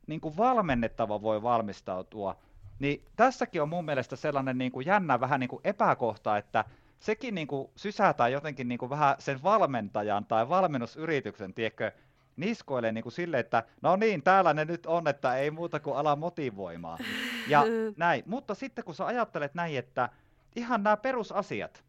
niin 0.07 0.21
kuin 0.21 0.37
valmennettava 0.37 1.23
voi 1.23 1.43
valmistautua, 1.43 2.37
niin 2.79 3.05
tässäkin 3.17 3.63
on 3.63 3.69
mun 3.69 3.85
mielestä 3.85 4.17
sellainen 4.17 4.59
niin 4.59 4.73
kuin 4.73 4.87
jännä 4.87 5.21
vähän 5.21 5.41
niin 5.41 5.51
kuin 5.51 5.61
epäkohta, 5.65 6.37
että 6.37 6.65
sekin 6.99 7.35
niin 7.35 7.47
kuin 7.47 7.71
sysätään 7.77 8.33
jotenkin 8.33 8.69
niin 8.69 8.79
kuin 8.79 8.91
vähän 8.91 9.17
sen 9.19 9.43
valmentajan 9.43 10.25
tai 10.25 10.49
valmennusyrityksen, 10.49 11.55
tiedätkö, 11.55 11.93
niskoille 12.37 12.93
niin 12.93 13.03
kuin 13.03 13.13
sille, 13.13 13.39
että 13.39 13.63
no 13.83 13.97
niin, 13.97 14.23
täällä 14.23 14.55
ne 14.55 14.65
nyt 14.65 14.87
on, 14.87 15.09
että 15.09 15.37
ei 15.37 15.51
muuta 15.51 15.81
kuin 15.81 15.97
ala 15.97 16.17
motivoimaan. 16.17 16.99
Ja 17.49 17.65
näin. 17.97 18.23
Mutta 18.27 18.55
sitten 18.55 18.85
kun 18.85 18.95
sä 18.95 19.07
ajattelet 19.07 19.55
näin, 19.55 19.79
että 19.79 20.09
ihan 20.57 20.83
nämä 20.83 20.97
perusasiat, 20.97 21.85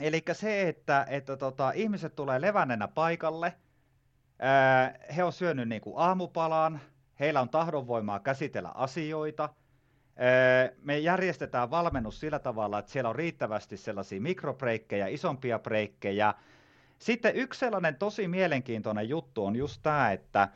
eli 0.00 0.22
se, 0.32 0.68
että, 0.68 1.06
että 1.08 1.36
tota, 1.36 1.70
ihmiset 1.70 2.14
tulee 2.14 2.40
levännenä 2.40 2.88
paikalle, 2.88 3.54
ää, 4.38 4.98
he 5.16 5.24
on 5.24 5.32
syönyt 5.32 5.68
niin 5.68 5.80
kuin 5.80 5.94
aamupalan, 5.98 6.80
heillä 7.20 7.40
on 7.40 7.48
tahdonvoimaa 7.48 8.20
käsitellä 8.20 8.72
asioita, 8.74 9.48
me 10.82 10.98
järjestetään 10.98 11.70
valmennus 11.70 12.20
sillä 12.20 12.38
tavalla, 12.38 12.78
että 12.78 12.92
siellä 12.92 13.10
on 13.10 13.16
riittävästi 13.16 13.76
sellaisia 13.76 14.20
mikrobreikkejä, 14.20 15.06
isompia 15.06 15.58
breikkejä, 15.58 16.34
sitten 16.98 17.36
yksi 17.36 17.60
sellainen 17.60 17.96
tosi 17.96 18.28
mielenkiintoinen 18.28 19.08
juttu 19.08 19.44
on 19.44 19.56
just 19.56 19.82
tämä, 19.82 20.12
että 20.12 20.48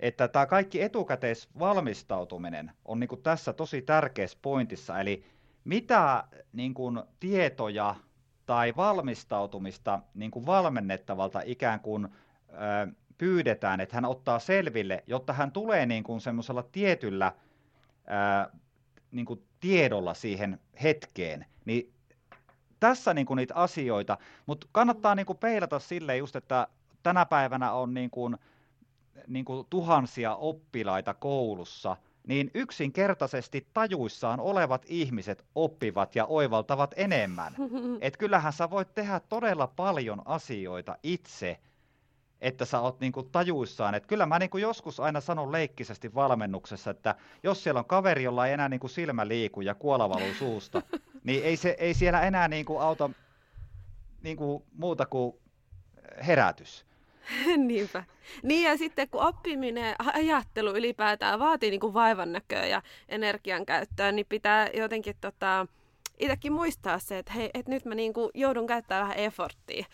että 0.00 0.28
tämä 0.28 0.46
kaikki 0.46 0.82
etukäteisvalmistautuminen 0.82 2.72
on 2.84 3.00
niin 3.00 3.08
kuin 3.08 3.22
tässä 3.22 3.52
tosi 3.52 3.82
tärkeässä 3.82 4.38
pointissa, 4.42 5.00
eli 5.00 5.24
mitä 5.64 6.24
niin 6.52 6.74
kuin, 6.74 7.02
tietoja 7.20 7.94
tai 8.46 8.72
valmistautumista 8.76 10.00
niin 10.14 10.30
kuin 10.30 10.46
valmennettavalta 10.46 11.42
ikään 11.44 11.80
kuin 11.80 12.04
ö, 12.04 12.92
pyydetään, 13.18 13.80
että 13.80 13.96
hän 13.96 14.04
ottaa 14.04 14.38
selville, 14.38 15.04
jotta 15.06 15.32
hän 15.32 15.52
tulee 15.52 15.86
niin 15.86 16.04
kuin 16.04 16.20
semmoisella 16.20 16.62
tietyllä 16.62 17.32
ö, 18.46 18.58
niin 19.10 19.26
kuin 19.26 19.42
tiedolla 19.60 20.14
siihen 20.14 20.60
hetkeen, 20.82 21.46
niin 21.64 21.92
tässä 22.80 23.14
niin 23.14 23.26
kuin 23.26 23.36
niitä 23.36 23.54
asioita, 23.54 24.18
mutta 24.46 24.66
kannattaa 24.72 25.14
niin 25.14 25.26
kuin 25.26 25.38
peilata 25.38 25.78
sille 25.78 26.16
just, 26.16 26.36
että 26.36 26.66
tänä 27.02 27.26
päivänä 27.26 27.72
on 27.72 27.94
niin 27.94 28.10
kuin, 28.10 28.36
niin 29.26 29.44
kuin 29.44 29.66
tuhansia 29.70 30.34
oppilaita 30.34 31.14
koulussa, 31.14 31.96
niin 32.26 32.50
yksinkertaisesti 32.54 33.66
tajuissaan 33.72 34.40
olevat 34.40 34.84
ihmiset 34.88 35.44
oppivat 35.54 36.16
ja 36.16 36.24
oivaltavat 36.26 36.94
enemmän. 36.96 37.54
Et 38.00 38.16
kyllähän 38.16 38.52
sä 38.52 38.70
voit 38.70 38.94
tehdä 38.94 39.20
todella 39.28 39.66
paljon 39.66 40.22
asioita 40.24 40.96
itse, 41.02 41.58
että 42.40 42.64
sä 42.64 42.80
oot 42.80 43.00
niinku 43.00 43.22
tajuissaan. 43.22 43.94
Et 43.94 44.06
kyllä 44.06 44.26
mä 44.26 44.38
niinku 44.38 44.58
joskus 44.58 45.00
aina 45.00 45.20
sanon 45.20 45.52
leikkisesti 45.52 46.14
valmennuksessa, 46.14 46.90
että 46.90 47.14
jos 47.42 47.64
siellä 47.64 47.78
on 47.78 47.84
kaveri, 47.84 48.22
jolla 48.22 48.46
ei 48.46 48.52
enää 48.52 48.68
niinku 48.68 48.88
silmä 48.88 49.28
liiku 49.28 49.60
ja 49.60 49.74
kuola 49.74 50.08
valuu 50.08 50.34
suusta, 50.38 50.82
niin 51.24 51.44
ei, 51.44 51.56
se, 51.56 51.76
ei 51.78 51.94
siellä 51.94 52.20
enää 52.20 52.48
niin 52.48 52.64
kuin 52.64 52.80
auta 52.80 53.10
niin 54.22 54.36
kuin 54.36 54.62
muuta 54.72 55.06
kuin 55.06 55.36
herätys. 56.26 56.86
Niinpä. 57.56 58.04
Niin 58.42 58.70
ja 58.70 58.76
sitten 58.76 59.08
kun 59.08 59.22
oppiminen, 59.22 59.94
ajattelu 60.14 60.70
ylipäätään 60.70 61.38
vaatii 61.38 61.70
niin 61.70 61.80
kuin 61.80 61.94
vaivan 61.94 62.32
näköä 62.32 62.66
ja 62.66 62.82
energian 63.08 63.66
käyttöä, 63.66 64.12
niin 64.12 64.26
pitää 64.28 64.68
jotenkin 64.74 65.16
tota, 65.20 65.66
itsekin 66.18 66.52
muistaa 66.52 66.98
se, 66.98 67.18
että 67.18 67.32
hei, 67.32 67.50
että 67.54 67.70
nyt 67.70 67.84
mä 67.84 67.94
niin 67.94 68.12
kuin 68.12 68.30
joudun 68.34 68.66
käyttämään 68.66 69.08
vähän 69.08 69.24
efforttia. 69.24 69.86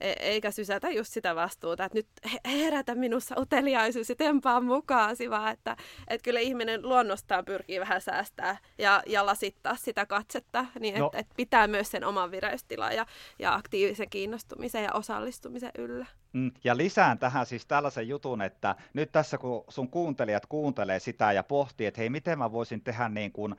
E- 0.00 0.14
eikä 0.18 0.50
sysätä 0.50 0.90
just 0.90 1.12
sitä 1.12 1.34
vastuuta, 1.34 1.84
että 1.84 1.98
nyt 1.98 2.06
herätä 2.44 2.94
minussa 2.94 3.34
uteliaisuus 3.38 4.08
ja 4.08 4.16
tempaa 4.16 4.60
mukaasi, 4.60 5.30
vaan 5.30 5.52
että, 5.52 5.76
että 6.08 6.24
kyllä 6.24 6.40
ihminen 6.40 6.82
luonnostaan 6.82 7.44
pyrkii 7.44 7.80
vähän 7.80 8.00
säästää 8.00 8.58
ja, 8.78 9.02
ja 9.06 9.26
lasittaa 9.26 9.76
sitä 9.76 10.06
katsetta, 10.06 10.66
niin 10.80 10.98
no. 10.98 11.06
että, 11.06 11.18
että 11.18 11.34
pitää 11.36 11.66
myös 11.66 11.90
sen 11.90 12.04
oman 12.04 12.30
vireystilan 12.30 12.96
ja, 12.96 13.06
ja 13.38 13.54
aktiivisen 13.54 14.10
kiinnostumisen 14.10 14.84
ja 14.84 14.92
osallistumisen 14.92 15.70
yllä. 15.78 16.06
Mm, 16.32 16.50
ja 16.64 16.76
lisään 16.76 17.18
tähän 17.18 17.46
siis 17.46 17.66
tällaisen 17.66 18.08
jutun, 18.08 18.42
että 18.42 18.76
nyt 18.94 19.12
tässä 19.12 19.38
kun 19.38 19.64
sun 19.68 19.90
kuuntelijat 19.90 20.46
kuuntelee 20.46 20.98
sitä 20.98 21.32
ja 21.32 21.42
pohtii, 21.42 21.86
että 21.86 22.00
hei, 22.00 22.10
miten 22.10 22.38
mä 22.38 22.52
voisin 22.52 22.80
tehdä 22.80 23.08
niin 23.08 23.32
kuin 23.32 23.56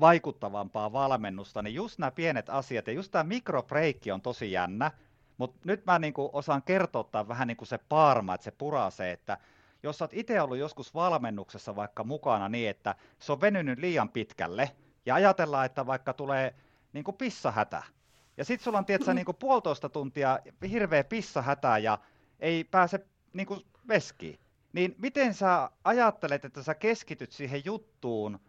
vaikuttavampaa 0.00 0.92
valmennusta, 0.92 1.62
niin 1.62 1.74
just 1.74 1.98
nämä 1.98 2.10
pienet 2.10 2.50
asiat 2.50 2.86
ja 2.86 2.92
just 2.92 3.12
tämä 3.12 3.24
mikrobreikki 3.24 4.12
on 4.12 4.22
tosi 4.22 4.52
jännä, 4.52 4.90
mutta 5.40 5.58
nyt 5.64 5.86
mä 5.86 5.98
niinku 5.98 6.30
osaan 6.32 6.62
kertoa 6.62 7.28
vähän 7.28 7.48
niin 7.48 7.56
kuin 7.56 7.68
se 7.68 7.78
parma, 7.78 8.34
että 8.34 8.44
se 8.44 8.50
purasee, 8.50 9.12
että 9.12 9.38
jos 9.82 9.98
sä 9.98 10.04
oot 10.04 10.14
itse 10.14 10.40
ollut 10.40 10.58
joskus 10.58 10.94
valmennuksessa 10.94 11.76
vaikka 11.76 12.04
mukana 12.04 12.48
niin, 12.48 12.70
että 12.70 12.94
se 13.18 13.32
on 13.32 13.40
venynyt 13.40 13.78
liian 13.78 14.08
pitkälle, 14.08 14.70
ja 15.06 15.14
ajatellaan, 15.14 15.66
että 15.66 15.86
vaikka 15.86 16.12
tulee 16.12 16.54
niin 16.92 17.04
kuin 17.04 17.16
pissahätä, 17.16 17.82
ja 18.36 18.44
sitten 18.44 18.64
sulla 18.64 18.78
on 18.78 18.84
tietysti, 18.84 19.14
niin 19.14 19.24
kuin 19.24 19.36
puolitoista 19.36 19.88
tuntia 19.88 20.38
hirveä 20.70 21.04
pissahätä 21.04 21.78
ja 21.78 21.98
ei 22.40 22.64
pääse 22.64 23.06
niin 23.32 23.46
kuin 23.46 23.60
veskiin, 23.88 24.38
niin 24.72 24.94
miten 24.98 25.34
sä 25.34 25.70
ajattelet, 25.84 26.44
että 26.44 26.62
sä 26.62 26.74
keskityt 26.74 27.32
siihen 27.32 27.62
juttuun, 27.64 28.40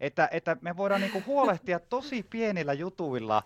että, 0.00 0.28
että 0.32 0.56
me 0.60 0.76
voidaan 0.76 1.00
niin 1.00 1.12
kuin 1.12 1.26
huolehtia 1.26 1.80
tosi 1.80 2.22
pienillä 2.22 2.72
jutuilla 2.72 3.42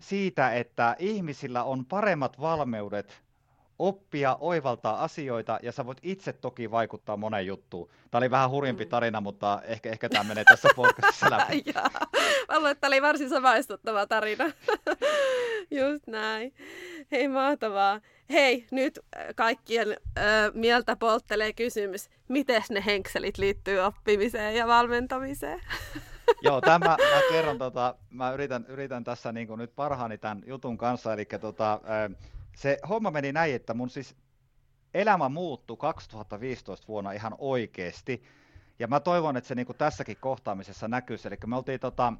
siitä, 0.00 0.54
että 0.54 0.96
ihmisillä 0.98 1.64
on 1.64 1.84
paremmat 1.84 2.40
valmeudet 2.40 3.22
oppia, 3.78 4.36
oivaltaa 4.40 5.04
asioita 5.04 5.58
ja 5.62 5.72
sä 5.72 5.86
voit 5.86 5.98
itse 6.02 6.32
toki 6.32 6.70
vaikuttaa 6.70 7.16
monen 7.16 7.46
juttuun. 7.46 7.90
Tämä 8.10 8.18
oli 8.18 8.30
vähän 8.30 8.50
hurjempi 8.50 8.84
mm. 8.84 8.88
tarina, 8.88 9.20
mutta 9.20 9.62
ehkä, 9.64 9.90
ehkä 9.90 10.08
tämä 10.08 10.24
menee 10.24 10.44
tässä 10.44 10.68
podcastissa 10.76 11.30
läpi. 11.36 11.64
Mä 12.48 12.56
luulen, 12.56 12.72
että 12.72 12.80
tämä 12.80 12.88
oli 12.88 13.02
varsin 13.02 13.28
samaistuttava 13.28 14.06
tarina. 14.06 14.44
Just 15.80 16.06
näin. 16.06 16.54
Hei, 17.12 17.28
mahtavaa. 17.28 18.00
Hei, 18.30 18.66
nyt 18.70 18.98
äh, 18.98 19.26
kaikkien 19.36 19.88
äh, 19.88 20.24
mieltä 20.54 20.96
polttelee 20.96 21.52
kysymys, 21.52 22.10
miten 22.28 22.62
ne 22.70 22.82
henkselit 22.86 23.38
liittyy 23.38 23.78
oppimiseen 23.78 24.56
ja 24.56 24.66
valmentamiseen? 24.66 25.60
Joo, 26.42 26.60
tämä 26.60 26.78
mä 26.78 26.96
kerron, 27.30 27.58
tota, 27.58 27.94
mä 28.10 28.32
yritän, 28.32 28.64
yritän 28.68 29.04
tässä 29.04 29.32
niin 29.32 29.48
nyt 29.56 29.76
parhaani 29.76 30.18
tämän 30.18 30.42
jutun 30.46 30.78
kanssa, 30.78 31.12
eli 31.12 31.24
tota, 31.24 31.80
se 32.56 32.78
homma 32.88 33.10
meni 33.10 33.32
näin, 33.32 33.54
että 33.54 33.74
mun 33.74 33.90
siis 33.90 34.16
elämä 34.94 35.28
muuttui 35.28 35.76
2015 35.76 36.88
vuonna 36.88 37.12
ihan 37.12 37.34
oikeasti. 37.38 38.22
Ja 38.78 38.86
mä 38.86 39.00
toivon, 39.00 39.36
että 39.36 39.48
se 39.48 39.54
niin 39.54 39.66
tässäkin 39.78 40.16
kohtaamisessa 40.20 40.88
näkyy. 40.88 41.16
Eli 41.24 41.36
me 41.46 41.56
oltiin 41.56 41.80
tota, 41.80 42.12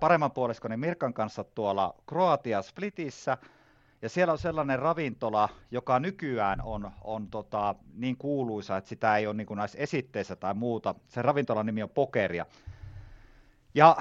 paremman 0.00 0.30
puoliskoni 0.30 0.76
Mirkan 0.76 1.14
kanssa 1.14 1.44
tuolla 1.44 1.94
Kroatia 2.06 2.62
Splitissä, 2.62 3.38
ja 4.02 4.08
siellä 4.08 4.32
on 4.32 4.38
sellainen 4.38 4.78
ravintola, 4.78 5.48
joka 5.70 6.00
nykyään 6.00 6.60
on, 6.62 6.90
on 7.04 7.28
tota, 7.28 7.74
niin 7.94 8.16
kuuluisa, 8.16 8.76
että 8.76 8.88
sitä 8.88 9.16
ei 9.16 9.26
ole 9.26 9.34
niin 9.34 9.46
kuin 9.46 9.58
näissä 9.58 9.78
esitteissä 9.78 10.36
tai 10.36 10.54
muuta. 10.54 10.94
Se 11.08 11.22
ravintolan 11.22 11.66
nimi 11.66 11.82
on 11.82 11.90
Pokeria. 11.90 12.46
Ja 13.74 13.96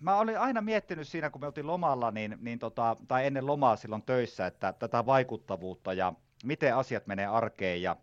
mä 0.00 0.18
olin 0.18 0.38
aina 0.38 0.60
miettinyt 0.60 1.08
siinä, 1.08 1.30
kun 1.30 1.40
me 1.40 1.46
oltiin 1.46 1.66
lomalla, 1.66 2.10
niin, 2.10 2.38
niin 2.40 2.58
tota, 2.58 2.96
tai 3.08 3.26
ennen 3.26 3.46
lomaa 3.46 3.76
silloin 3.76 4.02
töissä, 4.02 4.46
että 4.46 4.72
tätä 4.72 5.06
vaikuttavuutta 5.06 5.92
ja 5.92 6.12
miten 6.44 6.76
asiat 6.76 7.06
menee 7.06 7.26
arkeen 7.26 7.82
ja 7.82 7.96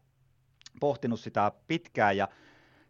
pohtinut 0.80 1.20
sitä 1.20 1.52
pitkään. 1.68 2.18
Ja 2.18 2.28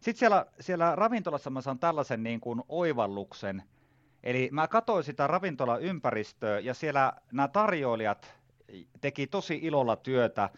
sitten 0.00 0.18
siellä, 0.18 0.46
siellä 0.60 0.96
ravintolassa 0.96 1.50
mä 1.50 1.60
saan 1.60 1.78
tällaisen 1.78 2.22
niin 2.22 2.40
kuin 2.40 2.62
oivalluksen, 2.68 3.62
Eli 4.22 4.48
mä 4.52 4.68
katsoin 4.68 5.04
sitä 5.04 5.26
ravintolaympäristöä 5.26 6.58
ja 6.58 6.74
siellä 6.74 7.12
nämä 7.32 7.48
tarjoilijat 7.48 8.34
teki 9.00 9.26
tosi 9.26 9.58
ilolla 9.62 9.96
työtä 9.96 10.50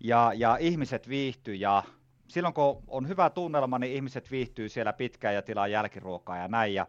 ja, 0.00 0.32
ja 0.34 0.56
ihmiset 0.56 1.08
viihtyi 1.08 1.60
ja 1.60 1.82
silloin 2.28 2.54
kun 2.54 2.82
on 2.86 3.08
hyvä 3.08 3.30
tunnelma, 3.30 3.78
niin 3.78 3.92
ihmiset 3.92 4.30
viihtyy 4.30 4.68
siellä 4.68 4.92
pitkään 4.92 5.34
ja 5.34 5.42
tilaa 5.42 5.68
jälkiruokaa 5.68 6.36
ja 6.36 6.48
näin. 6.48 6.74
Ja 6.74 6.86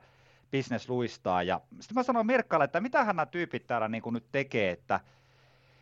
business 0.51 0.89
luistaa. 0.89 1.43
Ja 1.43 1.61
sitten 1.79 1.95
mä 1.95 2.03
sanoin 2.03 2.27
Mirkkalle, 2.27 2.65
että 2.65 2.81
mitä 2.81 3.03
nämä 3.03 3.25
tyypit 3.25 3.67
täällä 3.67 3.87
niin 3.87 4.01
kuin 4.01 4.13
nyt 4.13 4.31
tekee, 4.31 4.71
että, 4.71 4.99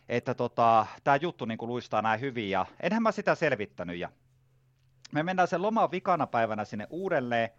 että 0.10 0.34
tota, 0.34 0.86
tämä 1.03 1.16
juttu 1.16 1.45
niin 1.45 1.58
kuin 1.58 1.70
luistaa 1.70 2.01
näin 2.01 2.20
hyvin. 2.20 2.49
Ja 2.49 2.66
enhän 2.80 3.03
mä 3.03 3.12
sitä 3.12 3.36
selvittänyt. 3.36 3.97
Ja 3.97 4.10
me 5.12 5.24
mennään 5.24 5.47
sen 5.47 5.62
loman 5.62 5.91
vikana 5.91 6.28
päivänä 6.28 6.66
sinne 6.66 6.88
uudelleen. 6.89 7.49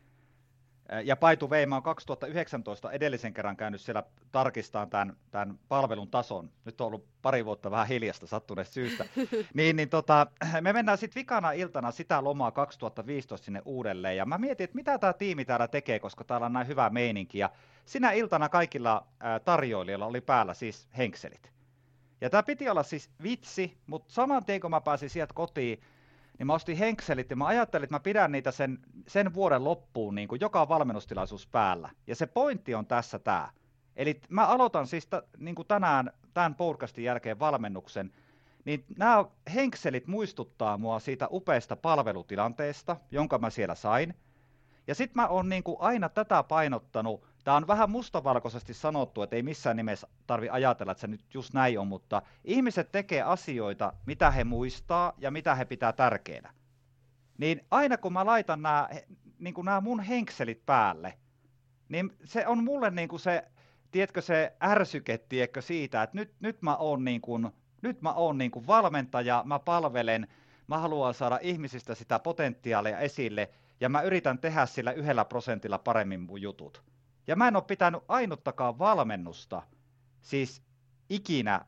Ja 1.05 1.16
Paitu 1.16 1.51
Vei, 1.51 1.66
mä 1.66 1.74
oon 1.74 1.82
2019 1.82 2.91
edellisen 2.91 3.34
kerran 3.34 3.57
käynyt 3.57 3.80
siellä 3.80 4.03
tarkistaa 4.32 4.87
tämän, 4.87 5.16
tämän 5.30 5.59
palvelun 5.68 6.11
tason. 6.11 6.51
Nyt 6.64 6.80
on 6.80 6.87
ollut 6.87 7.07
pari 7.22 7.45
vuotta 7.45 7.70
vähän 7.70 7.87
hiljasta 7.87 8.26
sattuneesta 8.26 8.74
syystä. 8.74 9.05
niin, 9.55 9.76
niin 9.76 9.89
tota, 9.89 10.26
me 10.61 10.72
mennään 10.72 10.99
sitten 10.99 11.20
vikana 11.20 11.53
iltana 11.53 11.91
sitä 11.91 12.24
lomaa 12.24 12.51
2015 12.51 13.45
sinne 13.45 13.62
uudelleen. 13.64 14.16
Ja 14.16 14.26
mä 14.26 14.39
mietin, 14.39 14.64
että 14.64 14.76
mitä 14.76 14.99
tämä 14.99 15.12
tiimi 15.12 15.45
täällä 15.45 15.68
tekee, 15.68 15.99
koska 15.99 16.24
täällä 16.24 16.47
on 16.47 16.53
näin 16.53 16.66
hyvä 16.66 16.91
meininki. 16.91 17.39
Ja 17.39 17.51
sinä 17.84 18.12
iltana 18.12 18.49
kaikilla 18.49 19.07
tarjoilijoilla 19.45 20.07
oli 20.07 20.20
päällä 20.20 20.55
siis 20.55 20.89
henkselit. 20.97 21.53
Ja 22.20 22.30
tämä 22.30 22.43
piti 22.43 22.68
olla 22.68 22.82
siis 22.82 23.11
vitsi, 23.22 23.78
mutta 23.87 24.14
saman 24.14 24.45
tien 24.45 24.61
kun 24.61 24.70
mä 24.70 24.80
pääsin 24.80 25.11
sieltä 25.11 25.34
kotiin, 25.34 25.80
niin 26.39 26.47
mä 26.47 26.55
ostin 26.55 26.76
henkselit 26.76 27.30
ja 27.30 27.37
mä 27.37 27.47
ajattelin, 27.47 27.84
että 27.84 27.95
mä 27.95 28.01
pidän 28.01 28.32
niitä 28.32 28.51
sen, 28.51 28.78
sen 29.09 29.34
vuoden 29.34 29.64
loppuun 29.64 30.14
niin 30.14 30.28
kuin 30.28 30.41
joka 30.41 30.68
valmennustilaisuus 30.68 31.47
päällä. 31.47 31.91
Ja 32.07 32.16
se 32.16 32.26
pointti 32.26 32.74
on 32.74 32.87
tässä 32.87 33.18
tämä. 33.18 33.51
Eli 33.97 34.20
mä 34.28 34.47
aloitan 34.47 34.87
siis 34.87 35.07
t- 35.07 35.39
niin 35.39 35.55
kuin 35.55 35.68
tänään 35.68 36.12
tämän 36.34 36.55
podcastin 36.55 37.05
jälkeen 37.05 37.39
valmennuksen, 37.39 38.12
niin 38.64 38.84
nämä 38.99 39.24
henkselit 39.55 40.07
muistuttaa 40.07 40.78
mua 40.78 40.99
siitä 40.99 41.28
upeasta 41.30 41.76
palvelutilanteesta, 41.76 42.97
jonka 43.11 43.39
mä 43.39 43.51
siellä 43.51 43.74
sain. 43.74 44.14
Ja 44.87 44.95
sitten 44.95 45.22
mä 45.22 45.28
oon 45.28 45.49
niin 45.49 45.62
kuin 45.62 45.76
aina 45.80 46.09
tätä 46.09 46.43
painottanut 46.43 47.26
Tämä 47.47 47.57
on 47.57 47.66
vähän 47.66 47.90
mustavalkoisesti 47.90 48.74
sanottu, 48.74 49.22
että 49.22 49.36
ei 49.36 49.42
missään 49.42 49.76
nimessä 49.76 50.07
tarvi 50.26 50.49
ajatella, 50.49 50.92
että 50.92 51.01
se 51.01 51.07
nyt 51.07 51.34
just 51.34 51.55
näin 51.55 51.78
on, 51.78 51.86
mutta 51.86 52.22
ihmiset 52.44 52.92
tekee 52.92 53.22
asioita, 53.22 53.92
mitä 54.07 54.30
he 54.30 54.44
muistaa 54.44 55.12
ja 55.18 55.30
mitä 55.30 55.55
he 55.55 55.64
pitää 55.64 55.92
tärkeänä. 55.92 56.53
Niin 57.38 57.66
aina 57.70 57.99
kun 57.99 58.12
mä 58.12 58.26
laitan 58.26 58.62
nämä, 58.62 58.88
niin 59.38 59.55
kuin 59.55 59.64
nämä 59.64 59.80
mun 59.80 60.01
henkselit 60.01 60.66
päälle, 60.66 61.18
niin 61.88 62.16
se 62.24 62.47
on 62.47 62.64
mulle 62.64 62.90
niin 62.90 63.09
kuin 63.09 63.20
se, 63.20 63.44
tiedätkö 63.90 64.20
se 64.20 64.53
ärsyke, 64.62 65.18
tiedätkö 65.18 65.62
siitä, 65.62 66.03
että 66.03 66.16
nyt, 66.16 66.34
nyt 66.40 66.62
mä 66.62 66.76
oon 66.76 67.05
niin 67.05 67.20
kuin, 67.20 67.51
nyt 67.82 68.03
mä 68.03 68.12
oon 68.12 68.38
niin 68.38 68.51
kuin 68.51 68.66
valmentaja, 68.66 69.42
mä 69.47 69.59
palvelen, 69.59 70.28
mä 70.66 70.78
haluan 70.78 71.14
saada 71.14 71.38
ihmisistä 71.42 71.94
sitä 71.94 72.18
potentiaalia 72.18 72.99
esille, 72.99 73.51
ja 73.80 73.88
mä 73.88 74.03
yritän 74.03 74.38
tehdä 74.38 74.66
sillä 74.66 74.92
yhdellä 74.92 75.24
prosentilla 75.24 75.78
paremmin 75.78 76.20
mun 76.20 76.42
jutut. 76.42 76.95
Ja 77.27 77.37
mä 77.37 77.49
en 77.49 77.57
ole 77.57 77.64
pitänyt 77.64 78.03
ainuttakaan 78.09 78.79
valmennusta, 78.79 79.62
siis 80.20 80.62
ikinä 81.11 81.64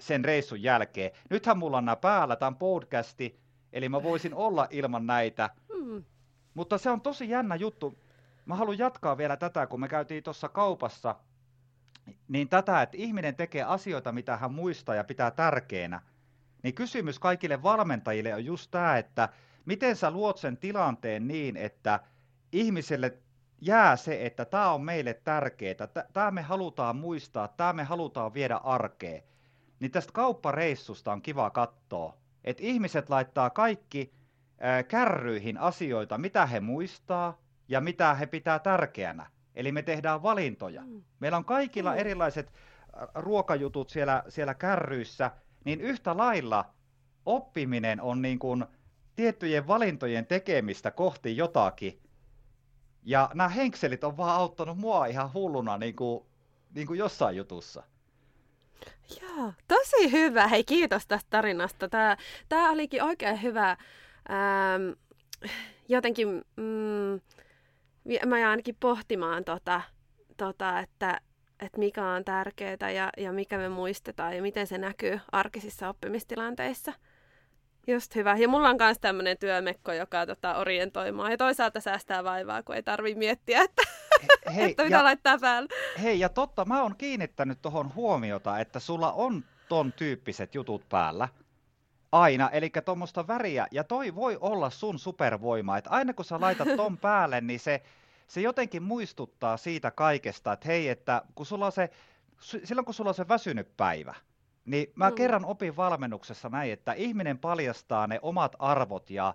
sen 0.00 0.24
reissun 0.24 0.62
jälkeen. 0.62 1.10
Nythän 1.30 1.58
mulla 1.58 1.78
on 1.78 1.84
nämä 1.84 1.96
päällä, 1.96 2.36
tämä 2.36 2.52
podcasti, 2.52 3.40
eli 3.72 3.88
mä 3.88 4.02
voisin 4.02 4.34
olla 4.34 4.66
ilman 4.70 5.06
näitä. 5.06 5.50
Mm. 5.74 6.04
Mutta 6.54 6.78
se 6.78 6.90
on 6.90 7.00
tosi 7.00 7.30
jännä 7.30 7.54
juttu. 7.54 7.98
Mä 8.46 8.56
haluan 8.56 8.78
jatkaa 8.78 9.16
vielä 9.16 9.36
tätä, 9.36 9.66
kun 9.66 9.80
me 9.80 9.88
käytiin 9.88 10.22
tuossa 10.22 10.48
kaupassa, 10.48 11.14
niin 12.28 12.48
tätä, 12.48 12.82
että 12.82 12.96
ihminen 12.96 13.36
tekee 13.36 13.62
asioita, 13.62 14.12
mitä 14.12 14.36
hän 14.36 14.52
muistaa 14.52 14.94
ja 14.94 15.04
pitää 15.04 15.30
tärkeänä. 15.30 16.02
Niin 16.62 16.74
kysymys 16.74 17.18
kaikille 17.18 17.62
valmentajille 17.62 18.34
on 18.34 18.44
just 18.44 18.70
tämä, 18.70 18.98
että 18.98 19.28
miten 19.64 19.96
sä 19.96 20.10
luot 20.10 20.38
sen 20.38 20.56
tilanteen 20.56 21.28
niin, 21.28 21.56
että 21.56 22.00
ihmiselle 22.52 23.18
jää 23.64 23.96
se, 23.96 24.26
että 24.26 24.44
tämä 24.44 24.72
on 24.72 24.84
meille 24.84 25.14
tärkeää, 25.14 25.86
tämä 26.12 26.30
me 26.30 26.42
halutaan 26.42 26.96
muistaa, 26.96 27.48
tämä 27.48 27.72
me 27.72 27.84
halutaan 27.84 28.34
viedä 28.34 28.56
arkeen, 28.56 29.22
niin 29.80 29.90
tästä 29.90 30.12
kauppareissusta 30.12 31.12
on 31.12 31.22
kiva 31.22 31.50
katsoa, 31.50 32.16
että 32.44 32.62
ihmiset 32.62 33.10
laittaa 33.10 33.50
kaikki 33.50 34.12
kärryihin 34.88 35.58
asioita, 35.58 36.18
mitä 36.18 36.46
he 36.46 36.60
muistaa 36.60 37.38
ja 37.68 37.80
mitä 37.80 38.14
he 38.14 38.26
pitää 38.26 38.58
tärkeänä. 38.58 39.26
Eli 39.54 39.72
me 39.72 39.82
tehdään 39.82 40.22
valintoja. 40.22 40.82
Mm. 40.82 41.02
Meillä 41.20 41.38
on 41.38 41.44
kaikilla 41.44 41.92
mm. 41.92 41.98
erilaiset 41.98 42.52
ruokajutut 43.14 43.90
siellä, 43.90 44.22
siellä 44.28 44.54
kärryissä, 44.54 45.30
niin 45.64 45.80
yhtä 45.80 46.16
lailla 46.16 46.74
oppiminen 47.26 48.00
on 48.00 48.22
niin 48.22 48.38
kuin 48.38 48.64
tiettyjen 49.16 49.66
valintojen 49.66 50.26
tekemistä 50.26 50.90
kohti 50.90 51.36
jotakin, 51.36 52.01
ja 53.02 53.30
nämä 53.34 53.48
henkselit 53.48 54.04
on 54.04 54.16
vaan 54.16 54.40
auttanut 54.40 54.78
mua 54.78 55.06
ihan 55.06 55.32
hulluna 55.32 55.78
niin 55.78 55.96
kuin, 55.96 56.24
niin 56.74 56.86
kuin 56.86 56.98
jossain 56.98 57.36
jutussa. 57.36 57.82
Joo, 59.20 59.52
tosi 59.68 60.12
hyvä. 60.12 60.48
Hei, 60.48 60.64
kiitos 60.64 61.06
tästä 61.06 61.30
tarinasta. 61.30 61.88
Tämä, 61.88 62.16
tämä 62.48 62.70
olikin 62.70 63.02
oikein 63.02 63.42
hyvä. 63.42 63.70
Ähm, 63.70 64.92
jotenkin 65.88 66.28
mm, 66.56 67.20
mä 68.26 68.38
jään 68.38 68.50
ainakin 68.50 68.76
pohtimaan, 68.80 69.44
tota, 69.44 69.80
tota, 70.36 70.78
että, 70.78 71.20
että 71.60 71.78
mikä 71.78 72.06
on 72.06 72.24
tärkeää 72.24 72.90
ja, 72.94 73.10
ja 73.16 73.32
mikä 73.32 73.58
me 73.58 73.68
muistetaan 73.68 74.36
ja 74.36 74.42
miten 74.42 74.66
se 74.66 74.78
näkyy 74.78 75.20
arkisissa 75.32 75.88
oppimistilanteissa. 75.88 76.92
Just 77.86 78.14
hyvä. 78.14 78.36
Ja 78.36 78.48
mulla 78.48 78.68
on 78.68 78.76
myös 78.78 78.98
tämmöinen 78.98 79.38
työmekko, 79.38 79.92
joka 79.92 80.26
tota, 80.26 80.56
orientoimaan 80.56 81.30
ja 81.30 81.36
toisaalta 81.36 81.80
säästää 81.80 82.24
vaivaa, 82.24 82.62
kun 82.62 82.74
ei 82.74 82.82
tarvi 82.82 83.14
miettiä, 83.14 83.62
että, 83.62 83.82
hei, 84.54 84.64
että 84.70 84.84
mitä 84.84 84.96
ja, 84.96 85.04
laittaa 85.04 85.38
päälle. 85.38 85.68
Hei, 86.02 86.20
ja 86.20 86.28
totta, 86.28 86.64
mä 86.64 86.82
oon 86.82 86.96
kiinnittänyt 86.96 87.62
tuohon 87.62 87.94
huomiota, 87.94 88.58
että 88.58 88.80
sulla 88.80 89.12
on 89.12 89.44
ton 89.68 89.92
tyyppiset 89.92 90.54
jutut 90.54 90.88
päällä. 90.88 91.28
Aina, 92.12 92.50
eli 92.50 92.70
tuommoista 92.84 93.26
väriä, 93.26 93.66
ja 93.70 93.84
toi 93.84 94.14
voi 94.14 94.38
olla 94.40 94.70
sun 94.70 94.98
supervoima, 94.98 95.78
että 95.78 95.90
aina 95.90 96.12
kun 96.12 96.24
sä 96.24 96.40
laitat 96.40 96.68
ton 96.76 96.98
päälle, 97.08 97.40
niin 97.40 97.60
se, 97.60 97.82
se 98.26 98.40
jotenkin 98.40 98.82
muistuttaa 98.82 99.56
siitä 99.56 99.90
kaikesta, 99.90 100.52
että 100.52 100.68
hei, 100.68 100.88
että 100.88 101.22
kun 101.34 101.46
sulla 101.46 101.66
on 101.66 101.72
se, 101.72 101.90
silloin 102.64 102.84
kun 102.84 102.94
sulla 102.94 103.10
on 103.10 103.14
se 103.14 103.28
väsynyt 103.28 103.76
päivä, 103.76 104.14
niin 104.64 104.92
mä 104.94 105.10
mm. 105.10 105.14
kerran 105.14 105.44
opin 105.44 105.76
valmennuksessa 105.76 106.48
näin, 106.48 106.72
että 106.72 106.92
ihminen 106.92 107.38
paljastaa 107.38 108.06
ne 108.06 108.18
omat 108.22 108.56
arvot 108.58 109.10
ja 109.10 109.34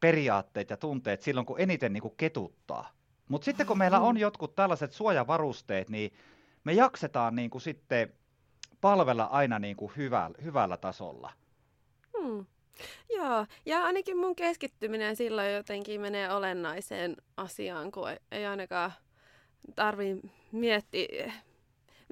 periaatteet 0.00 0.70
ja 0.70 0.76
tunteet 0.76 1.22
silloin, 1.22 1.46
kun 1.46 1.60
eniten 1.60 1.92
niin 1.92 2.02
kuin 2.02 2.14
ketuttaa. 2.16 2.90
Mutta 3.28 3.44
sitten 3.44 3.66
kun 3.66 3.78
meillä 3.78 4.00
on 4.00 4.14
mm. 4.14 4.20
jotkut 4.20 4.54
tällaiset 4.54 4.92
suojavarusteet, 4.92 5.90
niin 5.90 6.12
me 6.64 6.72
jaksetaan 6.72 7.36
niin 7.36 7.50
kuin 7.50 7.62
sitten 7.62 8.12
palvella 8.80 9.24
aina 9.24 9.58
niin 9.58 9.76
kuin 9.76 9.92
hyvällä, 9.96 10.38
hyvällä 10.44 10.76
tasolla. 10.76 11.32
Hmm. 12.18 12.46
Joo, 13.16 13.46
ja 13.66 13.84
ainakin 13.84 14.16
mun 14.18 14.36
keskittyminen 14.36 15.16
silloin 15.16 15.52
jotenkin 15.52 16.00
menee 16.00 16.32
olennaiseen 16.32 17.16
asiaan, 17.36 17.92
kun 17.92 18.08
ei 18.32 18.46
ainakaan 18.46 18.92
tarvi 19.74 20.20
miettiä, 20.52 21.32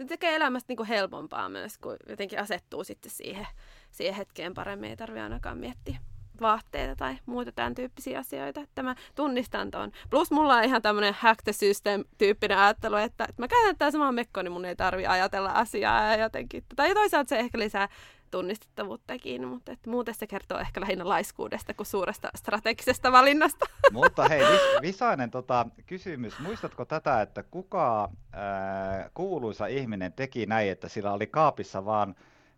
tekee 0.06 0.34
elämästä 0.34 0.74
niin 0.74 0.86
helpompaa 0.86 1.48
myös, 1.48 1.78
kun 1.78 1.96
jotenkin 2.08 2.40
asettuu 2.40 2.84
sitten 2.84 3.10
siihen, 3.10 3.46
siihen 3.90 4.14
hetkeen 4.14 4.54
paremmin, 4.54 4.90
ei 4.90 4.96
tarvitse 4.96 5.22
ainakaan 5.22 5.58
miettiä 5.58 5.98
vaatteita 6.40 6.96
tai 6.96 7.16
muuta 7.26 7.52
tämän 7.52 7.74
tyyppisiä 7.74 8.18
asioita. 8.18 8.60
Että 8.60 8.82
mä 8.82 8.94
tunnistan 9.14 9.70
ton. 9.70 9.92
Plus 10.10 10.30
mulla 10.30 10.56
on 10.56 10.64
ihan 10.64 10.82
tämmöinen 10.82 11.14
hack 11.18 11.42
the 11.44 11.52
system 11.52 12.04
tyyppinen 12.18 12.58
ajattelu, 12.58 12.96
että, 12.96 13.24
että 13.24 13.42
mä 13.42 13.48
käytän 13.48 13.76
tämän 13.76 13.92
saman 13.92 14.14
mekko, 14.14 14.42
niin 14.42 14.52
mun 14.52 14.64
ei 14.64 14.76
tarvi 14.76 15.06
ajatella 15.06 15.50
asiaa 15.50 16.02
ja 16.02 16.16
jotenkin. 16.16 16.64
Tai 16.76 16.94
toisaalta 16.94 17.28
se 17.28 17.38
ehkä 17.38 17.58
lisää 17.58 17.88
tunnistettavuuttakin, 18.30 19.48
mutta 19.48 19.72
että 19.72 19.90
muuten 19.90 20.14
se 20.14 20.26
kertoo 20.26 20.58
ehkä 20.58 20.80
lähinnä 20.80 21.08
laiskuudesta 21.08 21.74
kuin 21.74 21.86
suuresta 21.86 22.28
strategisesta 22.36 23.12
valinnasta. 23.12 23.66
Mutta 23.92 24.28
hei, 24.28 24.40
vis- 24.40 24.82
Visainen 24.82 25.30
tota, 25.30 25.66
kysymys. 25.86 26.38
Muistatko 26.38 26.84
tätä, 26.84 27.22
että 27.22 27.42
kuka 27.42 28.08
ää, 28.32 29.10
kuuluisa 29.14 29.66
ihminen 29.66 30.12
teki 30.12 30.46
näin, 30.46 30.70
että 30.70 30.88
sillä 30.88 31.12
oli 31.12 31.26
kaapissa 31.26 31.84
vaan 31.84 32.14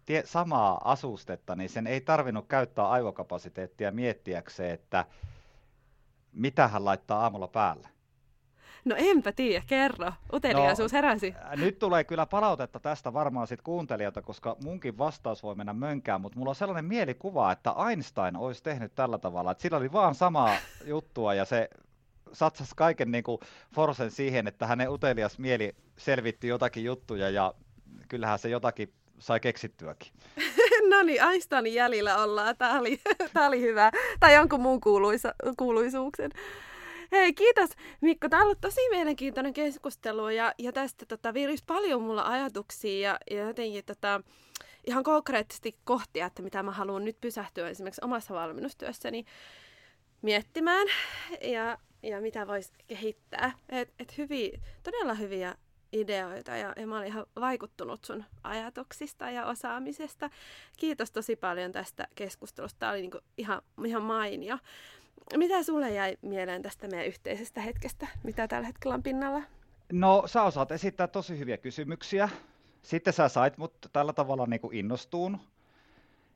tie, 0.06 0.22
samaa 0.26 0.80
asustetta, 0.84 1.56
niin 1.56 1.70
sen 1.70 1.86
ei 1.86 2.00
tarvinnut 2.00 2.46
käyttää 2.48 2.88
aivokapasiteettia 2.88 3.90
miettiäkseen, 3.90 4.70
että 4.74 5.04
mitä 6.32 6.68
hän 6.68 6.84
laittaa 6.84 7.20
aamulla 7.20 7.48
päälle. 7.48 7.88
No 8.84 8.96
enpä 8.98 9.32
tiedä, 9.32 9.64
kerro. 9.66 10.12
Uteliaisuus 10.32 10.92
no, 10.92 10.96
heräsi. 10.96 11.34
Nyt 11.56 11.78
tulee 11.78 12.04
kyllä 12.04 12.26
palautetta 12.26 12.80
tästä 12.80 13.12
varmaan 13.12 13.46
sit 13.46 13.62
kuuntelijalta, 13.62 14.22
koska 14.22 14.56
munkin 14.64 14.98
vastaus 14.98 15.42
voi 15.42 15.54
mennä 15.54 15.72
mönkään, 15.72 16.20
mutta 16.20 16.38
mulla 16.38 16.50
on 16.50 16.54
sellainen 16.54 16.84
mielikuva, 16.84 17.52
että 17.52 17.74
Einstein 17.88 18.36
olisi 18.36 18.62
tehnyt 18.62 18.94
tällä 18.94 19.18
tavalla, 19.18 19.50
että 19.50 19.62
sillä 19.62 19.76
oli 19.76 19.92
vaan 19.92 20.14
samaa 20.14 20.56
juttua 20.84 21.34
ja 21.34 21.44
se 21.44 21.68
satsasi 22.32 22.72
kaiken 22.76 23.10
niin 23.10 23.24
kuin 23.24 23.38
Forsen 23.74 24.10
siihen, 24.10 24.46
että 24.46 24.66
hänen 24.66 24.90
utelias 24.90 25.38
mieli 25.38 25.74
selvitti 25.96 26.48
jotakin 26.48 26.84
juttuja 26.84 27.30
ja 27.30 27.54
kyllähän 28.08 28.38
se 28.38 28.48
jotakin 28.48 28.92
sai 29.18 29.40
keksittyäkin. 29.40 30.12
no 30.90 31.02
niin, 31.02 31.22
Einsteinin 31.22 31.74
jäljellä 31.74 32.22
ollaan. 32.22 32.56
Tämä 32.56 32.78
oli, 32.78 33.00
tämä 33.32 33.46
oli 33.46 33.60
hyvä. 33.60 33.90
Tai 34.20 34.34
jonkun 34.34 34.60
muun 34.60 34.80
kuuluisa, 34.80 35.34
kuuluisuuksen. 35.56 36.30
Hei, 37.12 37.32
kiitos 37.32 37.70
Mikko. 38.00 38.28
Tämä 38.28 38.42
on 38.42 38.44
ollut 38.44 38.60
tosi 38.60 38.80
mielenkiintoinen 38.90 39.52
keskustelu 39.52 40.28
ja, 40.28 40.54
ja 40.58 40.72
tästä 40.72 41.06
tota, 41.06 41.34
virisi 41.34 41.64
paljon 41.66 42.02
mulla 42.02 42.22
ajatuksia 42.22 43.00
ja, 43.00 43.18
ja 43.30 43.46
jotenkin 43.46 43.84
tota, 43.84 44.22
ihan 44.86 45.04
konkreettisesti 45.04 45.78
kohtia, 45.84 46.26
että 46.26 46.42
mitä 46.42 46.62
mä 46.62 46.70
haluan 46.70 47.04
nyt 47.04 47.20
pysähtyä 47.20 47.68
esimerkiksi 47.68 48.04
omassa 48.04 48.34
valmennustyössäni 48.34 49.24
miettimään 50.22 50.86
ja, 51.40 51.78
ja 52.02 52.20
mitä 52.20 52.46
voisi 52.46 52.72
kehittää. 52.86 53.52
Et, 53.68 53.92
et 53.98 54.18
hyviä, 54.18 54.58
todella 54.82 55.14
hyviä 55.14 55.54
ideoita 55.92 56.56
ja, 56.56 56.72
ja 56.76 56.86
mä 56.86 56.96
olin 56.96 57.08
ihan 57.08 57.26
vaikuttunut 57.36 58.04
sun 58.04 58.24
ajatuksista 58.44 59.30
ja 59.30 59.46
osaamisesta. 59.46 60.30
Kiitos 60.76 61.10
tosi 61.10 61.36
paljon 61.36 61.72
tästä 61.72 62.08
keskustelusta. 62.14 62.78
Tämä 62.78 62.92
oli 62.92 63.00
niinku 63.00 63.20
ihan, 63.38 63.62
ihan 63.86 64.02
mainio. 64.02 64.58
Mitä 65.36 65.62
sulle 65.62 65.90
jäi 65.90 66.16
mieleen 66.22 66.62
tästä 66.62 66.88
meidän 66.88 67.06
yhteisestä 67.06 67.60
hetkestä? 67.60 68.06
Mitä 68.22 68.48
tällä 68.48 68.66
hetkellä 68.66 68.94
on 68.94 69.02
pinnalla? 69.02 69.42
No, 69.92 70.22
sä 70.26 70.42
osaat 70.42 70.72
esittää 70.72 71.06
tosi 71.06 71.38
hyviä 71.38 71.56
kysymyksiä. 71.56 72.28
Sitten 72.82 73.12
sä 73.12 73.28
sait 73.28 73.58
mut 73.58 73.74
tällä 73.92 74.12
tavalla 74.12 74.46
niin 74.46 74.60
kuin 74.60 74.76
innostuun 74.76 75.38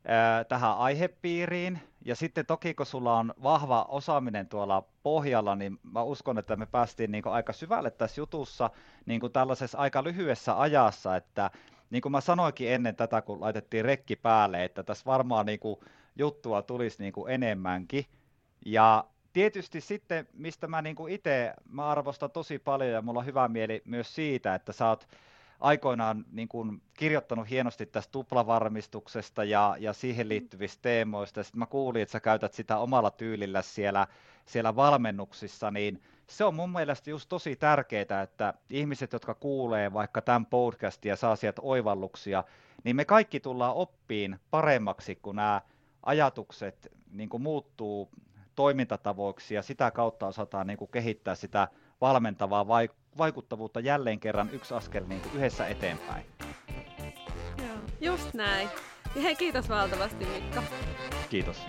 ää, 0.05 0.45
tähän 0.45 0.77
aihepiiriin. 0.77 1.79
Ja 2.05 2.17
sitten 2.17 2.47
toki, 2.47 2.75
kun 2.75 2.87
sulla 2.87 3.19
on 3.19 3.35
vahva 3.43 3.87
osaaminen 3.89 4.49
tuolla 4.49 4.85
pohjalla, 5.03 5.57
niin 5.57 5.79
mä 5.93 6.03
uskon, 6.03 6.39
että 6.39 6.57
me 6.57 6.67
päästiin 6.67 7.13
niin 7.13 7.27
aika 7.27 7.53
syvälle 7.53 7.91
tässä 7.91 8.21
jutussa 8.21 8.71
niin 9.07 9.21
kuin 9.21 9.33
tällaisessa 9.33 9.79
aika 9.79 10.05
lyhyessä 10.05 10.61
ajassa, 10.61 11.17
että 11.17 11.51
niin 11.91 12.03
kuin 12.03 12.13
mä 12.13 12.21
sanoinkin 12.21 12.73
ennen 12.73 12.97
tätä, 12.97 13.23
kun 13.23 13.41
laitettiin 13.41 13.85
rekki 13.85 14.17
päälle, 14.17 14.65
että 14.65 14.83
tässä 14.83 15.05
varmaan 15.07 15.47
niin 15.47 15.61
kuin 15.61 15.81
juttua 16.17 16.63
tulisi 16.63 17.03
niin 17.03 17.13
kuin 17.13 17.33
enemmänkin. 17.33 18.07
Ja 18.65 19.05
tietysti 19.33 19.81
sitten, 19.81 20.29
mistä 20.33 20.67
mä 20.67 20.83
niin 20.83 20.97
itse, 21.09 21.55
mä 21.71 21.89
arvostan 21.89 22.31
tosi 22.31 22.59
paljon 22.59 22.91
ja 22.91 23.03
mulla 23.03 23.21
on 23.21 23.27
hyvä 23.27 23.49
mieli 23.49 23.83
myös 23.85 24.15
siitä, 24.15 24.55
että 24.55 24.73
sä 24.73 24.89
oot 24.89 25.09
aikoinaan 25.61 26.25
niin 26.33 26.49
kuin 26.49 26.83
kirjoittanut 26.95 27.51
hienosti 27.51 27.87
tästä 27.87 28.13
tuplavarmistuksesta 28.13 29.45
ja, 29.45 29.77
ja 29.79 29.93
siihen 29.93 30.29
liittyvistä 30.29 30.83
teemoista. 30.83 31.43
Sitten 31.43 31.59
mä 31.59 31.67
kuulin, 31.67 32.03
että 32.03 32.13
sä 32.13 32.21
käytät 32.21 32.53
sitä 32.53 32.79
omalla 32.79 33.11
tyylillä 33.11 33.63
siellä, 33.63 34.07
siellä 34.47 34.77
valmennuksissa, 34.77 35.71
niin 35.71 36.03
se 36.27 36.45
on 36.45 36.55
mun 36.55 36.71
mielestä 36.71 37.11
just 37.11 37.29
tosi 37.29 37.57
tärkeää, 37.57 38.23
että 38.23 38.55
ihmiset, 38.71 39.13
jotka 39.13 39.35
kuulee 39.35 39.93
vaikka 39.93 40.23
tämän 40.23 40.47
podcastin 40.47 41.11
ja 41.11 41.17
saa 41.17 41.37
sieltä 41.37 41.63
oivalluksia, 41.63 42.45
niin 42.85 42.97
me 42.97 43.05
kaikki 43.05 43.41
tullaan 43.41 43.75
oppiin 43.75 44.39
paremmaksi, 44.51 45.17
kun 45.17 45.37
nämä 45.37 45.61
ajatukset 46.03 46.93
niin 47.11 47.29
kuin 47.29 47.43
muuttuu 47.43 48.11
toimintatavoiksi 48.55 49.55
ja 49.55 49.63
sitä 49.63 49.91
kautta 49.91 50.27
osataan 50.27 50.67
niin 50.67 50.77
kuin 50.79 50.91
kehittää 50.91 51.35
sitä 51.35 51.69
valmentavaa 52.01 52.67
vaikuttavuutta 53.19 53.81
jälleen 53.81 54.21
kerran 54.21 54.51
yksi 54.53 54.75
askel 54.75 55.05
niin 55.07 55.21
kuin 55.21 55.35
yhdessä 55.35 55.67
eteenpäin. 55.67 56.27
Joo, 57.59 57.77
just 58.01 58.35
näin. 58.35 58.69
Ja 59.15 59.23
hei, 59.23 59.37
kiitos 59.37 59.69
valtavasti 59.69 60.25
Mikko. 60.25 60.63
Kiitos. 61.31 61.67